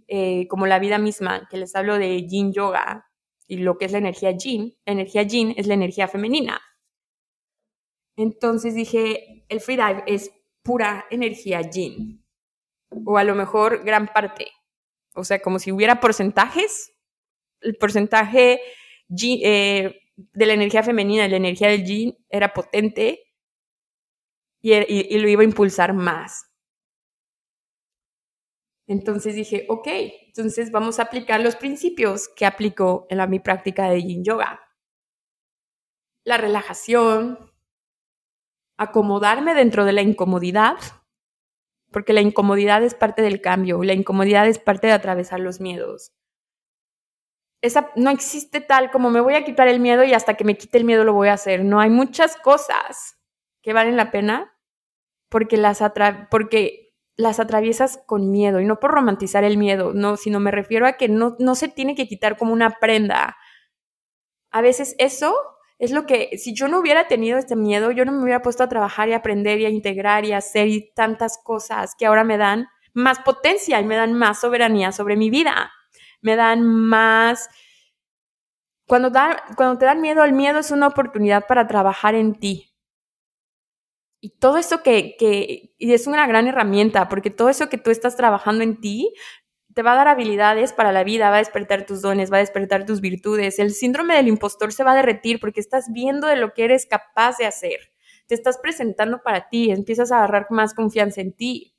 eh, 0.08 0.46
como 0.48 0.66
la 0.66 0.78
vida 0.78 0.98
misma, 0.98 1.46
que 1.50 1.58
les 1.58 1.74
hablo 1.76 1.98
de 1.98 2.26
yin 2.26 2.52
yoga 2.52 3.06
y 3.46 3.58
lo 3.58 3.78
que 3.78 3.84
es 3.84 3.92
la 3.92 3.98
energía 3.98 4.32
yin, 4.32 4.74
la 4.84 4.92
energía 4.92 5.22
yin 5.22 5.54
es 5.56 5.66
la 5.66 5.74
energía 5.74 6.08
femenina. 6.08 6.60
Entonces 8.16 8.74
dije, 8.74 9.44
el 9.48 9.60
freedive 9.60 10.02
es 10.06 10.32
pura 10.62 11.04
energía 11.10 11.60
yin. 11.60 12.24
O 13.04 13.18
a 13.18 13.24
lo 13.24 13.34
mejor 13.34 13.84
gran 13.84 14.06
parte. 14.08 14.48
O 15.14 15.22
sea, 15.24 15.40
como 15.40 15.58
si 15.58 15.70
hubiera 15.70 16.00
porcentajes, 16.00 16.95
el 17.66 17.76
porcentaje 17.76 18.60
eh, 19.10 20.00
de 20.16 20.46
la 20.46 20.52
energía 20.52 20.82
femenina, 20.82 21.28
la 21.28 21.36
energía 21.36 21.68
del 21.68 21.84
yin, 21.84 22.16
era 22.30 22.52
potente 22.52 23.34
y, 24.62 25.18
lo 25.18 25.28
iba 25.28 25.42
a 25.42 25.44
impulsar 25.44 25.92
más. 25.92 26.50
Entonces 28.88 29.34
dije, 29.34 29.66
ok, 29.68 29.88
entonces 30.28 30.70
vamos 30.70 30.98
a 30.98 31.04
aplicar 31.04 31.40
los 31.40 31.56
principios 31.56 32.28
que 32.28 32.46
aplico 32.46 33.06
en 33.10 33.18
la, 33.18 33.26
mi 33.26 33.40
práctica 33.40 33.90
de 33.90 34.02
yin 34.02 34.24
yoga. 34.24 34.60
La 36.24 36.36
relajación, 36.36 37.52
acomodarme 38.78 39.54
dentro 39.54 39.84
de 39.84 39.92
la 39.92 40.02
incomodidad, 40.02 40.76
porque 41.90 42.12
la 42.12 42.20
incomodidad 42.20 42.82
es 42.84 42.94
parte 42.94 43.22
del 43.22 43.40
cambio, 43.40 43.82
la 43.82 43.92
incomodidad 43.92 44.46
es 44.46 44.58
parte 44.58 44.86
de 44.86 44.92
atravesar 44.92 45.40
los 45.40 45.60
miedos 45.60 46.12
esa, 47.62 47.90
no 47.96 48.10
existe 48.10 48.60
tal 48.60 48.90
como 48.90 49.10
me 49.10 49.20
voy 49.20 49.34
a 49.34 49.44
quitar 49.44 49.68
el 49.68 49.80
miedo 49.80 50.04
y 50.04 50.12
hasta 50.12 50.34
que 50.34 50.44
me 50.44 50.56
quite 50.56 50.78
el 50.78 50.84
miedo 50.84 51.04
lo 51.04 51.12
voy 51.12 51.28
a 51.28 51.34
hacer. 51.34 51.64
No, 51.64 51.80
hay 51.80 51.90
muchas 51.90 52.36
cosas 52.36 53.18
que 53.62 53.72
valen 53.72 53.96
la 53.96 54.10
pena 54.10 54.54
porque 55.28 55.56
las, 55.56 55.82
porque 56.30 56.94
las 57.16 57.40
atraviesas 57.40 58.00
con 58.06 58.30
miedo 58.30 58.60
y 58.60 58.64
no 58.64 58.78
por 58.78 58.92
romantizar 58.92 59.44
el 59.44 59.58
miedo, 59.58 59.92
no, 59.94 60.16
sino 60.16 60.38
me 60.38 60.50
refiero 60.50 60.86
a 60.86 60.94
que 60.94 61.08
no, 61.08 61.36
no 61.38 61.54
se 61.54 61.68
tiene 61.68 61.94
que 61.94 62.06
quitar 62.06 62.36
como 62.36 62.52
una 62.52 62.78
prenda. 62.78 63.36
A 64.50 64.60
veces 64.60 64.94
eso 64.98 65.34
es 65.78 65.90
lo 65.90 66.06
que, 66.06 66.38
si 66.38 66.54
yo 66.54 66.68
no 66.68 66.78
hubiera 66.78 67.08
tenido 67.08 67.38
este 67.38 67.56
miedo, 67.56 67.90
yo 67.90 68.04
no 68.04 68.12
me 68.12 68.22
hubiera 68.22 68.42
puesto 68.42 68.62
a 68.62 68.68
trabajar 68.68 69.08
y 69.08 69.12
aprender 69.12 69.60
y 69.60 69.66
a 69.66 69.70
integrar 69.70 70.24
y 70.24 70.32
a 70.32 70.38
hacer 70.38 70.68
tantas 70.94 71.38
cosas 71.42 71.94
que 71.98 72.06
ahora 72.06 72.24
me 72.24 72.38
dan 72.38 72.68
más 72.94 73.18
potencia 73.18 73.80
y 73.80 73.84
me 73.84 73.96
dan 73.96 74.14
más 74.14 74.40
soberanía 74.40 74.92
sobre 74.92 75.16
mi 75.16 75.28
vida 75.28 75.70
me 76.22 76.36
dan 76.36 76.64
más... 76.64 77.48
Cuando, 78.86 79.10
cuando 79.56 79.78
te 79.78 79.84
dan 79.84 80.00
miedo, 80.00 80.22
el 80.22 80.32
miedo 80.32 80.60
es 80.60 80.70
una 80.70 80.86
oportunidad 80.86 81.46
para 81.46 81.66
trabajar 81.66 82.14
en 82.14 82.34
ti. 82.34 82.72
Y 84.20 84.30
todo 84.38 84.58
eso 84.58 84.82
que, 84.82 85.16
que 85.18 85.74
y 85.78 85.92
es 85.92 86.06
una 86.06 86.26
gran 86.26 86.46
herramienta, 86.46 87.08
porque 87.08 87.30
todo 87.30 87.48
eso 87.48 87.68
que 87.68 87.78
tú 87.78 87.90
estás 87.90 88.16
trabajando 88.16 88.62
en 88.64 88.80
ti 88.80 89.12
te 89.76 89.82
va 89.82 89.92
a 89.92 89.96
dar 89.96 90.08
habilidades 90.08 90.72
para 90.72 90.90
la 90.90 91.04
vida, 91.04 91.28
va 91.28 91.36
a 91.36 91.40
despertar 91.40 91.84
tus 91.84 92.00
dones, 92.00 92.32
va 92.32 92.38
a 92.38 92.40
despertar 92.40 92.86
tus 92.86 93.02
virtudes. 93.02 93.58
El 93.58 93.72
síndrome 93.72 94.16
del 94.16 94.28
impostor 94.28 94.72
se 94.72 94.84
va 94.84 94.92
a 94.92 94.96
derretir 94.96 95.38
porque 95.38 95.60
estás 95.60 95.92
viendo 95.92 96.26
de 96.28 96.36
lo 96.36 96.54
que 96.54 96.64
eres 96.64 96.86
capaz 96.86 97.36
de 97.36 97.44
hacer. 97.44 97.92
Te 98.26 98.34
estás 98.34 98.56
presentando 98.56 99.20
para 99.22 99.50
ti, 99.50 99.70
empiezas 99.70 100.10
a 100.10 100.16
agarrar 100.16 100.46
más 100.48 100.72
confianza 100.72 101.20
en 101.20 101.34
ti. 101.34 101.75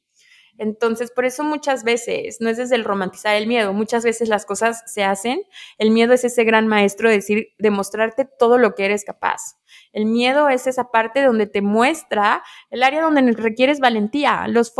Entonces, 0.57 1.11
por 1.11 1.25
eso 1.25 1.43
muchas 1.43 1.83
veces, 1.83 2.37
no 2.39 2.49
es 2.49 2.57
desde 2.57 2.75
el 2.75 2.83
romantizar 2.83 3.35
el 3.35 3.47
miedo, 3.47 3.73
muchas 3.73 4.03
veces 4.03 4.27
las 4.27 4.45
cosas 4.45 4.83
se 4.87 5.03
hacen. 5.03 5.43
El 5.77 5.91
miedo 5.91 6.13
es 6.13 6.23
ese 6.23 6.43
gran 6.43 6.67
maestro 6.67 7.09
de 7.09 7.15
decir, 7.15 7.49
demostrarte 7.59 8.25
todo 8.25 8.57
lo 8.57 8.73
que 8.73 8.85
eres 8.85 9.03
capaz. 9.03 9.57
El 9.93 10.05
miedo 10.05 10.49
es 10.49 10.65
esa 10.65 10.91
parte 10.91 11.21
donde 11.21 11.47
te 11.47 11.61
muestra 11.61 12.43
el 12.69 12.83
área 12.83 13.01
donde 13.01 13.31
requieres 13.33 13.79
valentía, 13.79 14.47
los, 14.47 14.73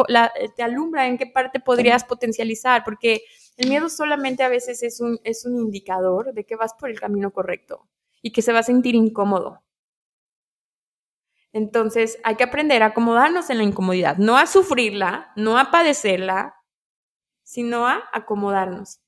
te 0.55 0.63
alumbra 0.63 1.07
en 1.07 1.17
qué 1.17 1.28
parte 1.28 1.59
podrías 1.59 2.03
potencializar, 2.03 2.84
porque 2.84 3.21
el 3.57 3.69
miedo 3.69 3.89
solamente 3.89 4.43
a 4.43 4.49
veces 4.49 4.84
es 4.84 4.99
un, 4.99 5.19
es 5.23 5.45
un 5.45 5.57
indicador 5.57 6.34
de 6.34 6.45
que 6.45 6.55
vas 6.55 6.73
por 6.73 6.89
el 6.89 6.99
camino 6.99 7.32
correcto 7.32 7.88
y 8.21 8.32
que 8.32 8.41
se 8.41 8.53
va 8.53 8.59
a 8.59 8.63
sentir 8.63 8.95
incómodo. 8.95 9.61
Entonces 11.54 12.20
hay 12.24 12.36
que 12.36 12.43
aprender 12.43 12.84
a 12.84 12.88
acomodarnos 12.88 13.50
en 13.50 13.58
la 13.58 13.64
incomodidad, 13.64 14.18
no 14.18 14.38
a 14.38 14.48
sufrirla, 14.48 15.32
no 15.36 15.58
a 15.58 15.72
padecerla, 15.72 16.56
sino 17.43 17.88
a 17.88 18.04
acomodarnos. 18.12 19.00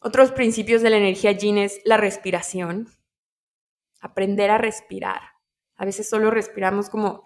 Otros 0.00 0.32
principios 0.32 0.82
de 0.82 0.90
la 0.90 0.98
energía 0.98 1.32
yin 1.32 1.56
es 1.56 1.80
la 1.84 1.96
respiración, 1.96 2.88
aprender 4.00 4.50
a 4.50 4.58
respirar. 4.58 5.22
A 5.76 5.84
veces 5.84 6.08
solo 6.08 6.30
respiramos 6.30 6.90
como 6.90 7.24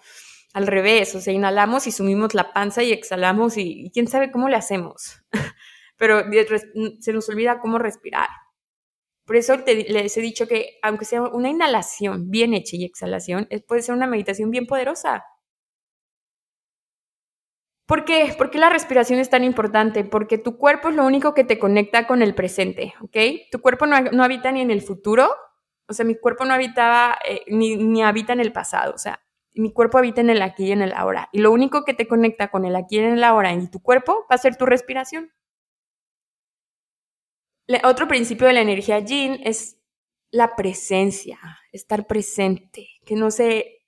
al 0.53 0.67
revés, 0.67 1.15
o 1.15 1.21
sea, 1.21 1.33
inhalamos 1.33 1.87
y 1.87 1.93
sumimos 1.93 2.35
la 2.35 2.53
panza 2.53 2.83
y 2.83 2.93
exhalamos 2.93 3.57
y, 3.57 3.91
quién 3.93 4.07
sabe 4.07 4.31
cómo 4.31 4.49
le 4.49 4.57
hacemos, 4.57 5.23
pero 5.97 6.23
se 7.01 7.13
nos 7.13 7.29
olvida 7.29 7.61
cómo 7.61 7.79
respirar. 7.79 8.29
Por 9.29 9.37
eso 9.37 9.57
les 9.67 10.17
he 10.17 10.23
dicho 10.23 10.49
que 10.49 10.79
aunque 10.81 11.05
sea 11.05 11.21
una 11.21 11.51
inhalación 11.51 12.31
bien 12.31 12.55
hecha 12.55 12.77
y 12.77 12.87
exhalación, 12.87 13.47
puede 13.67 13.83
ser 13.83 13.95
una 13.95 14.07
meditación 14.07 14.51
bien 14.51 14.67
poderosa. 14.67 15.23
¿Por 17.87 18.07
qué? 18.07 18.35
¿Por 18.39 18.51
qué 18.51 18.59
la 18.59 18.71
respiración 18.71 19.21
es 19.21 19.29
tan 19.29 19.45
importante? 19.45 20.03
Porque 20.03 20.39
tu 20.39 20.57
cuerpo 20.57 20.89
es 20.89 20.95
lo 20.95 21.05
único 21.05 21.35
que 21.35 21.45
te 21.45 21.59
conecta 21.59 22.07
con 22.07 22.23
el 22.23 22.35
presente, 22.35 22.95
¿ok? 23.03 23.51
Tu 23.51 23.61
cuerpo 23.61 23.85
no, 23.87 24.25
habita 24.25 24.51
ni 24.51 24.63
en 24.63 24.71
el 24.71 24.81
futuro, 24.81 25.29
o 25.87 25.93
sea, 25.93 26.07
mi 26.07 26.15
cuerpo 26.15 26.47
no 26.47 26.55
habitaba 26.55 27.19
eh, 27.29 27.43
ni, 27.49 27.77
ni 27.77 28.03
habita 28.03 28.33
en 28.33 28.41
el 28.41 28.51
pasado, 28.51 28.95
o 28.95 28.99
sea, 28.99 29.21
mi 29.53 29.75
cuerpo 29.75 29.99
habita 29.99 30.23
en 30.23 30.31
el 30.31 30.41
aquí 30.41 30.69
y 30.69 30.73
en 30.73 30.81
el 30.81 30.95
ahora. 30.95 31.29
Y 31.33 31.41
lo 31.41 31.53
único 31.53 31.85
que 31.85 31.93
te 31.93 32.09
conecta 32.09 32.49
con 32.49 32.65
el 32.65 32.77
aquí 32.77 32.97
y 32.97 33.01
en 33.01 33.13
el 33.13 33.25
ahora 33.25 33.53
y 33.53 33.71
tu 33.71 33.83
cuerpo 33.83 34.27
va 34.31 34.37
a 34.37 34.39
ser 34.39 34.57
tu 34.57 34.65
respiración. 34.65 35.33
Otro 37.85 38.09
principio 38.09 38.47
de 38.47 38.55
la 38.55 38.61
energía 38.63 38.99
yin 39.01 39.41
es 39.45 39.79
la 40.31 40.57
presencia, 40.57 41.39
estar 41.73 42.07
presente, 42.07 42.89
que 43.05 43.15
no 43.15 43.31
se 43.31 43.79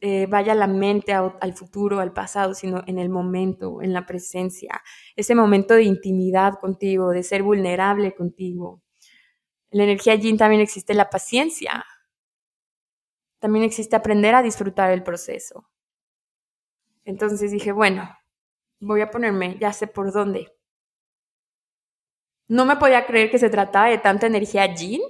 eh, 0.00 0.26
vaya 0.26 0.54
la 0.54 0.66
mente 0.66 1.12
al 1.12 1.54
futuro, 1.54 2.00
al 2.00 2.12
pasado, 2.12 2.54
sino 2.54 2.82
en 2.86 2.98
el 2.98 3.08
momento, 3.08 3.80
en 3.82 3.92
la 3.92 4.06
presencia, 4.06 4.82
ese 5.16 5.34
momento 5.34 5.74
de 5.74 5.84
intimidad 5.84 6.54
contigo, 6.60 7.10
de 7.10 7.22
ser 7.22 7.42
vulnerable 7.42 8.14
contigo. 8.14 8.82
En 9.70 9.78
la 9.78 9.84
energía 9.84 10.14
yin 10.14 10.36
también 10.36 10.60
existe 10.60 10.94
la 10.94 11.10
paciencia. 11.10 11.84
También 13.38 13.64
existe 13.64 13.96
aprender 13.96 14.34
a 14.34 14.42
disfrutar 14.42 14.90
el 14.90 15.02
proceso. 15.02 15.68
Entonces 17.04 17.50
dije, 17.50 17.72
bueno, 17.72 18.08
voy 18.80 19.00
a 19.00 19.10
ponerme, 19.10 19.56
ya 19.58 19.72
sé 19.72 19.86
por 19.86 20.12
dónde. 20.12 20.55
No 22.48 22.64
me 22.64 22.76
podía 22.76 23.06
creer 23.06 23.30
que 23.30 23.38
se 23.38 23.50
trataba 23.50 23.88
de 23.88 23.98
tanta 23.98 24.26
energía 24.26 24.74
yin, 24.74 25.02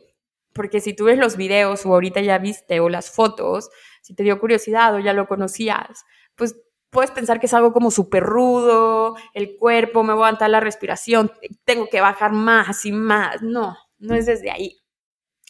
porque 0.53 0.81
si 0.81 0.95
tú 0.95 1.05
ves 1.05 1.19
los 1.19 1.37
videos 1.37 1.85
o 1.85 1.93
ahorita 1.93 2.21
ya 2.21 2.39
viste 2.39 2.81
o 2.81 2.89
las 2.89 3.11
fotos, 3.11 3.71
si 4.03 4.15
te 4.15 4.23
dio 4.23 4.41
curiosidad 4.41 4.95
o 4.95 4.99
ya 4.99 5.13
lo 5.13 5.29
conocías, 5.29 6.05
pues 6.35 6.57
puedes 6.91 7.11
pensar 7.11 7.39
que 7.41 7.47
es 7.47 7.55
algo 7.55 7.73
como 7.73 7.91
súper 7.91 8.23
rudo, 8.23 9.17
el 9.35 9.57
cuerpo, 9.59 10.03
me 10.03 10.15
voy 10.15 10.23
a 10.23 10.29
aguantar 10.29 10.49
la 10.51 10.61
respiración, 10.61 11.31
tengo 11.65 11.89
que 11.89 12.01
bajar 12.01 12.33
más 12.33 12.87
y 12.87 12.93
más. 12.93 13.43
No, 13.43 13.77
no 13.99 14.15
es 14.15 14.27
desde 14.27 14.51
ahí. 14.51 14.81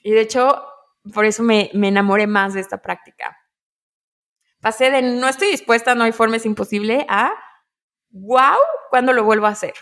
Y 0.02 0.10
de 0.10 0.22
hecho, 0.22 0.66
por 1.14 1.24
eso 1.24 1.42
me, 1.42 1.70
me 1.72 1.88
enamoré 1.88 2.26
más 2.26 2.54
de 2.54 2.60
esta 2.60 2.82
práctica. 2.82 3.36
Pasé 4.60 4.90
de 4.90 5.02
no 5.02 5.28
estoy 5.28 5.48
dispuesta, 5.48 5.94
no 5.94 6.02
hay 6.04 6.12
forma, 6.12 6.36
es 6.36 6.46
imposible, 6.46 7.06
a 7.08 7.32
wow, 8.10 8.56
¿cuándo 8.90 9.12
lo 9.12 9.22
vuelvo 9.24 9.46
a 9.46 9.50
hacer? 9.50 9.74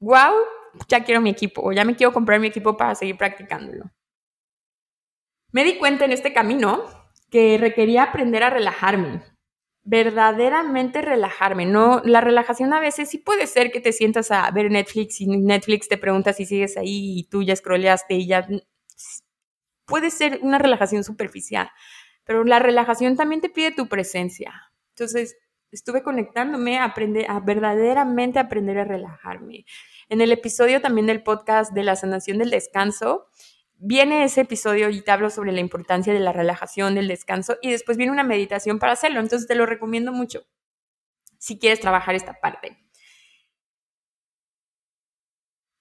Wow, 0.00 0.34
ya 0.88 1.04
quiero 1.04 1.20
mi 1.20 1.30
equipo 1.30 1.62
o 1.62 1.72
ya 1.72 1.84
me 1.84 1.96
quiero 1.96 2.12
comprar 2.12 2.40
mi 2.40 2.48
equipo 2.48 2.76
para 2.76 2.94
seguir 2.94 3.16
practicándolo. 3.16 3.90
Me 5.52 5.64
di 5.64 5.78
cuenta 5.78 6.04
en 6.04 6.12
este 6.12 6.32
camino 6.32 6.84
que 7.30 7.56
requería 7.58 8.04
aprender 8.04 8.42
a 8.42 8.50
relajarme, 8.50 9.22
verdaderamente 9.84 11.00
relajarme. 11.00 11.64
No, 11.64 12.02
la 12.04 12.20
relajación 12.20 12.72
a 12.72 12.80
veces 12.80 13.08
sí 13.08 13.18
puede 13.18 13.46
ser 13.46 13.70
que 13.70 13.80
te 13.80 13.92
sientas 13.92 14.30
a 14.30 14.50
ver 14.50 14.70
Netflix 14.70 15.20
y 15.20 15.26
Netflix 15.26 15.88
te 15.88 15.96
pregunta 15.96 16.32
si 16.32 16.44
sigues 16.44 16.76
ahí 16.76 17.18
y 17.18 17.24
tú 17.24 17.42
ya 17.42 17.56
scrolleaste 17.56 18.14
y 18.14 18.26
ya 18.26 18.46
puede 19.86 20.10
ser 20.10 20.40
una 20.42 20.58
relajación 20.58 21.04
superficial, 21.04 21.70
pero 22.24 22.44
la 22.44 22.58
relajación 22.58 23.16
también 23.16 23.40
te 23.40 23.48
pide 23.48 23.70
tu 23.72 23.88
presencia. 23.88 24.72
Entonces, 24.90 25.36
estuve 25.70 26.02
conectándome 26.02 26.78
a 26.78 26.84
aprender 26.84 27.30
a 27.30 27.40
verdaderamente 27.40 28.38
aprender 28.38 28.78
a 28.78 28.84
relajarme. 28.84 29.64
En 30.08 30.20
el 30.20 30.32
episodio 30.32 30.80
también 30.80 31.06
del 31.06 31.22
podcast 31.22 31.72
de 31.72 31.82
la 31.82 31.96
sanación 31.96 32.38
del 32.38 32.50
descanso, 32.50 33.26
viene 33.78 34.24
ese 34.24 34.42
episodio 34.42 34.88
y 34.90 35.02
te 35.02 35.10
hablo 35.10 35.30
sobre 35.30 35.52
la 35.52 35.60
importancia 35.60 36.12
de 36.12 36.20
la 36.20 36.32
relajación, 36.32 36.94
del 36.94 37.08
descanso 37.08 37.56
y 37.60 37.70
después 37.70 37.96
viene 37.96 38.12
una 38.12 38.22
meditación 38.22 38.78
para 38.78 38.92
hacerlo. 38.92 39.20
Entonces 39.20 39.48
te 39.48 39.54
lo 39.54 39.66
recomiendo 39.66 40.12
mucho 40.12 40.46
si 41.38 41.58
quieres 41.58 41.80
trabajar 41.80 42.14
esta 42.14 42.34
parte. 42.40 42.78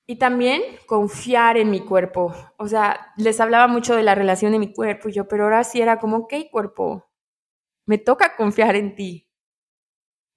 Y 0.08 0.18
también 0.18 0.62
confiar 0.86 1.58
en 1.58 1.72
mi 1.72 1.80
cuerpo. 1.80 2.36
O 2.58 2.68
sea, 2.68 3.14
les 3.18 3.40
hablaba 3.40 3.68
mucho 3.68 3.96
de 3.96 4.04
la 4.04 4.14
relación 4.14 4.52
de 4.52 4.60
mi 4.60 4.72
cuerpo 4.72 5.10
y 5.10 5.14
yo, 5.14 5.28
pero 5.28 5.46
ahora 5.46 5.64
sí 5.64 5.82
era 5.82 5.98
como, 5.98 6.18
ok, 6.18 6.34
cuerpo, 6.52 7.10
me 7.88 7.98
toca 7.98 8.36
confiar 8.36 8.76
en 8.76 8.96
ti. 8.96 9.25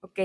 ¿Ok? 0.03 0.19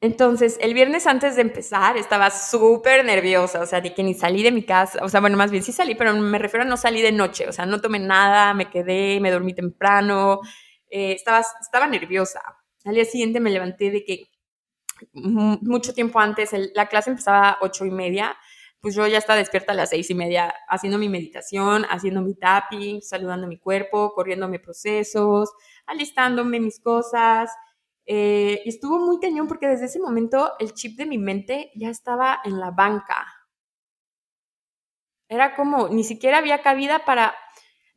Entonces, 0.00 0.58
el 0.60 0.74
viernes 0.74 1.08
antes 1.08 1.34
de 1.34 1.42
empezar 1.42 1.96
estaba 1.96 2.30
súper 2.30 3.04
nerviosa, 3.04 3.60
o 3.60 3.66
sea, 3.66 3.80
de 3.80 3.94
que 3.94 4.04
ni 4.04 4.14
salí 4.14 4.44
de 4.44 4.52
mi 4.52 4.62
casa, 4.62 5.00
o 5.04 5.08
sea, 5.08 5.20
bueno, 5.20 5.36
más 5.36 5.50
bien 5.50 5.64
sí 5.64 5.72
salí, 5.72 5.96
pero 5.96 6.14
me 6.14 6.38
refiero 6.38 6.64
a 6.64 6.68
no 6.68 6.76
salí 6.76 7.02
de 7.02 7.10
noche, 7.10 7.48
o 7.48 7.52
sea, 7.52 7.66
no 7.66 7.80
tomé 7.80 7.98
nada, 7.98 8.54
me 8.54 8.70
quedé, 8.70 9.18
me 9.20 9.32
dormí 9.32 9.54
temprano, 9.54 10.40
eh, 10.88 11.12
estaba, 11.12 11.40
estaba 11.60 11.88
nerviosa. 11.88 12.40
Al 12.84 12.94
día 12.94 13.04
siguiente 13.04 13.40
me 13.40 13.50
levanté 13.50 13.90
de 13.90 14.04
que 14.04 14.28
mucho 15.12 15.94
tiempo 15.94 16.20
antes, 16.20 16.50
la 16.74 16.86
clase 16.86 17.10
empezaba 17.10 17.50
a 17.50 17.58
ocho 17.62 17.84
y 17.84 17.90
media, 17.90 18.36
pues 18.80 18.94
yo 18.94 19.06
ya 19.06 19.18
estaba 19.18 19.38
despierta 19.38 19.72
a 19.72 19.74
las 19.76 19.90
seis 19.90 20.08
y 20.10 20.14
media 20.14 20.54
haciendo 20.68 20.98
mi 20.98 21.08
meditación, 21.08 21.84
haciendo 21.90 22.22
mi 22.22 22.34
tapping, 22.34 23.02
saludando 23.02 23.46
mi 23.48 23.58
cuerpo, 23.58 24.12
corriendo 24.14 24.48
mis 24.48 24.60
procesos, 24.60 25.50
alistándome 25.88 26.60
mis 26.60 26.80
cosas, 26.80 27.50
eh, 28.10 28.62
y 28.64 28.70
estuvo 28.70 28.98
muy 28.98 29.20
cañón 29.20 29.46
porque 29.48 29.68
desde 29.68 29.84
ese 29.84 30.00
momento 30.00 30.54
el 30.58 30.72
chip 30.72 30.96
de 30.96 31.04
mi 31.04 31.18
mente 31.18 31.70
ya 31.74 31.90
estaba 31.90 32.40
en 32.44 32.58
la 32.58 32.70
banca. 32.70 33.26
Era 35.28 35.54
como, 35.54 35.88
ni 35.90 36.04
siquiera 36.04 36.38
había 36.38 36.62
cabida 36.62 37.04
para, 37.04 37.34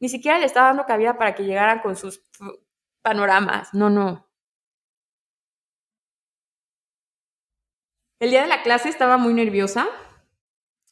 ni 0.01 0.09
siquiera 0.09 0.37
le 0.37 0.45
estaba 0.45 0.67
dando 0.67 0.85
cabida 0.85 1.17
para 1.17 1.33
que 1.33 1.45
llegaran 1.45 1.79
con 1.79 1.95
sus 1.95 2.21
panoramas. 3.01 3.73
No, 3.73 3.89
no. 3.89 4.27
El 8.19 8.31
día 8.31 8.41
de 8.41 8.47
la 8.47 8.63
clase 8.63 8.89
estaba 8.89 9.17
muy 9.17 9.33
nerviosa. 9.33 9.87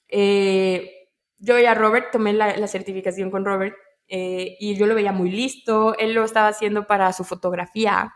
Eh, 0.08 1.10
yo 1.38 1.56
veía 1.56 1.72
a 1.72 1.76
Robert, 1.76 2.12
tomé 2.12 2.34
la, 2.34 2.68
certificación 2.68 3.32
con 3.32 3.46
Robert 3.46 3.76
eh, 4.10 4.58
y 4.60 4.76
yo 4.76 4.88
lo 4.88 4.96
veía 4.96 5.12
muy 5.12 5.32
listo. 5.32 5.98
Él 5.98 6.14
lo 6.14 6.24
estaba 6.24 6.50
haciendo 6.50 6.88
para 6.88 7.14
su 7.14 7.24
fotografía 7.24 8.14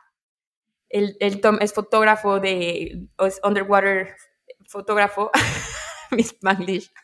él, 0.93 1.17
es 1.19 1.73
fotógrafo 1.73 2.39
de, 2.39 3.07
es 3.17 3.41
underwater 3.43 4.15
fotógrafo, 4.67 5.31
mi 6.11 6.21
Spanglish. 6.21 6.89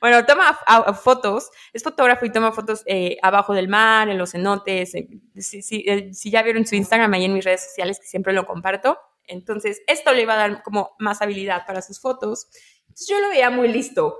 Bueno, 0.00 0.24
toma 0.24 0.58
fotos, 0.94 1.50
es 1.74 1.82
fotógrafo 1.82 2.24
y 2.24 2.32
toma 2.32 2.52
fotos 2.52 2.82
eh, 2.86 3.18
abajo 3.22 3.52
del 3.52 3.68
mar, 3.68 4.08
en 4.08 4.16
los 4.16 4.30
cenotes. 4.30 4.92
si, 5.36 5.62
si, 5.62 6.30
ya 6.30 6.42
vieron 6.42 6.64
su 6.64 6.74
Instagram 6.74 7.12
ahí 7.12 7.24
en 7.26 7.34
mis 7.34 7.44
redes 7.44 7.64
sociales, 7.64 7.98
que 8.00 8.06
siempre 8.06 8.32
lo 8.32 8.46
comparto. 8.46 8.98
Entonces, 9.24 9.82
esto 9.86 10.14
le 10.14 10.22
iba 10.22 10.34
a 10.34 10.36
dar 10.36 10.62
como 10.62 10.94
más 10.98 11.20
habilidad 11.20 11.66
para 11.66 11.82
sus 11.82 12.00
fotos. 12.00 12.48
Entonces, 12.82 13.08
yo 13.08 13.20
lo 13.20 13.28
veía 13.28 13.50
muy 13.50 13.68
listo. 13.68 14.16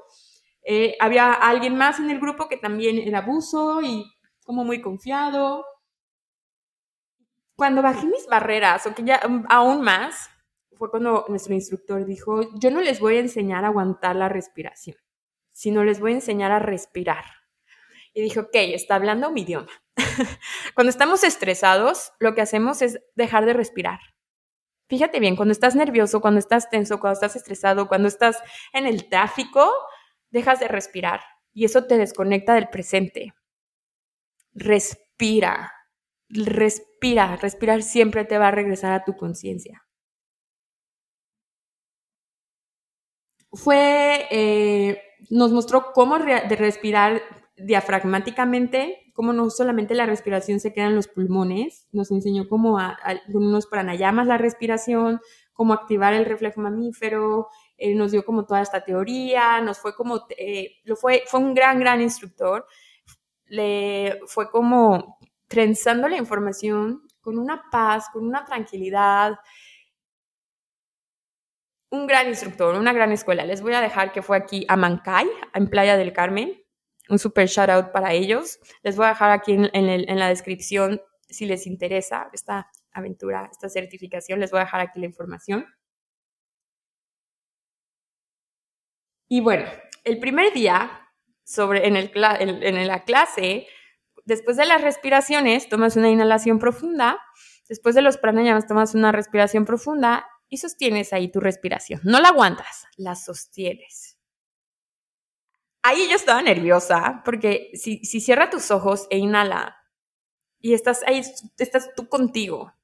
Eh, 0.62 0.96
había 1.00 1.32
alguien 1.32 1.76
más 1.76 1.98
en 1.98 2.10
el 2.10 2.20
grupo 2.20 2.48
que 2.48 2.56
también 2.56 2.98
era 2.98 3.18
abuso 3.18 3.80
y 3.82 4.04
como 4.44 4.64
muy 4.64 4.80
confiado 4.80 5.64
cuando 7.60 7.82
bajé 7.82 8.06
mis 8.06 8.26
barreras, 8.26 8.86
o 8.86 8.94
que 8.94 9.04
ya 9.04 9.20
mm, 9.28 9.44
aún 9.50 9.82
más, 9.82 10.30
fue 10.78 10.90
cuando 10.90 11.26
nuestro 11.28 11.52
instructor 11.52 12.06
dijo, 12.06 12.58
yo 12.58 12.70
no 12.70 12.80
les 12.80 13.00
voy 13.00 13.16
a 13.16 13.20
enseñar 13.20 13.66
a 13.66 13.68
aguantar 13.68 14.16
la 14.16 14.30
respiración, 14.30 14.96
sino 15.52 15.84
les 15.84 16.00
voy 16.00 16.12
a 16.12 16.14
enseñar 16.14 16.52
a 16.52 16.58
respirar. 16.58 17.22
Y 18.14 18.22
dijo, 18.22 18.40
ok, 18.40 18.54
está 18.54 18.94
hablando 18.94 19.30
mi 19.30 19.42
idioma. 19.42 19.68
cuando 20.74 20.88
estamos 20.88 21.22
estresados, 21.22 22.12
lo 22.18 22.34
que 22.34 22.40
hacemos 22.40 22.80
es 22.80 22.98
dejar 23.14 23.44
de 23.44 23.52
respirar. 23.52 24.00
Fíjate 24.88 25.20
bien, 25.20 25.36
cuando 25.36 25.52
estás 25.52 25.76
nervioso, 25.76 26.22
cuando 26.22 26.40
estás 26.40 26.70
tenso, 26.70 26.98
cuando 26.98 27.12
estás 27.12 27.36
estresado, 27.36 27.88
cuando 27.88 28.08
estás 28.08 28.38
en 28.72 28.86
el 28.86 29.10
tráfico, 29.10 29.70
dejas 30.30 30.60
de 30.60 30.68
respirar 30.68 31.20
y 31.52 31.64
eso 31.64 31.84
te 31.84 31.98
desconecta 31.98 32.54
del 32.54 32.68
presente. 32.68 33.34
Respira, 34.52 35.72
respira, 36.28 37.36
respirar 37.36 37.82
siempre 37.82 38.24
te 38.24 38.38
va 38.38 38.48
a 38.48 38.52
regresar 38.52 38.92
a 38.92 39.04
tu 39.04 39.16
conciencia. 39.16 39.82
Fue, 43.52 44.28
eh, 44.30 45.02
nos 45.28 45.50
mostró 45.50 45.92
cómo 45.92 46.18
de 46.18 46.56
respirar 46.56 47.20
diafragmáticamente, 47.56 49.12
cómo 49.12 49.32
no 49.32 49.50
solamente 49.50 49.94
la 49.94 50.06
respiración 50.06 50.60
se 50.60 50.72
queda 50.72 50.86
en 50.86 50.94
los 50.94 51.08
pulmones, 51.08 51.88
nos 51.92 52.10
enseñó 52.10 52.48
cómo 52.48 52.78
a, 52.78 52.96
unos 53.28 53.66
pranayamas 53.66 54.26
la 54.26 54.38
respiración, 54.38 55.20
cómo 55.52 55.74
activar 55.74 56.14
el 56.14 56.24
reflejo 56.24 56.60
mamífero, 56.60 57.48
él 57.80 57.96
nos 57.96 58.12
dio 58.12 58.24
como 58.24 58.44
toda 58.44 58.62
esta 58.62 58.84
teoría, 58.84 59.60
nos 59.60 59.78
fue 59.78 59.94
como, 59.94 60.26
eh, 60.36 60.76
lo 60.84 60.96
fue, 60.96 61.24
fue 61.26 61.40
un 61.40 61.54
gran, 61.54 61.80
gran 61.80 62.00
instructor 62.00 62.66
le 63.50 64.20
fue 64.26 64.50
como 64.50 65.18
trenzando 65.48 66.08
la 66.08 66.16
información 66.16 67.02
con 67.20 67.38
una 67.38 67.64
paz, 67.70 68.08
con 68.12 68.24
una 68.24 68.44
tranquilidad. 68.44 69.38
Un 71.90 72.06
gran 72.06 72.28
instructor, 72.28 72.76
una 72.76 72.92
gran 72.92 73.10
escuela. 73.10 73.44
Les 73.44 73.60
voy 73.60 73.74
a 73.74 73.80
dejar 73.80 74.12
que 74.12 74.22
fue 74.22 74.36
aquí 74.36 74.64
a 74.68 74.76
Mancay, 74.76 75.28
en 75.52 75.68
Playa 75.68 75.96
del 75.96 76.12
Carmen. 76.12 76.62
Un 77.08 77.18
super 77.18 77.48
shout 77.48 77.68
out 77.68 77.90
para 77.90 78.12
ellos. 78.12 78.60
Les 78.84 78.94
voy 78.96 79.06
a 79.06 79.10
dejar 79.10 79.32
aquí 79.32 79.52
en, 79.52 79.68
en 79.72 80.18
la 80.18 80.28
descripción 80.28 81.02
si 81.28 81.46
les 81.46 81.66
interesa 81.66 82.30
esta 82.32 82.70
aventura, 82.92 83.48
esta 83.50 83.68
certificación. 83.68 84.38
Les 84.38 84.52
voy 84.52 84.60
a 84.60 84.64
dejar 84.64 84.80
aquí 84.80 85.00
la 85.00 85.06
información. 85.06 85.66
Y 89.32 89.40
bueno, 89.40 89.64
el 90.02 90.18
primer 90.18 90.52
día 90.52 91.08
sobre, 91.44 91.86
en, 91.86 91.94
el, 91.94 92.10
en, 92.16 92.86
la 92.88 93.04
clase, 93.04 93.68
después 94.24 94.56
de 94.56 94.66
las 94.66 94.82
respiraciones, 94.82 95.68
tomas 95.68 95.94
una 95.94 96.10
inhalación 96.10 96.58
profunda, 96.58 97.16
después 97.68 97.94
de 97.94 98.02
los 98.02 98.18
pranayamas 98.18 98.66
tomas 98.66 98.96
una 98.96 99.12
respiración 99.12 99.64
profunda 99.64 100.26
y 100.48 100.56
sostienes 100.56 101.12
ahí 101.12 101.30
tu 101.30 101.38
respiración. 101.38 102.00
No 102.02 102.20
la 102.20 102.30
aguantas, 102.30 102.88
la 102.96 103.14
sostienes. 103.14 104.18
Ahí 105.84 106.08
yo 106.08 106.16
estaba 106.16 106.42
nerviosa 106.42 107.22
porque 107.24 107.70
si, 107.74 108.04
si 108.04 108.20
cierra 108.20 108.50
tus 108.50 108.72
ojos 108.72 109.06
e 109.10 109.18
inhala 109.18 109.76
y 110.58 110.74
estás 110.74 111.04
ahí, 111.06 111.22
estás 111.56 111.94
tú 111.94 112.08
contigo. 112.08 112.74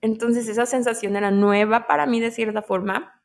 Entonces 0.00 0.46
esa 0.46 0.64
sensación 0.64 1.16
era 1.16 1.32
nueva 1.32 1.88
para 1.88 2.06
mí 2.06 2.20
de 2.20 2.30
cierta 2.30 2.62
forma 2.62 3.19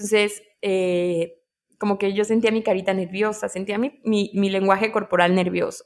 entonces, 0.00 0.42
eh, 0.62 1.42
como 1.78 1.98
que 1.98 2.12
yo 2.12 2.24
sentía 2.24 2.50
mi 2.50 2.62
carita 2.62 2.94
nerviosa, 2.94 3.48
sentía 3.48 3.78
mi, 3.78 4.00
mi, 4.04 4.50
lenguaje 4.50 4.92
corporal 4.92 5.34
nervioso. 5.34 5.84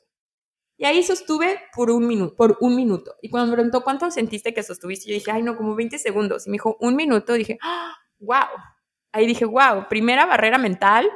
Y 0.77 0.85
ahí 0.87 1.03
sostuve 1.03 1.61
por 1.75 1.91
un, 1.91 2.07
minuto, 2.07 2.37
por 2.37 2.57
un 2.61 2.77
minuto. 2.77 3.15
Y 3.21 3.29
cuando 3.29 3.51
me 3.51 3.55
preguntó 3.55 3.83
cuánto 3.83 4.11
sentiste 4.11 4.55
que 4.55 4.63
sostuviste, 4.63 5.09
yo 5.11 5.15
dije, 5.15 5.31
ay, 5.31 5.43
no, 5.43 5.57
como 5.57 5.75
20 5.75 5.99
segundos. 5.99 6.47
Y 6.47 6.51
me 6.51 6.55
dijo, 6.55 6.77
un 6.81 6.97
minuto. 6.97 7.35
dije, 7.35 7.59
wow. 8.19 8.37
¡Ah! 8.37 8.77
Ahí 9.13 9.27
dije, 9.27 9.45
wow, 9.45 9.89
primera 9.89 10.25
barrera 10.25 10.57
mental 10.57 11.11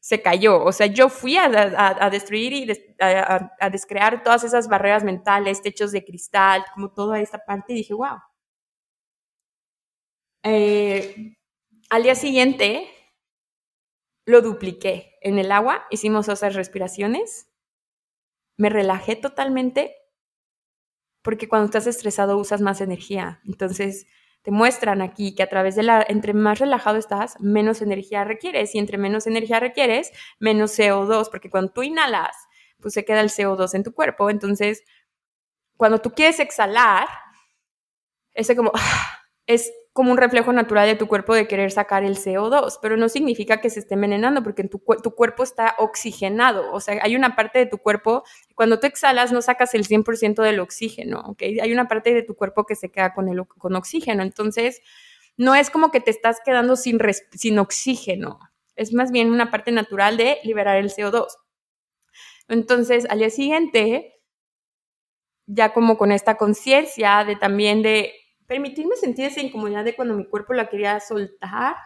se 0.00 0.20
cayó. 0.20 0.62
O 0.64 0.72
sea, 0.72 0.86
yo 0.86 1.08
fui 1.08 1.36
a, 1.36 1.46
a, 1.46 2.10
destruir 2.10 2.52
y 2.52 2.94
a, 3.00 3.50
a, 3.58 3.70
descrear 3.70 4.22
todas 4.22 4.44
esas 4.44 4.68
barreras 4.68 5.04
mentales, 5.04 5.62
techos 5.62 5.92
de 5.92 6.04
cristal, 6.04 6.64
como 6.74 6.92
toda 6.92 7.20
esta 7.20 7.38
parte. 7.38 7.72
Y 7.72 7.76
dije, 7.76 7.94
wow. 7.94 8.18
Eh, 10.42 11.36
al 11.90 12.02
día 12.02 12.14
siguiente 12.14 12.88
lo 14.24 14.42
dupliqué. 14.42 15.18
En 15.20 15.38
el 15.38 15.52
agua 15.52 15.86
hicimos 15.90 16.28
esas 16.28 16.54
respiraciones. 16.54 17.48
Me 18.56 18.70
relajé 18.70 19.16
totalmente 19.16 19.94
porque 21.22 21.48
cuando 21.48 21.66
estás 21.66 21.86
estresado 21.86 22.36
usas 22.36 22.60
más 22.60 22.80
energía. 22.80 23.40
Entonces 23.46 24.06
te 24.42 24.52
muestran 24.52 25.02
aquí 25.02 25.34
que 25.34 25.42
a 25.42 25.48
través 25.48 25.74
de 25.74 25.82
la, 25.82 26.04
entre 26.08 26.32
más 26.32 26.60
relajado 26.60 26.98
estás, 26.98 27.40
menos 27.40 27.82
energía 27.82 28.22
requieres 28.22 28.74
y 28.74 28.78
entre 28.78 28.96
menos 28.96 29.26
energía 29.26 29.58
requieres, 29.58 30.12
menos 30.38 30.78
CO2, 30.78 31.28
porque 31.30 31.50
cuando 31.50 31.72
tú 31.72 31.82
inhalas, 31.82 32.36
pues 32.80 32.94
se 32.94 33.04
queda 33.04 33.22
el 33.22 33.30
CO2 33.30 33.74
en 33.74 33.82
tu 33.82 33.92
cuerpo. 33.92 34.30
Entonces, 34.30 34.84
cuando 35.76 35.98
tú 35.98 36.12
quieres 36.12 36.38
exhalar, 36.38 37.08
ese 38.34 38.54
como, 38.54 38.70
es 39.46 39.72
como 39.96 40.12
un 40.12 40.18
reflejo 40.18 40.52
natural 40.52 40.86
de 40.86 40.94
tu 40.94 41.08
cuerpo 41.08 41.34
de 41.34 41.48
querer 41.48 41.72
sacar 41.72 42.04
el 42.04 42.16
CO2, 42.16 42.78
pero 42.80 42.96
no 42.96 43.08
significa 43.08 43.60
que 43.60 43.70
se 43.70 43.80
esté 43.80 43.94
envenenando 43.94 44.42
porque 44.42 44.62
tu, 44.62 44.80
tu 45.02 45.14
cuerpo 45.14 45.42
está 45.42 45.74
oxigenado, 45.78 46.70
o 46.72 46.80
sea, 46.80 47.00
hay 47.02 47.16
una 47.16 47.34
parte 47.34 47.58
de 47.58 47.66
tu 47.66 47.78
cuerpo, 47.78 48.22
cuando 48.54 48.78
tú 48.78 48.86
exhalas 48.86 49.32
no 49.32 49.42
sacas 49.42 49.74
el 49.74 49.88
100% 49.88 50.42
del 50.42 50.60
oxígeno, 50.60 51.20
¿ok? 51.20 51.42
Hay 51.62 51.72
una 51.72 51.88
parte 51.88 52.12
de 52.12 52.22
tu 52.22 52.36
cuerpo 52.36 52.66
que 52.66 52.76
se 52.76 52.90
queda 52.92 53.14
con, 53.14 53.28
el, 53.28 53.44
con 53.46 53.74
oxígeno, 53.74 54.22
entonces 54.22 54.82
no 55.38 55.54
es 55.54 55.70
como 55.70 55.90
que 55.90 56.00
te 56.00 56.10
estás 56.10 56.40
quedando 56.44 56.76
sin, 56.76 57.00
sin 57.32 57.58
oxígeno, 57.58 58.38
es 58.76 58.92
más 58.92 59.10
bien 59.10 59.32
una 59.32 59.50
parte 59.50 59.72
natural 59.72 60.18
de 60.18 60.38
liberar 60.44 60.76
el 60.76 60.90
CO2. 60.90 61.26
Entonces, 62.48 63.06
al 63.08 63.18
día 63.18 63.30
siguiente, 63.30 64.20
ya 65.46 65.72
como 65.72 65.96
con 65.96 66.12
esta 66.12 66.36
conciencia 66.36 67.24
de 67.24 67.36
también 67.36 67.82
de 67.82 68.12
permitirme 68.46 68.96
sentir 68.96 69.26
esa 69.26 69.40
incomodidad 69.40 69.84
de 69.84 69.96
cuando 69.96 70.14
mi 70.14 70.26
cuerpo 70.26 70.54
la 70.54 70.68
quería 70.68 70.98
soltar. 71.00 71.76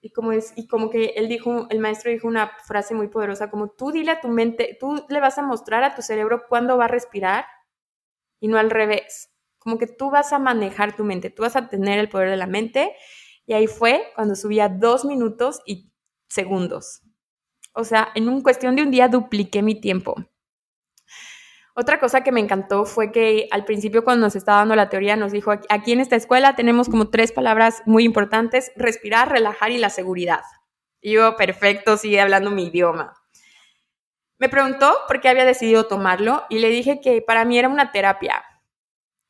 Y 0.00 0.10
como, 0.10 0.32
es, 0.32 0.52
y 0.56 0.68
como 0.68 0.90
que 0.90 1.14
él 1.16 1.28
dijo, 1.28 1.66
el 1.70 1.80
maestro 1.80 2.10
dijo 2.10 2.28
una 2.28 2.52
frase 2.64 2.94
muy 2.94 3.08
poderosa, 3.08 3.50
como 3.50 3.70
tú 3.70 3.90
dile 3.90 4.12
a 4.12 4.20
tu 4.20 4.28
mente, 4.28 4.76
tú 4.78 5.04
le 5.08 5.20
vas 5.20 5.38
a 5.38 5.42
mostrar 5.42 5.82
a 5.82 5.94
tu 5.94 6.02
cerebro 6.02 6.44
cuándo 6.48 6.76
va 6.78 6.84
a 6.84 6.88
respirar 6.88 7.46
y 8.40 8.48
no 8.48 8.58
al 8.58 8.70
revés. 8.70 9.30
Como 9.58 9.78
que 9.78 9.86
tú 9.86 10.10
vas 10.10 10.32
a 10.32 10.38
manejar 10.38 10.94
tu 10.94 11.02
mente, 11.04 11.30
tú 11.30 11.42
vas 11.42 11.56
a 11.56 11.68
tener 11.68 11.98
el 11.98 12.08
poder 12.08 12.30
de 12.30 12.36
la 12.36 12.46
mente. 12.46 12.94
Y 13.46 13.54
ahí 13.54 13.66
fue 13.66 14.12
cuando 14.14 14.36
subía 14.36 14.68
dos 14.68 15.04
minutos 15.04 15.60
y 15.66 15.90
segundos. 16.28 17.02
O 17.72 17.84
sea, 17.84 18.08
en 18.14 18.28
un 18.28 18.42
cuestión 18.42 18.76
de 18.76 18.82
un 18.82 18.90
día 18.90 19.08
dupliqué 19.08 19.62
mi 19.62 19.80
tiempo. 19.80 20.16
Otra 21.78 22.00
cosa 22.00 22.22
que 22.22 22.32
me 22.32 22.40
encantó 22.40 22.86
fue 22.86 23.12
que 23.12 23.48
al 23.50 23.66
principio 23.66 24.02
cuando 24.02 24.24
nos 24.24 24.34
estaba 24.34 24.60
dando 24.60 24.74
la 24.76 24.88
teoría 24.88 25.14
nos 25.14 25.30
dijo, 25.30 25.52
aquí 25.68 25.92
en 25.92 26.00
esta 26.00 26.16
escuela 26.16 26.56
tenemos 26.56 26.88
como 26.88 27.10
tres 27.10 27.32
palabras 27.32 27.82
muy 27.84 28.04
importantes, 28.04 28.72
respirar, 28.76 29.30
relajar 29.30 29.70
y 29.70 29.76
la 29.76 29.90
seguridad. 29.90 30.40
Y 31.02 31.12
yo, 31.12 31.36
perfecto, 31.36 31.98
sigue 31.98 32.18
hablando 32.18 32.50
mi 32.50 32.68
idioma. 32.68 33.12
Me 34.38 34.48
preguntó 34.48 34.96
por 35.06 35.20
qué 35.20 35.28
había 35.28 35.44
decidido 35.44 35.86
tomarlo 35.86 36.46
y 36.48 36.60
le 36.60 36.70
dije 36.70 37.02
que 37.02 37.20
para 37.20 37.44
mí 37.44 37.58
era 37.58 37.68
una 37.68 37.92
terapia. 37.92 38.42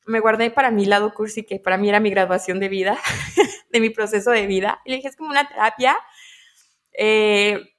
Me 0.07 0.21
guardé 0.21 0.53
para 0.53 0.71
mi 0.71 0.87
lado 0.87 1.15
cursi, 1.15 1.43
que 1.43 1.59
para 1.59 1.77
mí 1.79 1.89
era 1.89 1.99
mi 1.99 2.11
graduación 2.11 2.61
de 2.61 2.69
vida, 2.69 2.97
de 3.71 3.81
mi 3.81 3.91
proceso 3.91 4.31
de 4.31 4.47
vida. 4.47 4.81
Y 4.85 4.91
le 4.91 4.97
dije, 4.97 5.09
es 5.09 5.17
como 5.17 5.31
una 5.31 5.49
terapia. 5.49 5.97
Eh, 6.97 7.76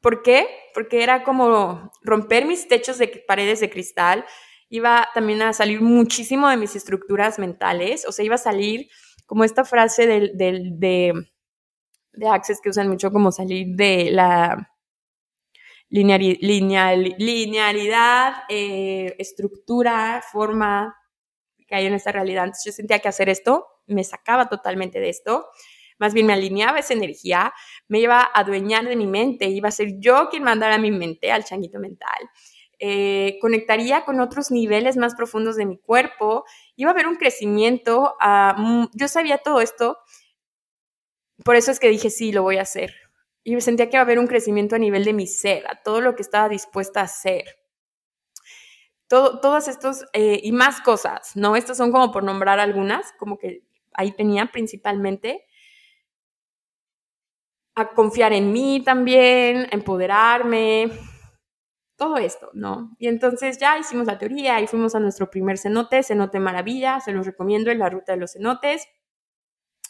¿Por 0.00 0.22
qué? 0.22 0.48
Porque 0.74 1.02
era 1.02 1.24
como 1.24 1.90
romper 2.02 2.46
mis 2.46 2.68
techos 2.68 2.98
de 2.98 3.24
paredes 3.26 3.60
de 3.60 3.70
cristal, 3.70 4.24
iba 4.68 5.08
también 5.14 5.42
a 5.42 5.52
salir 5.52 5.80
muchísimo 5.80 6.48
de 6.48 6.56
mis 6.56 6.76
estructuras 6.76 7.38
mentales, 7.38 8.06
o 8.06 8.12
sea, 8.12 8.24
iba 8.24 8.36
a 8.36 8.38
salir 8.38 8.88
como 9.26 9.44
esta 9.44 9.64
frase 9.64 10.06
de, 10.06 10.32
de 12.12 12.28
Access 12.28 12.60
que 12.60 12.70
usan 12.70 12.88
mucho 12.88 13.10
como 13.12 13.32
salir 13.32 13.76
de 13.76 14.10
la 14.10 14.72
linealidad, 15.90 17.12
eh, 18.48 19.14
estructura, 19.18 20.22
forma 20.30 20.96
que 21.66 21.74
hay 21.74 21.86
en 21.86 21.94
esta 21.94 22.12
realidad. 22.12 22.44
Entonces 22.44 22.66
yo 22.66 22.72
sentía 22.72 22.98
que 22.98 23.08
hacer 23.08 23.28
esto 23.28 23.66
me 23.86 24.04
sacaba 24.04 24.48
totalmente 24.48 25.00
de 25.00 25.08
esto 25.08 25.46
más 25.98 26.14
bien 26.14 26.26
me 26.26 26.32
alineaba 26.32 26.78
esa 26.78 26.94
energía, 26.94 27.52
me 27.88 28.00
iba 28.00 28.20
a 28.20 28.40
adueñar 28.40 28.86
de 28.86 28.96
mi 28.96 29.06
mente, 29.06 29.46
iba 29.46 29.68
a 29.68 29.72
ser 29.72 29.98
yo 29.98 30.28
quien 30.30 30.44
mandara 30.44 30.78
mi 30.78 30.90
mente, 30.90 31.30
al 31.30 31.44
changuito 31.44 31.78
mental. 31.78 32.30
Eh, 32.80 33.38
conectaría 33.40 34.04
con 34.04 34.20
otros 34.20 34.52
niveles 34.52 34.96
más 34.96 35.16
profundos 35.16 35.56
de 35.56 35.66
mi 35.66 35.78
cuerpo, 35.78 36.44
iba 36.76 36.90
a 36.90 36.92
haber 36.94 37.08
un 37.08 37.16
crecimiento, 37.16 38.14
yo 38.94 39.08
sabía 39.08 39.38
todo 39.38 39.60
esto, 39.60 39.98
por 41.44 41.56
eso 41.56 41.70
es 41.70 41.80
que 41.80 41.88
dije, 41.88 42.10
sí, 42.10 42.32
lo 42.32 42.42
voy 42.42 42.58
a 42.58 42.62
hacer. 42.62 42.94
Y 43.42 43.60
sentía 43.60 43.86
que 43.86 43.96
iba 43.96 44.00
a 44.00 44.04
haber 44.04 44.18
un 44.18 44.26
crecimiento 44.26 44.76
a 44.76 44.78
nivel 44.78 45.04
de 45.04 45.12
mi 45.12 45.26
ser, 45.26 45.66
a 45.66 45.82
todo 45.82 46.00
lo 46.00 46.14
que 46.14 46.22
estaba 46.22 46.48
dispuesta 46.48 47.00
a 47.00 47.04
hacer. 47.04 47.44
Todo, 49.08 49.40
todas 49.40 49.68
estos 49.68 50.04
eh, 50.12 50.38
y 50.42 50.52
más 50.52 50.80
cosas, 50.82 51.34
¿no? 51.34 51.56
Estas 51.56 51.78
son 51.78 51.90
como 51.90 52.12
por 52.12 52.22
nombrar 52.24 52.60
algunas, 52.60 53.12
como 53.18 53.38
que 53.38 53.62
ahí 53.94 54.12
tenía 54.12 54.46
principalmente 54.52 55.46
a 57.78 57.88
confiar 57.94 58.32
en 58.32 58.52
mí 58.52 58.82
también, 58.84 59.68
empoderarme, 59.70 60.90
todo 61.96 62.16
esto, 62.16 62.50
¿no? 62.54 62.94
Y 62.98 63.08
entonces 63.08 63.58
ya 63.58 63.78
hicimos 63.78 64.06
la 64.06 64.18
teoría 64.18 64.60
y 64.60 64.66
fuimos 64.66 64.94
a 64.94 65.00
nuestro 65.00 65.30
primer 65.30 65.58
cenote, 65.58 66.02
cenote 66.02 66.38
maravilla, 66.38 67.00
se 67.00 67.12
los 67.12 67.26
recomiendo 67.26 67.70
en 67.70 67.80
la 67.80 67.90
ruta 67.90 68.12
de 68.12 68.18
los 68.18 68.32
cenotes. 68.32 68.86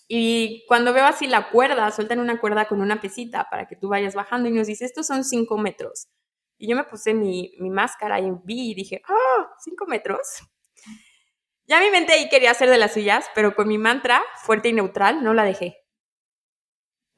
Y 0.08 0.64
cuando 0.66 0.94
veo 0.94 1.04
así 1.04 1.26
la 1.26 1.50
cuerda, 1.50 1.90
sueltan 1.90 2.18
una 2.20 2.40
cuerda 2.40 2.66
con 2.66 2.80
una 2.80 3.00
pesita 3.00 3.46
para 3.50 3.66
que 3.66 3.76
tú 3.76 3.88
vayas 3.88 4.14
bajando 4.14 4.48
y 4.48 4.52
nos 4.52 4.66
dice, 4.66 4.86
estos 4.86 5.06
son 5.06 5.22
cinco 5.22 5.58
metros. 5.58 6.08
Y 6.56 6.68
yo 6.68 6.76
me 6.76 6.84
puse 6.84 7.12
mi, 7.12 7.52
mi 7.58 7.68
máscara 7.68 8.18
y 8.20 8.30
vi 8.42 8.70
y 8.70 8.74
dije, 8.74 9.02
¡ah! 9.06 9.12
Oh, 9.12 9.46
¿Cinco 9.58 9.86
metros? 9.86 10.42
Ya 11.66 11.78
mi 11.80 11.90
mente 11.90 12.14
ahí 12.14 12.30
quería 12.30 12.52
hacer 12.52 12.70
de 12.70 12.78
las 12.78 12.94
suyas, 12.94 13.26
pero 13.34 13.54
con 13.54 13.68
mi 13.68 13.76
mantra 13.76 14.22
fuerte 14.42 14.70
y 14.70 14.72
neutral 14.72 15.22
no 15.22 15.34
la 15.34 15.44
dejé 15.44 15.87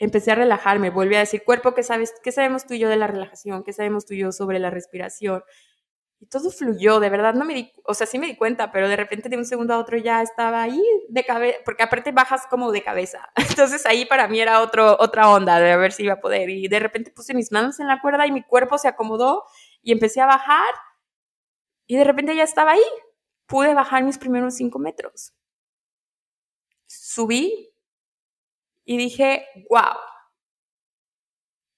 empecé 0.01 0.33
a 0.33 0.35
relajarme, 0.35 0.91
volví 0.91 1.15
a 1.15 1.21
decir, 1.21 1.45
cuerpo, 1.45 1.75
¿qué, 1.75 1.83
sabes, 1.83 2.15
¿qué 2.23 2.33
sabemos 2.33 2.67
tú 2.67 2.75
y 2.75 2.79
yo 2.79 2.89
de 2.89 2.97
la 2.97 3.07
relajación? 3.07 3.63
¿Qué 3.63 3.73
sabemos 3.73 4.07
tú 4.07 4.15
y 4.15 4.19
yo 4.19 4.33
sobre 4.33 4.59
la 4.59 4.71
respiración? 4.71 5.45
Y 6.19 6.27
todo 6.27 6.51
fluyó, 6.51 7.01
de 7.01 7.11
verdad 7.11 7.35
no 7.35 7.45
me 7.45 7.55
di, 7.55 7.73
o 7.85 7.95
sea, 7.95 8.07
sí 8.07 8.19
me 8.19 8.27
di 8.27 8.37
cuenta, 8.37 8.73
pero 8.73 8.89
de 8.89 8.97
repente 8.97 9.29
de 9.29 9.37
un 9.37 9.45
segundo 9.45 9.75
a 9.75 9.79
otro 9.79 9.99
ya 9.99 10.23
estaba 10.23 10.63
ahí 10.63 10.83
de 11.09 11.25
cabeza, 11.25 11.59
porque 11.65 11.83
aparte 11.83 12.13
bajas 12.13 12.47
como 12.49 12.73
de 12.73 12.83
cabeza. 12.83 13.31
Entonces 13.37 13.85
ahí 13.87 14.07
para 14.07 14.27
mí 14.27 14.41
era 14.41 14.63
otro, 14.63 14.97
otra 14.99 15.31
onda 15.31 15.61
de 15.61 15.77
ver 15.77 15.93
si 15.93 16.05
iba 16.05 16.15
a 16.15 16.21
poder. 16.21 16.49
Y 16.49 16.67
de 16.69 16.79
repente 16.79 17.11
puse 17.11 17.35
mis 17.35 17.53
manos 17.53 17.79
en 17.79 17.87
la 17.87 18.01
cuerda 18.01 18.27
y 18.27 18.33
mi 18.33 18.43
cuerpo 18.43 18.79
se 18.79 18.89
acomodó 18.89 19.45
y 19.83 19.93
empecé 19.93 20.21
a 20.21 20.27
bajar 20.27 20.75
y 21.87 21.97
de 21.97 22.05
repente 22.05 22.35
ya 22.35 22.45
estaba 22.45 22.73
ahí. 22.73 22.85
Pude 23.47 23.75
bajar 23.75 24.03
mis 24.05 24.17
primeros 24.17 24.55
cinco 24.55 24.79
metros. 24.79 25.35
Subí 26.87 27.71
y 28.85 28.97
dije, 28.97 29.47
wow, 29.68 29.97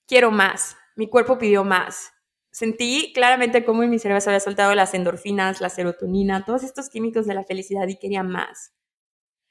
quiero 0.06 0.30
más. 0.30 0.76
Mi 0.96 1.08
cuerpo 1.08 1.38
pidió 1.38 1.64
más 1.64 2.12
sentí 2.52 3.12
claramente 3.14 3.64
cómo 3.64 3.82
en 3.82 3.90
mi 3.90 3.98
cerebro 3.98 4.20
se 4.20 4.30
había 4.30 4.40
soltado 4.40 4.74
las 4.74 4.94
endorfinas, 4.94 5.60
la 5.60 5.70
serotonina, 5.70 6.44
todos 6.44 6.62
estos 6.62 6.90
químicos 6.90 7.26
de 7.26 7.34
la 7.34 7.44
felicidad 7.44 7.88
y 7.88 7.96
quería 7.96 8.22
más. 8.22 8.72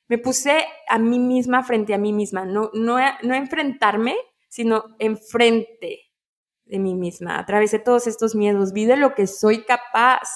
Me 0.08 0.18
puse 0.18 0.66
a 0.88 1.00
mí 1.00 1.20
misma 1.20 1.64
frente 1.64 1.94
a 1.94 1.98
mí 1.98 2.14
misma, 2.14 2.46
no, 2.46 2.70
no, 2.74 2.98
no 3.24 3.34
enfrentarme, 3.34 4.16
sino 4.48 4.96
enfrente 5.00 6.12
de 6.66 6.80
mí 6.80 6.96
misma. 6.96 7.40
Atravesé 7.40 7.80
todos 7.80 8.08
estos 8.08 8.36
miedos, 8.36 8.72
vi 8.72 8.86
de 8.86 8.98
lo 8.98 9.16
que 9.16 9.26
soy 9.26 9.64
capaz. 9.64 10.30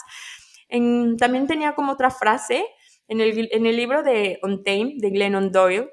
también 0.69 1.47
tenía 1.47 1.75
como 1.75 1.91
otra 1.91 2.09
frase 2.09 2.65
en 3.07 3.21
el, 3.21 3.49
en 3.51 3.65
el 3.65 3.75
libro 3.75 4.01
de 4.01 4.39
On 4.41 4.63
Tame 4.63 4.95
de 4.97 5.09
Glennon 5.11 5.51
Doyle. 5.51 5.91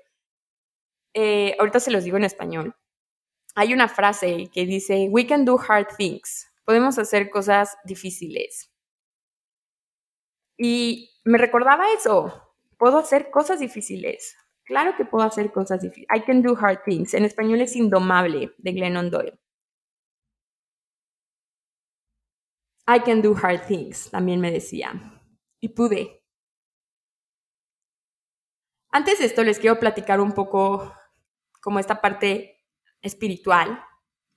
Eh, 1.15 1.57
ahorita 1.59 1.81
se 1.81 1.91
los 1.91 2.05
digo 2.05 2.17
en 2.17 2.25
español. 2.25 2.75
Hay 3.55 3.75
una 3.75 3.89
frase 3.89 4.49
que 4.53 4.67
dice, 4.67 5.09
We 5.11 5.27
can 5.27 5.45
do 5.45 5.59
hard 5.59 5.89
things 5.97 6.53
podemos 6.65 6.99
hacer 6.99 7.31
cosas 7.31 7.77
difíciles. 7.85 8.73
Y 10.57 11.11
me 11.25 11.39
recordaba 11.39 11.93
eso, 11.93 12.55
puedo 12.79 12.99
hacer 12.99 13.31
cosas 13.31 13.61
difíciles. 13.61 14.37
Claro 14.65 14.95
que 14.97 15.05
puedo 15.05 15.25
hacer 15.27 15.51
cosas 15.51 15.81
difíciles. 15.81 16.09
I 16.15 16.21
can 16.23 16.43
do 16.43 16.57
hard 16.57 16.83
things. 16.85 17.15
En 17.15 17.25
español 17.25 17.61
es 17.61 17.75
indomable 17.75 18.55
de 18.59 18.73
Glennon 18.73 19.11
Doyle. 19.11 19.39
I 22.87 23.01
can 23.01 23.23
do 23.23 23.35
hard 23.35 23.67
things, 23.67 24.11
también 24.11 24.41
me 24.41 24.51
decía. 24.51 24.93
Y 25.61 25.69
pude. 25.71 26.23
Antes 28.91 29.19
de 29.19 29.27
esto 29.27 29.43
les 29.43 29.59
quiero 29.59 29.79
platicar 29.81 30.21
un 30.21 30.33
poco 30.33 30.95
como 31.63 31.79
esta 31.79 32.03
parte 32.03 32.61
espiritual 33.01 33.83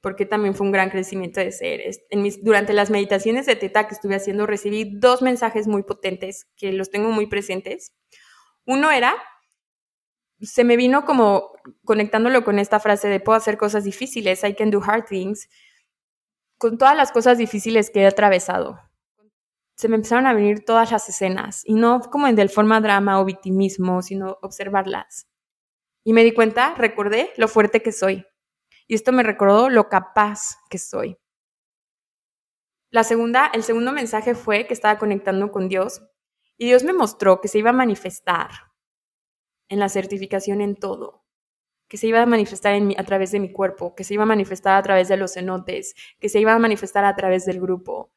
porque 0.06 0.28
también 0.28 0.54
fue 0.54 0.68
un 0.68 0.72
gran 0.72 0.92
crecimiento 0.92 1.40
de 1.40 1.52
ser. 1.52 1.82
En 2.12 2.22
mis, 2.22 2.44
durante 2.44 2.74
las 2.74 2.92
meditaciones 2.92 3.48
de 3.48 3.56
Teta 3.56 3.88
que 3.88 3.96
estuve 3.96 4.14
haciendo, 4.14 4.46
recibí 4.46 5.00
dos 5.00 5.24
mensajes 5.24 5.66
muy 5.66 5.82
potentes 5.82 6.46
que 6.58 6.72
los 6.74 6.92
tengo 6.92 7.10
muy 7.10 7.26
presentes. 7.26 7.92
Uno 8.68 8.92
era, 8.92 9.16
se 10.40 10.64
me 10.64 10.78
vino 10.78 11.06
como 11.06 11.54
conectándolo 11.86 12.44
con 12.44 12.60
esta 12.60 12.80
frase 12.80 13.08
de 13.08 13.20
puedo 13.20 13.36
hacer 13.36 13.58
cosas 13.58 13.84
difíciles, 13.84 14.44
I 14.44 14.54
can 14.54 14.70
do 14.70 14.80
hard 14.80 15.06
things, 15.06 15.50
con 16.60 16.78
todas 16.78 16.96
las 16.96 17.12
cosas 17.12 17.40
difíciles 17.40 17.90
que 17.90 18.02
he 18.02 18.06
atravesado. 18.06 18.80
Se 19.76 19.88
me 19.88 19.96
empezaron 19.96 20.28
a 20.28 20.36
venir 20.36 20.66
todas 20.66 20.92
las 20.92 21.10
escenas, 21.10 21.64
y 21.66 21.74
no 21.74 22.00
como 22.12 22.28
en 22.28 22.36
del 22.36 22.52
forma 22.52 22.80
drama 22.80 23.20
o 23.20 23.26
victimismo, 23.26 24.04
sino 24.04 24.38
observarlas. 24.44 25.28
Y 26.06 26.14
me 26.14 26.24
di 26.24 26.34
cuenta, 26.34 26.76
recordé 26.76 27.34
lo 27.36 27.48
fuerte 27.48 27.82
que 27.82 27.92
soy, 27.92 28.26
y 28.88 28.94
esto 28.94 29.12
me 29.12 29.24
recordó 29.24 29.70
lo 29.70 29.90
capaz 29.90 30.60
que 30.70 30.78
soy. 30.78 31.18
La 32.92 33.04
segunda, 33.04 33.48
el 33.48 33.64
segundo 33.64 33.92
mensaje 33.92 34.36
fue 34.36 34.68
que 34.68 34.74
estaba 34.74 35.00
conectando 35.00 35.52
con 35.52 35.68
Dios 35.68 36.04
y 36.58 36.68
Dios 36.68 36.84
me 36.84 36.94
mostró 36.94 37.42
que 37.42 37.48
se 37.48 37.58
iba 37.58 37.72
a 37.72 37.74
manifestar 37.74 38.52
en 39.68 39.80
la 39.80 39.90
certificación 39.90 40.62
en 40.62 40.76
todo, 40.76 41.26
que 41.90 41.98
se 41.98 42.08
iba 42.08 42.22
a 42.22 42.26
manifestar 42.28 42.80
a 42.98 43.04
través 43.04 43.32
de 43.32 43.40
mi 43.40 43.52
cuerpo, 43.52 43.96
que 43.96 44.04
se 44.04 44.14
iba 44.14 44.24
a 44.24 44.28
manifestar 44.28 44.78
a 44.78 44.84
través 44.84 45.08
de 45.10 45.18
los 45.18 45.34
cenotes, 45.34 45.96
que 46.20 46.30
se 46.30 46.40
iba 46.40 46.54
a 46.54 46.60
manifestar 46.60 47.04
a 47.04 47.16
través 47.16 47.46
del 47.46 47.60
grupo. 47.60 48.14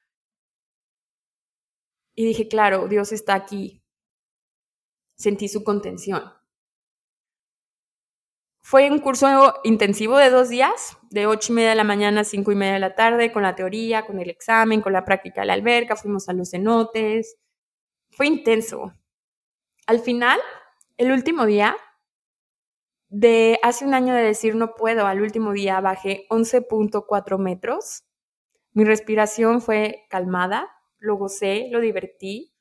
Y 2.15 2.27
dije, 2.27 2.49
claro, 2.49 2.87
Dios 2.87 3.13
está 3.13 3.35
aquí. 3.35 3.83
Sentí 5.17 5.49
su 5.49 5.65
contención. 5.65 6.38
Fue 8.69 8.91
un 8.91 8.99
curso 8.99 9.55
intensivo 9.65 10.19
de 10.19 10.29
dos 10.29 10.51
días, 10.51 10.99
de 11.09 11.27
ocho 11.27 11.55
y 11.55 11.57
media 11.57 11.71
de 11.71 11.75
la 11.75 11.85
mañana 11.85 12.21
a 12.21 12.25
cinco 12.25 12.53
y 12.53 12.55
media 12.55 12.75
de 12.75 12.81
la 12.81 12.95
tarde, 12.95 13.33
con 13.33 13.43
la 13.43 13.55
teoría, 13.55 14.05
con 14.05 14.21
el 14.21 14.29
examen, 14.29 14.83
con 14.83 14.93
la 14.93 15.07
práctica 15.07 15.41
de 15.41 15.47
la 15.47 15.55
alberca, 15.55 15.97
fuimos 15.97 16.29
a 16.29 16.35
los 16.35 16.51
cenotes. 16.51 17.39
Fue 18.11 18.27
intenso. 18.27 18.93
Al 19.87 20.01
final, 20.01 20.39
el 20.99 21.13
último 21.13 21.47
día, 21.47 21.79
de 23.09 23.59
hace 23.63 23.87
un 23.87 23.95
año 23.95 24.13
de 24.13 24.21
decir 24.21 24.55
no 24.55 24.75
puedo, 24.75 25.07
al 25.07 25.23
último 25.23 25.55
día 25.55 25.81
bajé 25.81 26.27
11.4 26.29 27.39
metros. 27.39 28.05
Mi 28.75 28.85
respiración 28.85 29.63
fue 29.63 30.05
calmada, 30.11 30.69
lo 30.99 31.17
gocé, 31.17 31.69
lo 31.71 31.81
divertí 31.81 32.58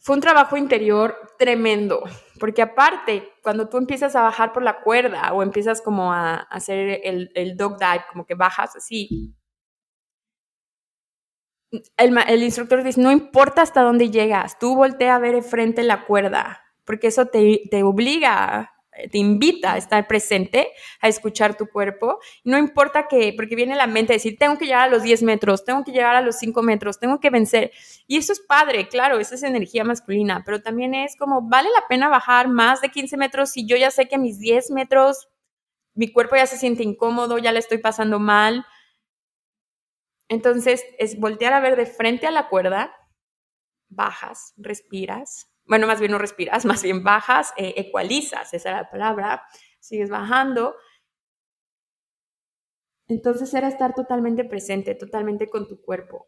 fue 0.00 0.16
un 0.16 0.22
trabajo 0.22 0.56
interior 0.56 1.14
tremendo, 1.38 2.02
porque 2.38 2.62
aparte, 2.62 3.32
cuando 3.42 3.68
tú 3.68 3.76
empiezas 3.76 4.16
a 4.16 4.22
bajar 4.22 4.52
por 4.52 4.62
la 4.62 4.80
cuerda 4.80 5.32
o 5.34 5.42
empiezas 5.42 5.82
como 5.82 6.12
a, 6.12 6.36
hacer 6.36 7.00
el, 7.04 7.30
el, 7.34 7.56
dog 7.56 7.78
dive, 7.78 8.04
como 8.10 8.24
que 8.24 8.34
bajas 8.34 8.74
así, 8.76 9.34
el, 11.70 12.18
el, 12.26 12.42
instructor 12.42 12.82
dice, 12.82 13.00
no 13.00 13.12
importa 13.12 13.62
hasta 13.62 13.82
dónde 13.82 14.10
llegas, 14.10 14.58
tú 14.58 14.74
voltea 14.74 15.16
a 15.16 15.18
ver 15.18 15.42
frente 15.42 15.82
la 15.82 16.06
cuerda, 16.06 16.62
porque 16.84 17.08
eso 17.08 17.26
te, 17.26 17.62
te 17.70 17.82
obliga 17.82 18.72
te 19.08 19.18
invita 19.18 19.74
a 19.74 19.78
estar 19.78 20.06
presente, 20.06 20.68
a 21.00 21.08
escuchar 21.08 21.56
tu 21.56 21.68
cuerpo. 21.68 22.18
No 22.44 22.58
importa 22.58 23.06
que, 23.08 23.32
porque 23.36 23.56
viene 23.56 23.76
la 23.76 23.86
mente 23.86 24.12
a 24.12 24.16
decir, 24.16 24.36
tengo 24.38 24.58
que 24.58 24.66
llegar 24.66 24.88
a 24.88 24.90
los 24.90 25.02
10 25.02 25.22
metros, 25.22 25.64
tengo 25.64 25.84
que 25.84 25.92
llegar 25.92 26.16
a 26.16 26.20
los 26.20 26.36
5 26.38 26.62
metros, 26.62 26.98
tengo 26.98 27.20
que 27.20 27.30
vencer. 27.30 27.72
Y 28.06 28.16
eso 28.16 28.32
es 28.32 28.40
padre, 28.40 28.88
claro, 28.88 29.18
esa 29.18 29.34
es 29.34 29.42
energía 29.42 29.84
masculina, 29.84 30.42
pero 30.44 30.60
también 30.62 30.94
es 30.94 31.16
como, 31.16 31.48
vale 31.48 31.68
la 31.70 31.86
pena 31.88 32.08
bajar 32.08 32.48
más 32.48 32.80
de 32.80 32.90
15 32.90 33.16
metros 33.16 33.50
si 33.50 33.66
yo 33.66 33.76
ya 33.76 33.90
sé 33.90 34.08
que 34.08 34.16
a 34.16 34.18
mis 34.18 34.38
10 34.38 34.70
metros 34.70 35.28
mi 35.94 36.12
cuerpo 36.12 36.36
ya 36.36 36.46
se 36.46 36.56
siente 36.56 36.82
incómodo, 36.82 37.38
ya 37.38 37.52
le 37.52 37.58
estoy 37.58 37.78
pasando 37.78 38.18
mal. 38.18 38.64
Entonces, 40.28 40.84
es 40.98 41.18
voltear 41.18 41.52
a 41.52 41.60
ver 41.60 41.76
de 41.76 41.86
frente 41.86 42.26
a 42.26 42.30
la 42.30 42.48
cuerda, 42.48 42.94
bajas, 43.88 44.54
respiras, 44.56 45.52
bueno, 45.70 45.86
más 45.86 46.00
bien 46.00 46.10
no 46.10 46.18
respiras, 46.18 46.64
más 46.66 46.82
bien 46.82 47.04
bajas, 47.04 47.54
eh, 47.56 47.74
ecualizas, 47.76 48.52
esa 48.52 48.70
era 48.70 48.82
la 48.82 48.90
palabra, 48.90 49.42
sigues 49.78 50.10
bajando. 50.10 50.74
Entonces 53.06 53.54
era 53.54 53.68
estar 53.68 53.94
totalmente 53.94 54.44
presente, 54.44 54.96
totalmente 54.96 55.48
con 55.48 55.68
tu 55.68 55.80
cuerpo. 55.80 56.26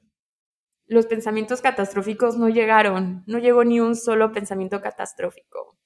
Los 0.86 1.07
pensamientos 1.07 1.61
catastróficos 1.61 2.36
no 2.36 2.49
llegaron, 2.49 3.24
no 3.26 3.38
llegó 3.38 3.64
ni 3.64 3.80
un 3.80 3.97
solo 3.97 4.30
pensamiento 4.30 4.80
catastrófico. 4.80 5.76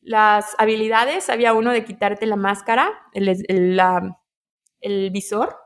Las 0.00 0.54
habilidades, 0.58 1.28
había 1.28 1.52
uno 1.52 1.72
de 1.72 1.84
quitarte 1.84 2.24
la 2.24 2.36
máscara, 2.36 3.02
el, 3.12 3.28
el 4.80 5.10
visor. 5.10 5.56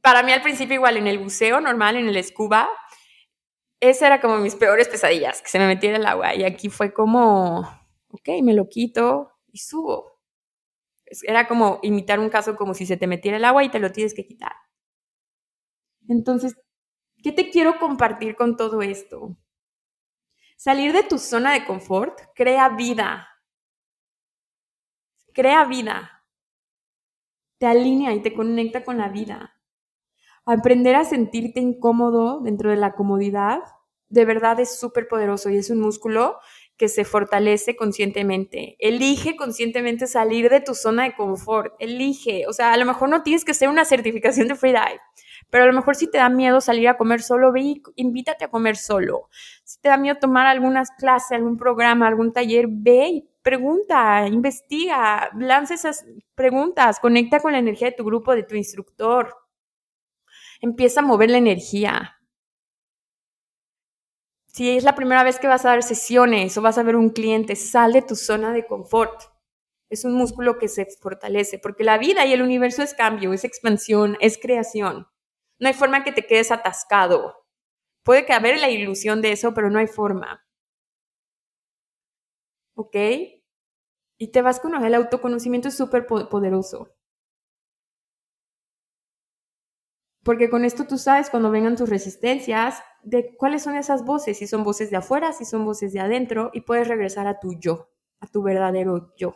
Para 0.00 0.22
mí 0.22 0.32
al 0.32 0.42
principio 0.42 0.76
igual 0.76 0.96
en 0.96 1.08
el 1.08 1.18
buceo 1.18 1.60
normal, 1.60 1.96
en 1.96 2.08
el 2.08 2.24
scuba, 2.24 2.70
esa 3.80 4.06
era 4.06 4.20
como 4.20 4.38
mis 4.38 4.54
peores 4.54 4.88
pesadillas, 4.88 5.42
que 5.42 5.48
se 5.48 5.58
me 5.58 5.66
metiera 5.66 5.96
el 5.96 6.06
agua. 6.06 6.34
Y 6.34 6.44
aquí 6.44 6.68
fue 6.68 6.92
como, 6.92 7.60
ok, 8.08 8.28
me 8.42 8.54
lo 8.54 8.68
quito 8.68 9.32
y 9.52 9.58
subo. 9.58 10.20
Era 11.22 11.46
como 11.46 11.78
imitar 11.82 12.18
un 12.18 12.30
caso 12.30 12.56
como 12.56 12.74
si 12.74 12.86
se 12.86 12.96
te 12.96 13.06
metiera 13.06 13.36
el 13.36 13.44
agua 13.44 13.64
y 13.64 13.70
te 13.70 13.78
lo 13.78 13.92
tienes 13.92 14.14
que 14.14 14.26
quitar. 14.26 14.52
Entonces, 16.08 16.56
¿qué 17.22 17.32
te 17.32 17.50
quiero 17.50 17.78
compartir 17.78 18.36
con 18.36 18.56
todo 18.56 18.82
esto? 18.82 19.36
Salir 20.56 20.92
de 20.92 21.02
tu 21.02 21.18
zona 21.18 21.52
de 21.52 21.64
confort 21.64 22.18
crea 22.34 22.70
vida. 22.70 23.28
Crea 25.32 25.64
vida. 25.66 26.24
Te 27.58 27.66
alinea 27.66 28.14
y 28.14 28.22
te 28.22 28.34
conecta 28.34 28.84
con 28.84 28.98
la 28.98 29.08
vida. 29.08 29.55
Aprender 30.48 30.94
a 30.94 31.04
sentirte 31.04 31.58
incómodo 31.58 32.38
dentro 32.40 32.70
de 32.70 32.76
la 32.76 32.94
comodidad, 32.94 33.58
de 34.08 34.24
verdad 34.24 34.60
es 34.60 34.78
súper 34.78 35.08
poderoso 35.08 35.50
y 35.50 35.56
es 35.56 35.70
un 35.70 35.80
músculo 35.80 36.38
que 36.76 36.88
se 36.88 37.04
fortalece 37.04 37.74
conscientemente. 37.74 38.76
Elige 38.78 39.34
conscientemente 39.34 40.06
salir 40.06 40.48
de 40.48 40.60
tu 40.60 40.76
zona 40.76 41.02
de 41.02 41.16
confort. 41.16 41.74
Elige. 41.80 42.46
O 42.46 42.52
sea, 42.52 42.72
a 42.72 42.76
lo 42.76 42.84
mejor 42.84 43.08
no 43.08 43.24
tienes 43.24 43.44
que 43.44 43.50
hacer 43.50 43.68
una 43.68 43.84
certificación 43.84 44.46
de 44.46 44.54
freedive, 44.54 45.00
pero 45.50 45.64
a 45.64 45.66
lo 45.66 45.72
mejor 45.72 45.96
si 45.96 46.08
te 46.08 46.18
da 46.18 46.28
miedo 46.28 46.60
salir 46.60 46.88
a 46.88 46.96
comer 46.96 47.22
solo, 47.22 47.50
ve 47.50 47.62
y 47.62 47.82
invítate 47.96 48.44
a 48.44 48.48
comer 48.48 48.76
solo. 48.76 49.28
Si 49.64 49.80
te 49.80 49.88
da 49.88 49.96
miedo 49.96 50.16
tomar 50.20 50.46
algunas 50.46 50.92
clases, 50.92 51.32
algún 51.32 51.56
programa, 51.56 52.06
algún 52.06 52.32
taller, 52.32 52.66
ve 52.68 53.08
y 53.08 53.28
pregunta, 53.42 54.28
investiga, 54.28 55.28
lanza 55.36 55.74
esas 55.74 56.06
preguntas, 56.36 57.00
conecta 57.00 57.40
con 57.40 57.50
la 57.50 57.58
energía 57.58 57.90
de 57.90 57.96
tu 57.96 58.04
grupo, 58.04 58.34
de 58.36 58.44
tu 58.44 58.54
instructor. 58.54 59.45
Empieza 60.60 61.00
a 61.00 61.04
mover 61.04 61.30
la 61.30 61.38
energía. 61.38 62.16
Si 64.46 64.76
es 64.76 64.84
la 64.84 64.94
primera 64.94 65.22
vez 65.22 65.38
que 65.38 65.48
vas 65.48 65.66
a 65.66 65.70
dar 65.70 65.82
sesiones 65.82 66.56
o 66.56 66.62
vas 66.62 66.78
a 66.78 66.82
ver 66.82 66.96
un 66.96 67.10
cliente, 67.10 67.56
sal 67.56 67.92
de 67.92 68.02
tu 68.02 68.16
zona 68.16 68.52
de 68.52 68.66
confort. 68.66 69.20
Es 69.90 70.04
un 70.04 70.14
músculo 70.14 70.58
que 70.58 70.68
se 70.68 70.86
fortalece, 71.00 71.58
porque 71.58 71.84
la 71.84 71.98
vida 71.98 72.24
y 72.24 72.32
el 72.32 72.42
universo 72.42 72.82
es 72.82 72.94
cambio, 72.94 73.32
es 73.32 73.44
expansión, 73.44 74.16
es 74.20 74.38
creación. 74.38 75.06
No 75.58 75.68
hay 75.68 75.74
forma 75.74 76.04
que 76.04 76.12
te 76.12 76.26
quedes 76.26 76.50
atascado. 76.50 77.46
Puede 78.02 78.24
que 78.24 78.32
haber 78.32 78.58
la 78.58 78.70
ilusión 78.70 79.20
de 79.22 79.32
eso, 79.32 79.52
pero 79.54 79.70
no 79.70 79.78
hay 79.78 79.86
forma. 79.86 80.44
¿Ok? 82.74 82.96
Y 84.18 84.28
te 84.28 84.42
vas 84.42 84.60
con 84.60 84.74
el 84.74 84.94
autoconocimiento 84.94 85.68
es 85.68 85.76
súper 85.76 86.06
poderoso. 86.06 86.96
Porque 90.26 90.50
con 90.50 90.64
esto 90.64 90.88
tú 90.88 90.98
sabes 90.98 91.30
cuando 91.30 91.52
vengan 91.52 91.76
tus 91.76 91.88
resistencias 91.88 92.82
de 93.04 93.36
cuáles 93.36 93.62
son 93.62 93.76
esas 93.76 94.04
voces, 94.04 94.36
si 94.36 94.48
son 94.48 94.64
voces 94.64 94.90
de 94.90 94.96
afuera, 94.96 95.32
si 95.32 95.44
son 95.44 95.64
voces 95.64 95.92
de 95.92 96.00
adentro, 96.00 96.50
y 96.52 96.62
puedes 96.62 96.88
regresar 96.88 97.28
a 97.28 97.38
tu 97.38 97.54
yo, 97.60 97.92
a 98.18 98.26
tu 98.26 98.42
verdadero 98.42 99.14
yo. 99.16 99.34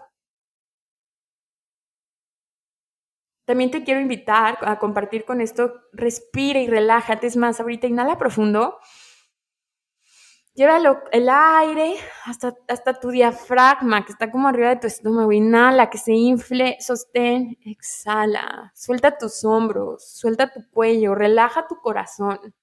También 3.45 3.71
te 3.71 3.85
quiero 3.85 4.01
invitar 4.01 4.59
a 4.63 4.81
compartir 4.81 5.25
con 5.25 5.41
esto, 5.41 5.75
respira 5.93 6.59
y 6.59 6.67
relájate, 6.67 7.29
es 7.29 7.37
más, 7.37 7.61
ahorita 7.61 7.87
inhala 7.87 8.19
profundo 8.19 8.79
Lleva 10.55 10.79
el 11.13 11.29
aire 11.29 11.95
hasta, 12.25 12.55
hasta 12.69 12.95
tu 12.99 13.11
diafragma, 13.11 14.05
que 14.05 14.13
está 14.13 14.31
como 14.31 14.49
arriba 14.49 14.71
de 14.71 14.77
tu 14.77 14.87
estómago. 14.89 15.33
Inhala, 15.33 15.89
que 15.91 15.99
se 15.99 16.13
infle, 16.13 16.77
sostén, 16.81 17.57
exhala. 17.65 18.73
Suelta 18.75 19.17
tus 19.17 19.45
hombros, 19.45 20.11
suelta 20.13 20.53
tu 20.53 20.69
cuello, 20.71 21.15
relaja 21.15 21.67
tu 21.69 21.77
corazón. 21.77 22.55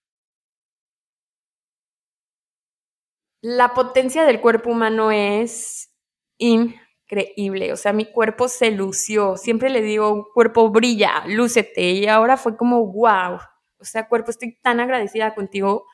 La 3.41 3.73
potencia 3.73 4.25
del 4.25 4.41
cuerpo 4.41 4.71
humano 4.71 5.11
es 5.11 5.91
increíble. 6.37 7.71
O 7.71 7.77
sea, 7.77 7.93
mi 7.93 8.05
cuerpo 8.11 8.47
se 8.49 8.71
lució. 8.71 9.37
Siempre 9.37 9.69
le 9.69 9.81
digo, 9.81 10.27
cuerpo 10.33 10.69
brilla, 10.69 11.23
lúcete. 11.27 11.91
Y 11.91 12.07
ahora 12.07 12.37
fue 12.37 12.57
como, 12.57 12.85
wow. 12.91 13.39
O 13.79 13.85
sea, 13.85 14.07
cuerpo, 14.09 14.31
estoy 14.31 14.57
tan 14.61 14.79
agradecida 14.79 15.33
contigo 15.35 15.85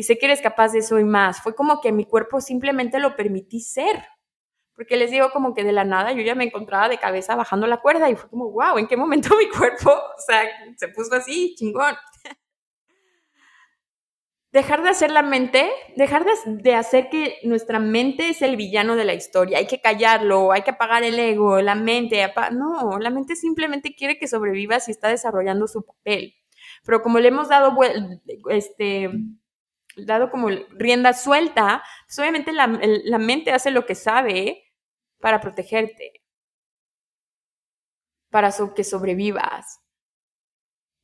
y 0.00 0.02
sé 0.02 0.16
que 0.16 0.24
eres 0.24 0.40
capaz 0.40 0.72
de 0.72 0.78
eso 0.78 0.98
y 0.98 1.04
más. 1.04 1.42
Fue 1.42 1.54
como 1.54 1.82
que 1.82 1.92
mi 1.92 2.06
cuerpo 2.06 2.40
simplemente 2.40 2.98
lo 3.00 3.16
permití 3.16 3.60
ser. 3.60 4.02
Porque 4.74 4.96
les 4.96 5.10
digo 5.10 5.30
como 5.30 5.52
que 5.52 5.62
de 5.62 5.72
la 5.72 5.84
nada 5.84 6.12
yo 6.12 6.22
ya 6.22 6.34
me 6.34 6.44
encontraba 6.44 6.88
de 6.88 6.96
cabeza 6.96 7.36
bajando 7.36 7.66
la 7.66 7.82
cuerda 7.82 8.08
y 8.08 8.16
fue 8.16 8.30
como, 8.30 8.50
wow, 8.50 8.78
¿en 8.78 8.86
qué 8.86 8.96
momento 8.96 9.36
mi 9.36 9.46
cuerpo, 9.50 9.90
o 10.16 10.20
sea, 10.26 10.40
se 10.78 10.88
puso 10.88 11.14
así, 11.14 11.54
chingón? 11.54 11.94
Dejar 14.52 14.82
de 14.82 14.88
hacer 14.88 15.10
la 15.10 15.20
mente, 15.20 15.70
dejar 15.96 16.24
de, 16.46 16.74
hacer 16.74 17.10
que 17.10 17.36
nuestra 17.42 17.78
mente 17.78 18.30
es 18.30 18.40
el 18.40 18.56
villano 18.56 18.96
de 18.96 19.04
la 19.04 19.12
historia. 19.12 19.58
Hay 19.58 19.66
que 19.66 19.82
callarlo, 19.82 20.50
hay 20.50 20.62
que 20.62 20.70
apagar 20.70 21.04
el 21.04 21.18
ego, 21.18 21.60
la 21.60 21.74
mente. 21.74 22.26
No, 22.52 22.98
la 22.98 23.10
mente 23.10 23.36
simplemente 23.36 23.94
quiere 23.94 24.18
que 24.18 24.28
sobrevivas 24.28 24.88
y 24.88 24.92
está 24.92 25.08
desarrollando 25.08 25.68
su 25.68 25.84
papel. 25.84 26.36
Pero 26.84 27.02
como 27.02 27.18
le 27.18 27.28
hemos 27.28 27.50
dado 27.50 27.76
este, 28.48 29.10
dado 29.96 30.30
como 30.30 30.48
rienda 30.70 31.12
suelta, 31.12 31.82
pues 32.06 32.18
obviamente 32.18 32.52
la, 32.52 32.66
mente 33.18 33.52
hace 33.52 33.70
lo 33.70 33.86
que 33.86 33.94
sabe 33.94 34.64
para 35.18 35.40
protegerte, 35.40 36.22
para 38.30 38.52
que 38.74 38.84
sobrevivas. 38.84 39.80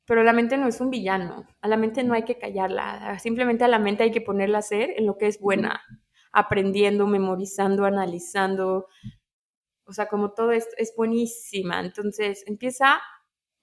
Pero 0.07 0.23
la 0.23 0.33
mente 0.33 0.57
no 0.57 0.69
es 0.69 0.81
un 0.81 0.91
villano, 0.91 1.47
a 1.61 1.69
la 1.69 1.77
mente 1.77 2.05
no 2.05 2.15
hay 2.15 2.25
que 2.25 2.39
callarla, 2.39 3.19
simplemente 3.19 3.65
a 3.65 3.69
la 3.69 3.81
mente 3.81 4.05
hay 4.05 4.13
que 4.13 4.21
ponerla 4.21 4.59
a 4.59 4.61
hacer 4.61 4.91
en 4.97 5.07
lo 5.07 5.19
que 5.19 5.27
es 5.27 5.41
buena, 5.41 5.83
aprendiendo, 6.33 7.07
memorizando, 7.07 7.85
analizando. 7.85 8.87
O 9.85 9.93
sea, 9.93 10.07
como 10.07 10.33
todo 10.33 10.53
esto 10.53 10.75
es 10.79 10.95
buenísima. 10.97 11.81
Entonces 11.81 12.45
empieza 12.47 13.01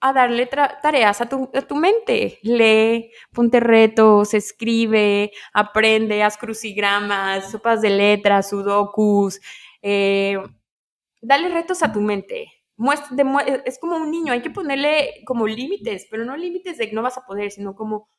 a 0.03 0.11
darle 0.11 0.47
tareas 0.47 1.21
a 1.21 1.29
tu, 1.29 1.49
a 1.53 1.61
tu, 1.61 1.75
mente. 1.75 2.37
Lee, 2.43 3.09
ponte 3.31 3.61
retos, 3.61 4.33
escribe, 4.33 5.31
aprende, 5.53 6.21
haz 6.21 6.37
crucigramas, 6.37 7.49
sopas 7.49 7.81
de 7.81 7.89
letras, 7.89 8.49
sudokus. 8.49 9.39
Eh, 9.81 10.37
dale 11.21 11.47
retos 11.47 11.81
a 11.83 11.93
tu 11.93 12.01
mente. 12.01 12.51
es 13.65 13.79
como 13.79 13.95
un 13.95 14.11
niño, 14.11 14.33
hay 14.33 14.41
que 14.41 14.49
ponerle 14.49 15.23
como 15.25 15.47
límites, 15.47 16.05
pero 16.11 16.25
no 16.25 16.35
límites 16.35 16.77
de 16.77 16.89
que 16.89 16.95
no 16.95 17.01
vas 17.01 17.17
a 17.17 17.25
poder, 17.25 17.49
sino 17.51 17.73
como 17.73 18.09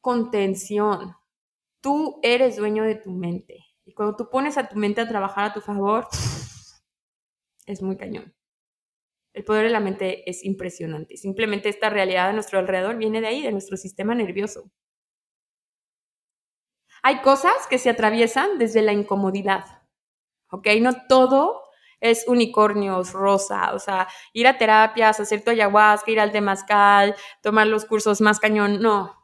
contención. 0.00 1.14
Tú 1.80 2.18
eres 2.24 2.56
dueño 2.56 2.82
de 2.82 2.96
tu 2.96 3.12
mente. 3.12 3.58
Y 3.84 3.94
cuando 3.94 4.16
tú 4.16 4.28
pones 4.28 4.58
a 4.58 4.68
tu 4.68 4.76
mente 4.76 5.00
a 5.00 5.08
trabajar 5.08 5.44
a 5.44 5.54
tu 5.54 5.60
favor, 5.60 6.08
es 7.66 7.80
muy 7.80 7.96
cañón. 7.96 8.34
El 9.32 9.44
poder 9.44 9.64
de 9.64 9.70
la 9.70 9.80
mente 9.80 10.28
es 10.28 10.44
impresionante. 10.44 11.16
Simplemente 11.16 11.68
esta 11.68 11.88
realidad 11.88 12.28
a 12.28 12.32
nuestro 12.32 12.58
alrededor 12.58 12.96
viene 12.96 13.20
de 13.20 13.28
ahí, 13.28 13.42
de 13.42 13.52
nuestro 13.52 13.76
sistema 13.76 14.14
nervioso. 14.14 14.70
Hay 17.02 17.20
cosas 17.22 17.52
que 17.68 17.78
se 17.78 17.90
atraviesan 17.90 18.58
desde 18.58 18.82
la 18.82 18.92
incomodidad. 18.92 19.64
¿Ok? 20.50 20.68
No 20.80 21.06
todo 21.08 21.62
es 22.00 22.26
unicornios, 22.28 23.12
rosa. 23.12 23.72
O 23.74 23.78
sea, 23.78 24.08
ir 24.32 24.46
a 24.46 24.58
terapias, 24.58 25.18
hacer 25.18 25.42
tu 25.42 25.50
ayahuasca, 25.50 26.10
ir 26.10 26.20
al 26.20 26.32
temazcal, 26.32 27.14
tomar 27.42 27.66
los 27.66 27.86
cursos 27.86 28.20
más 28.20 28.38
cañón. 28.38 28.82
No. 28.82 29.16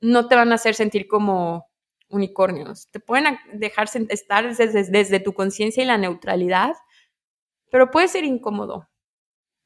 No 0.00 0.28
te 0.28 0.34
van 0.34 0.52
a 0.52 0.56
hacer 0.56 0.74
sentir 0.74 1.06
como 1.06 1.70
unicornios. 2.08 2.90
Te 2.90 3.00
pueden 3.00 3.38
dejar 3.52 3.88
estar 4.08 4.56
desde, 4.56 4.84
desde 4.90 5.20
tu 5.20 5.32
conciencia 5.34 5.82
y 5.82 5.86
la 5.86 5.98
neutralidad, 5.98 6.74
pero 7.70 7.90
puede 7.90 8.08
ser 8.08 8.24
incómodo. 8.24 8.88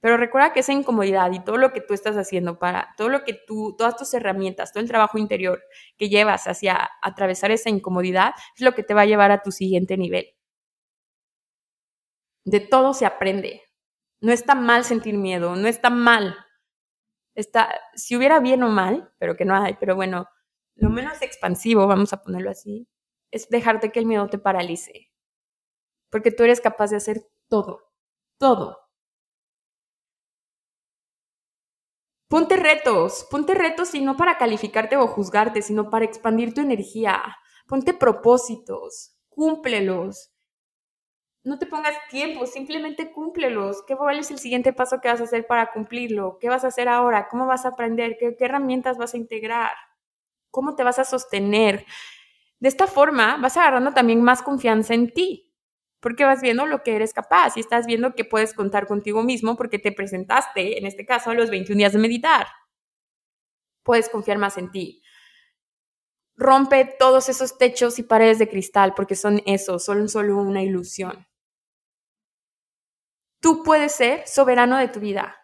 Pero 0.01 0.17
recuerda 0.17 0.53
que 0.53 0.61
esa 0.61 0.73
incomodidad 0.73 1.33
y 1.33 1.41
todo 1.41 1.57
lo 1.57 1.73
que 1.73 1.81
tú 1.81 1.93
estás 1.93 2.17
haciendo 2.17 2.59
para, 2.59 2.95
todo 2.97 3.09
lo 3.09 3.25
que 3.25 3.35
tú, 3.35 3.75
todas 3.77 3.97
tus 3.97 4.15
herramientas, 4.15 4.73
todo 4.73 4.83
el 4.83 4.89
trabajo 4.89 5.19
interior 5.19 5.61
que 5.97 6.09
llevas 6.09 6.47
hacia 6.47 6.89
atravesar 7.03 7.51
esa 7.51 7.71
incomodidad 7.71 8.35
es 8.55 8.63
lo 8.63 8.75
que 8.75 8.85
te 8.85 8.95
va 8.95 9.03
a 9.03 9.07
llevar 9.07 9.33
a 9.33 9.43
tu 9.43 9.51
siguiente 9.51 9.97
nivel. 9.97 10.27
De 12.45 12.61
todo 12.61 12.95
se 12.95 13.07
aprende. 13.07 13.63
No 14.21 14.33
está 14.33 14.55
mal 14.55 14.85
sentir 14.85 15.17
miedo, 15.17 15.57
no 15.57 15.69
está 15.69 15.91
mal. 15.91 16.37
Está, 17.35 17.69
si 17.95 18.17
hubiera 18.17 18.41
bien 18.41 18.63
o 18.63 18.69
mal, 18.69 19.13
pero 19.19 19.37
que 19.37 19.45
no 19.45 19.55
hay, 19.57 19.75
pero 19.81 19.95
bueno, 19.97 20.27
lo 20.77 20.91
menos 20.91 21.23
expansivo, 21.23 21.87
vamos 21.87 22.13
a 22.13 22.23
ponerlo 22.23 22.51
así, 22.51 22.89
es 23.31 23.49
dejarte 23.49 23.93
que 23.93 24.01
el 24.01 24.07
miedo 24.07 24.29
te 24.29 24.39
paralice. 24.39 25.11
Porque 26.11 26.33
tú 26.33 26.45
eres 26.45 26.61
capaz 26.61 26.91
de 26.91 26.97
hacer 26.97 27.29
todo, 27.49 27.93
todo 28.39 28.88
Ponte 32.29 32.57
retos, 32.57 33.27
ponte 33.31 33.55
retos 33.55 33.95
y 33.95 34.03
no 34.03 34.19
para 34.19 34.37
calificarte 34.37 34.99
o 34.99 35.07
juzgarte, 35.07 35.63
sino 35.63 35.89
para 35.89 36.05
expandir 36.05 36.53
tu 36.53 36.61
energía. 36.61 37.23
Ponte 37.67 37.95
propósitos, 37.95 39.17
cúmplelos. 39.31 40.31
No 41.43 41.59
te 41.59 41.65
pongas 41.65 41.97
tiempo, 42.11 42.45
simplemente 42.45 43.13
cúmplelos. 43.13 43.83
¿Qué 43.87 43.97
es 44.19 44.31
el 44.31 44.39
siguiente 44.39 44.75
paso 44.75 45.01
que 45.01 45.09
vas 45.09 45.23
a 45.23 45.25
hacer 45.25 45.47
para 45.47 45.73
cumplirlo? 45.73 46.37
¿Qué 46.39 46.51
vas 46.51 46.65
a 46.65 46.69
hacer 46.69 46.89
ahora? 46.91 47.29
¿Cómo 47.31 47.47
vas 47.47 47.65
a 47.65 47.69
aprender? 47.69 48.19
¿Qué, 48.21 48.37
qué 48.37 48.45
herramientas 48.45 48.99
vas 48.99 49.15
a 49.15 49.17
integrar? 49.17 49.73
¿Cómo 50.51 50.75
te 50.75 50.85
vas 50.85 50.99
a 50.99 51.05
sostener? 51.05 51.87
De 52.61 52.69
esta 52.69 52.87
forma 52.87 53.39
vas 53.39 53.57
agarrando 53.57 53.95
también 53.95 54.23
más 54.23 54.43
confianza 54.43 54.93
en 54.93 55.15
ti 55.15 55.48
porque 56.01 56.25
vas 56.25 56.41
viendo 56.41 56.67
lo 56.67 56.83
que 56.83 56.97
eres 56.97 57.13
capaz 57.13 57.57
y 57.57 57.61
estás 57.61 57.87
viendo 57.87 58.15
que 58.15 58.25
puedes 58.25 58.55
contar 58.55 58.87
contigo 58.87 59.23
mismo 59.23 59.57
porque 59.57 59.79
te 59.79 59.93
presentaste, 59.93 60.79
en 60.79 60.87
este 60.87 61.05
caso, 61.05 61.31
a 61.31 61.35
los 61.35 61.51
21 61.51 61.79
días 61.79 61.93
de 61.93 61.99
meditar. 61.99 62.47
Puedes 63.83 64.09
confiar 64.09 64.39
más 64.39 64.59
en 64.59 64.71
ti. 64.71 65.03
Rompe 66.37 66.85
todos 66.99 67.29
esos 67.29 67.59
techos 67.59 67.99
y 67.99 68.05
paredes 68.05 68.39
de 68.39 68.49
cristal 68.49 68.95
porque 68.95 69.17
son 69.17 69.43
eso, 69.45 69.79
son 69.79 70.09
solo 70.09 70.37
una 70.37 70.63
ilusión. 70.63 71.27
Tú 73.41 73.63
puedes 73.65 73.93
ser 73.93 74.27
soberano 74.27 74.79
de 74.79 74.89
tu 74.89 75.01
vida. 75.01 75.37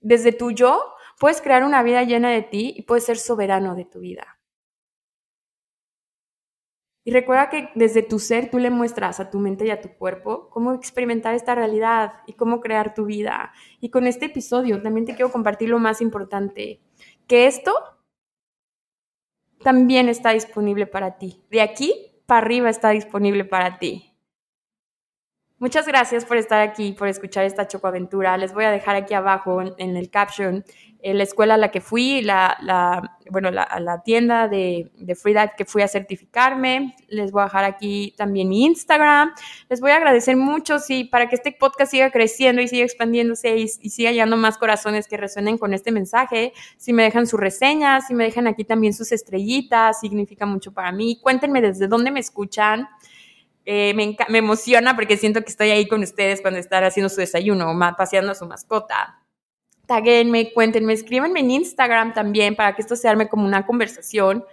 Desde 0.00 0.32
tu 0.32 0.50
yo, 0.50 0.94
puedes 1.18 1.40
crear 1.42 1.62
una 1.62 1.82
vida 1.82 2.02
llena 2.02 2.30
de 2.30 2.42
ti 2.42 2.74
y 2.76 2.82
puedes 2.82 3.04
ser 3.04 3.18
soberano 3.18 3.74
de 3.74 3.84
tu 3.84 4.00
vida. 4.00 4.39
Y 7.10 7.12
recuerda 7.12 7.50
que 7.50 7.70
desde 7.74 8.04
tu 8.04 8.20
ser 8.20 8.52
tú 8.52 8.60
le 8.60 8.70
muestras 8.70 9.18
a 9.18 9.30
tu 9.30 9.40
mente 9.40 9.66
y 9.66 9.70
a 9.70 9.80
tu 9.80 9.88
cuerpo 9.88 10.48
cómo 10.48 10.74
experimentar 10.74 11.34
esta 11.34 11.56
realidad 11.56 12.12
y 12.28 12.34
cómo 12.34 12.60
crear 12.60 12.94
tu 12.94 13.06
vida. 13.06 13.52
Y 13.80 13.90
con 13.90 14.06
este 14.06 14.26
episodio 14.26 14.80
también 14.80 15.06
te 15.06 15.16
quiero 15.16 15.32
compartir 15.32 15.70
lo 15.70 15.80
más 15.80 16.00
importante, 16.00 16.80
que 17.26 17.48
esto 17.48 17.74
también 19.60 20.08
está 20.08 20.30
disponible 20.30 20.86
para 20.86 21.18
ti. 21.18 21.42
De 21.50 21.62
aquí 21.62 22.12
para 22.26 22.46
arriba 22.46 22.70
está 22.70 22.90
disponible 22.90 23.44
para 23.44 23.80
ti. 23.80 24.14
Muchas 25.58 25.88
gracias 25.88 26.24
por 26.24 26.36
estar 26.36 26.60
aquí, 26.60 26.92
por 26.92 27.08
escuchar 27.08 27.44
esta 27.44 27.66
chocoaventura. 27.66 28.38
Les 28.38 28.54
voy 28.54 28.66
a 28.66 28.70
dejar 28.70 28.94
aquí 28.94 29.14
abajo 29.14 29.60
en, 29.60 29.96
el 29.96 30.10
caption 30.10 30.64
eh, 31.02 31.14
la 31.14 31.22
escuela 31.22 31.54
a 31.54 31.56
la 31.56 31.70
que 31.70 31.80
fui, 31.80 32.20
la, 32.20 32.58
la 32.60 33.16
bueno, 33.30 33.50
la, 33.50 33.78
la 33.80 34.02
tienda 34.02 34.48
de, 34.48 34.90
de 34.96 35.16
que 35.56 35.64
fui 35.64 35.82
a 35.82 35.88
certificarme. 35.88 36.94
Les 37.08 37.32
voy 37.32 37.40
a 37.40 37.44
dejar 37.44 37.64
aquí 37.64 38.12
también 38.18 38.48
mi 38.50 38.66
Instagram. 38.66 39.32
Les 39.70 39.80
voy 39.80 39.92
a 39.92 39.96
agradecer 39.96 40.36
mucho 40.36 40.78
sí, 40.78 41.04
para 41.04 41.28
que 41.28 41.36
este 41.36 41.52
podcast 41.52 41.92
siga 41.92 42.10
creciendo 42.10 42.60
y 42.60 42.68
siga 42.68 42.84
expandiéndose 42.84 43.56
y, 43.56 43.62
y 43.62 43.90
siga 43.90 44.10
llegando 44.10 44.36
más 44.36 44.58
corazones 44.58 45.08
que 45.08 45.16
resuenen 45.16 45.56
con 45.56 45.72
este 45.72 45.90
mensaje. 45.90 46.52
Si 46.76 46.92
me 46.92 47.02
dejan 47.02 47.26
su 47.26 47.38
reseña, 47.38 48.02
si 48.02 48.12
me 48.12 48.24
dejan 48.24 48.46
aquí 48.46 48.64
también 48.64 48.92
sus 48.92 49.10
estrellitas, 49.12 50.00
significa 50.00 50.44
mucho 50.44 50.72
para 50.72 50.92
mí. 50.92 51.18
Cuéntenme 51.22 51.62
desde 51.62 51.88
dónde 51.88 52.10
me 52.10 52.20
escuchan. 52.20 52.88
Eh, 53.64 53.94
me, 53.94 54.16
me, 54.28 54.38
emociona 54.38 54.96
porque 54.96 55.16
siento 55.16 55.42
que 55.42 55.50
estoy 55.50 55.70
ahí 55.70 55.86
con 55.86 56.02
ustedes 56.02 56.40
cuando 56.42 56.58
están 56.58 56.84
haciendo 56.84 57.08
su 57.08 57.20
desayuno 57.20 57.70
o 57.70 57.96
paseando 57.96 58.32
a 58.32 58.34
su 58.34 58.44
mascota. 58.46 59.19
Taguenme, 59.90 60.52
cuéntenme, 60.52 60.92
escríbanme 60.92 61.40
en 61.40 61.50
Instagram 61.50 62.14
también 62.14 62.54
para 62.54 62.76
que 62.76 62.82
esto 62.82 62.94
se 62.94 63.08
arme 63.08 63.28
como 63.28 63.44
una 63.44 63.66
conversación. 63.66 64.44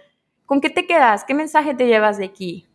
¿Con 0.46 0.60
qué 0.60 0.68
te 0.68 0.84
quedas? 0.84 1.22
¿Qué 1.22 1.32
mensaje 1.32 1.74
te 1.74 1.86
llevas 1.86 2.18
de 2.18 2.24
aquí? 2.24 2.66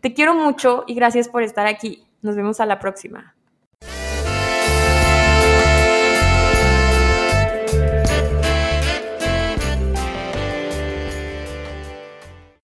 Te 0.00 0.12
quiero 0.12 0.34
mucho 0.34 0.82
y 0.88 0.94
gracias 0.94 1.28
por 1.28 1.44
estar 1.44 1.68
aquí. 1.68 2.04
Nos 2.20 2.34
vemos 2.34 2.58
a 2.58 2.66
la 2.66 2.80
próxima. 2.80 3.36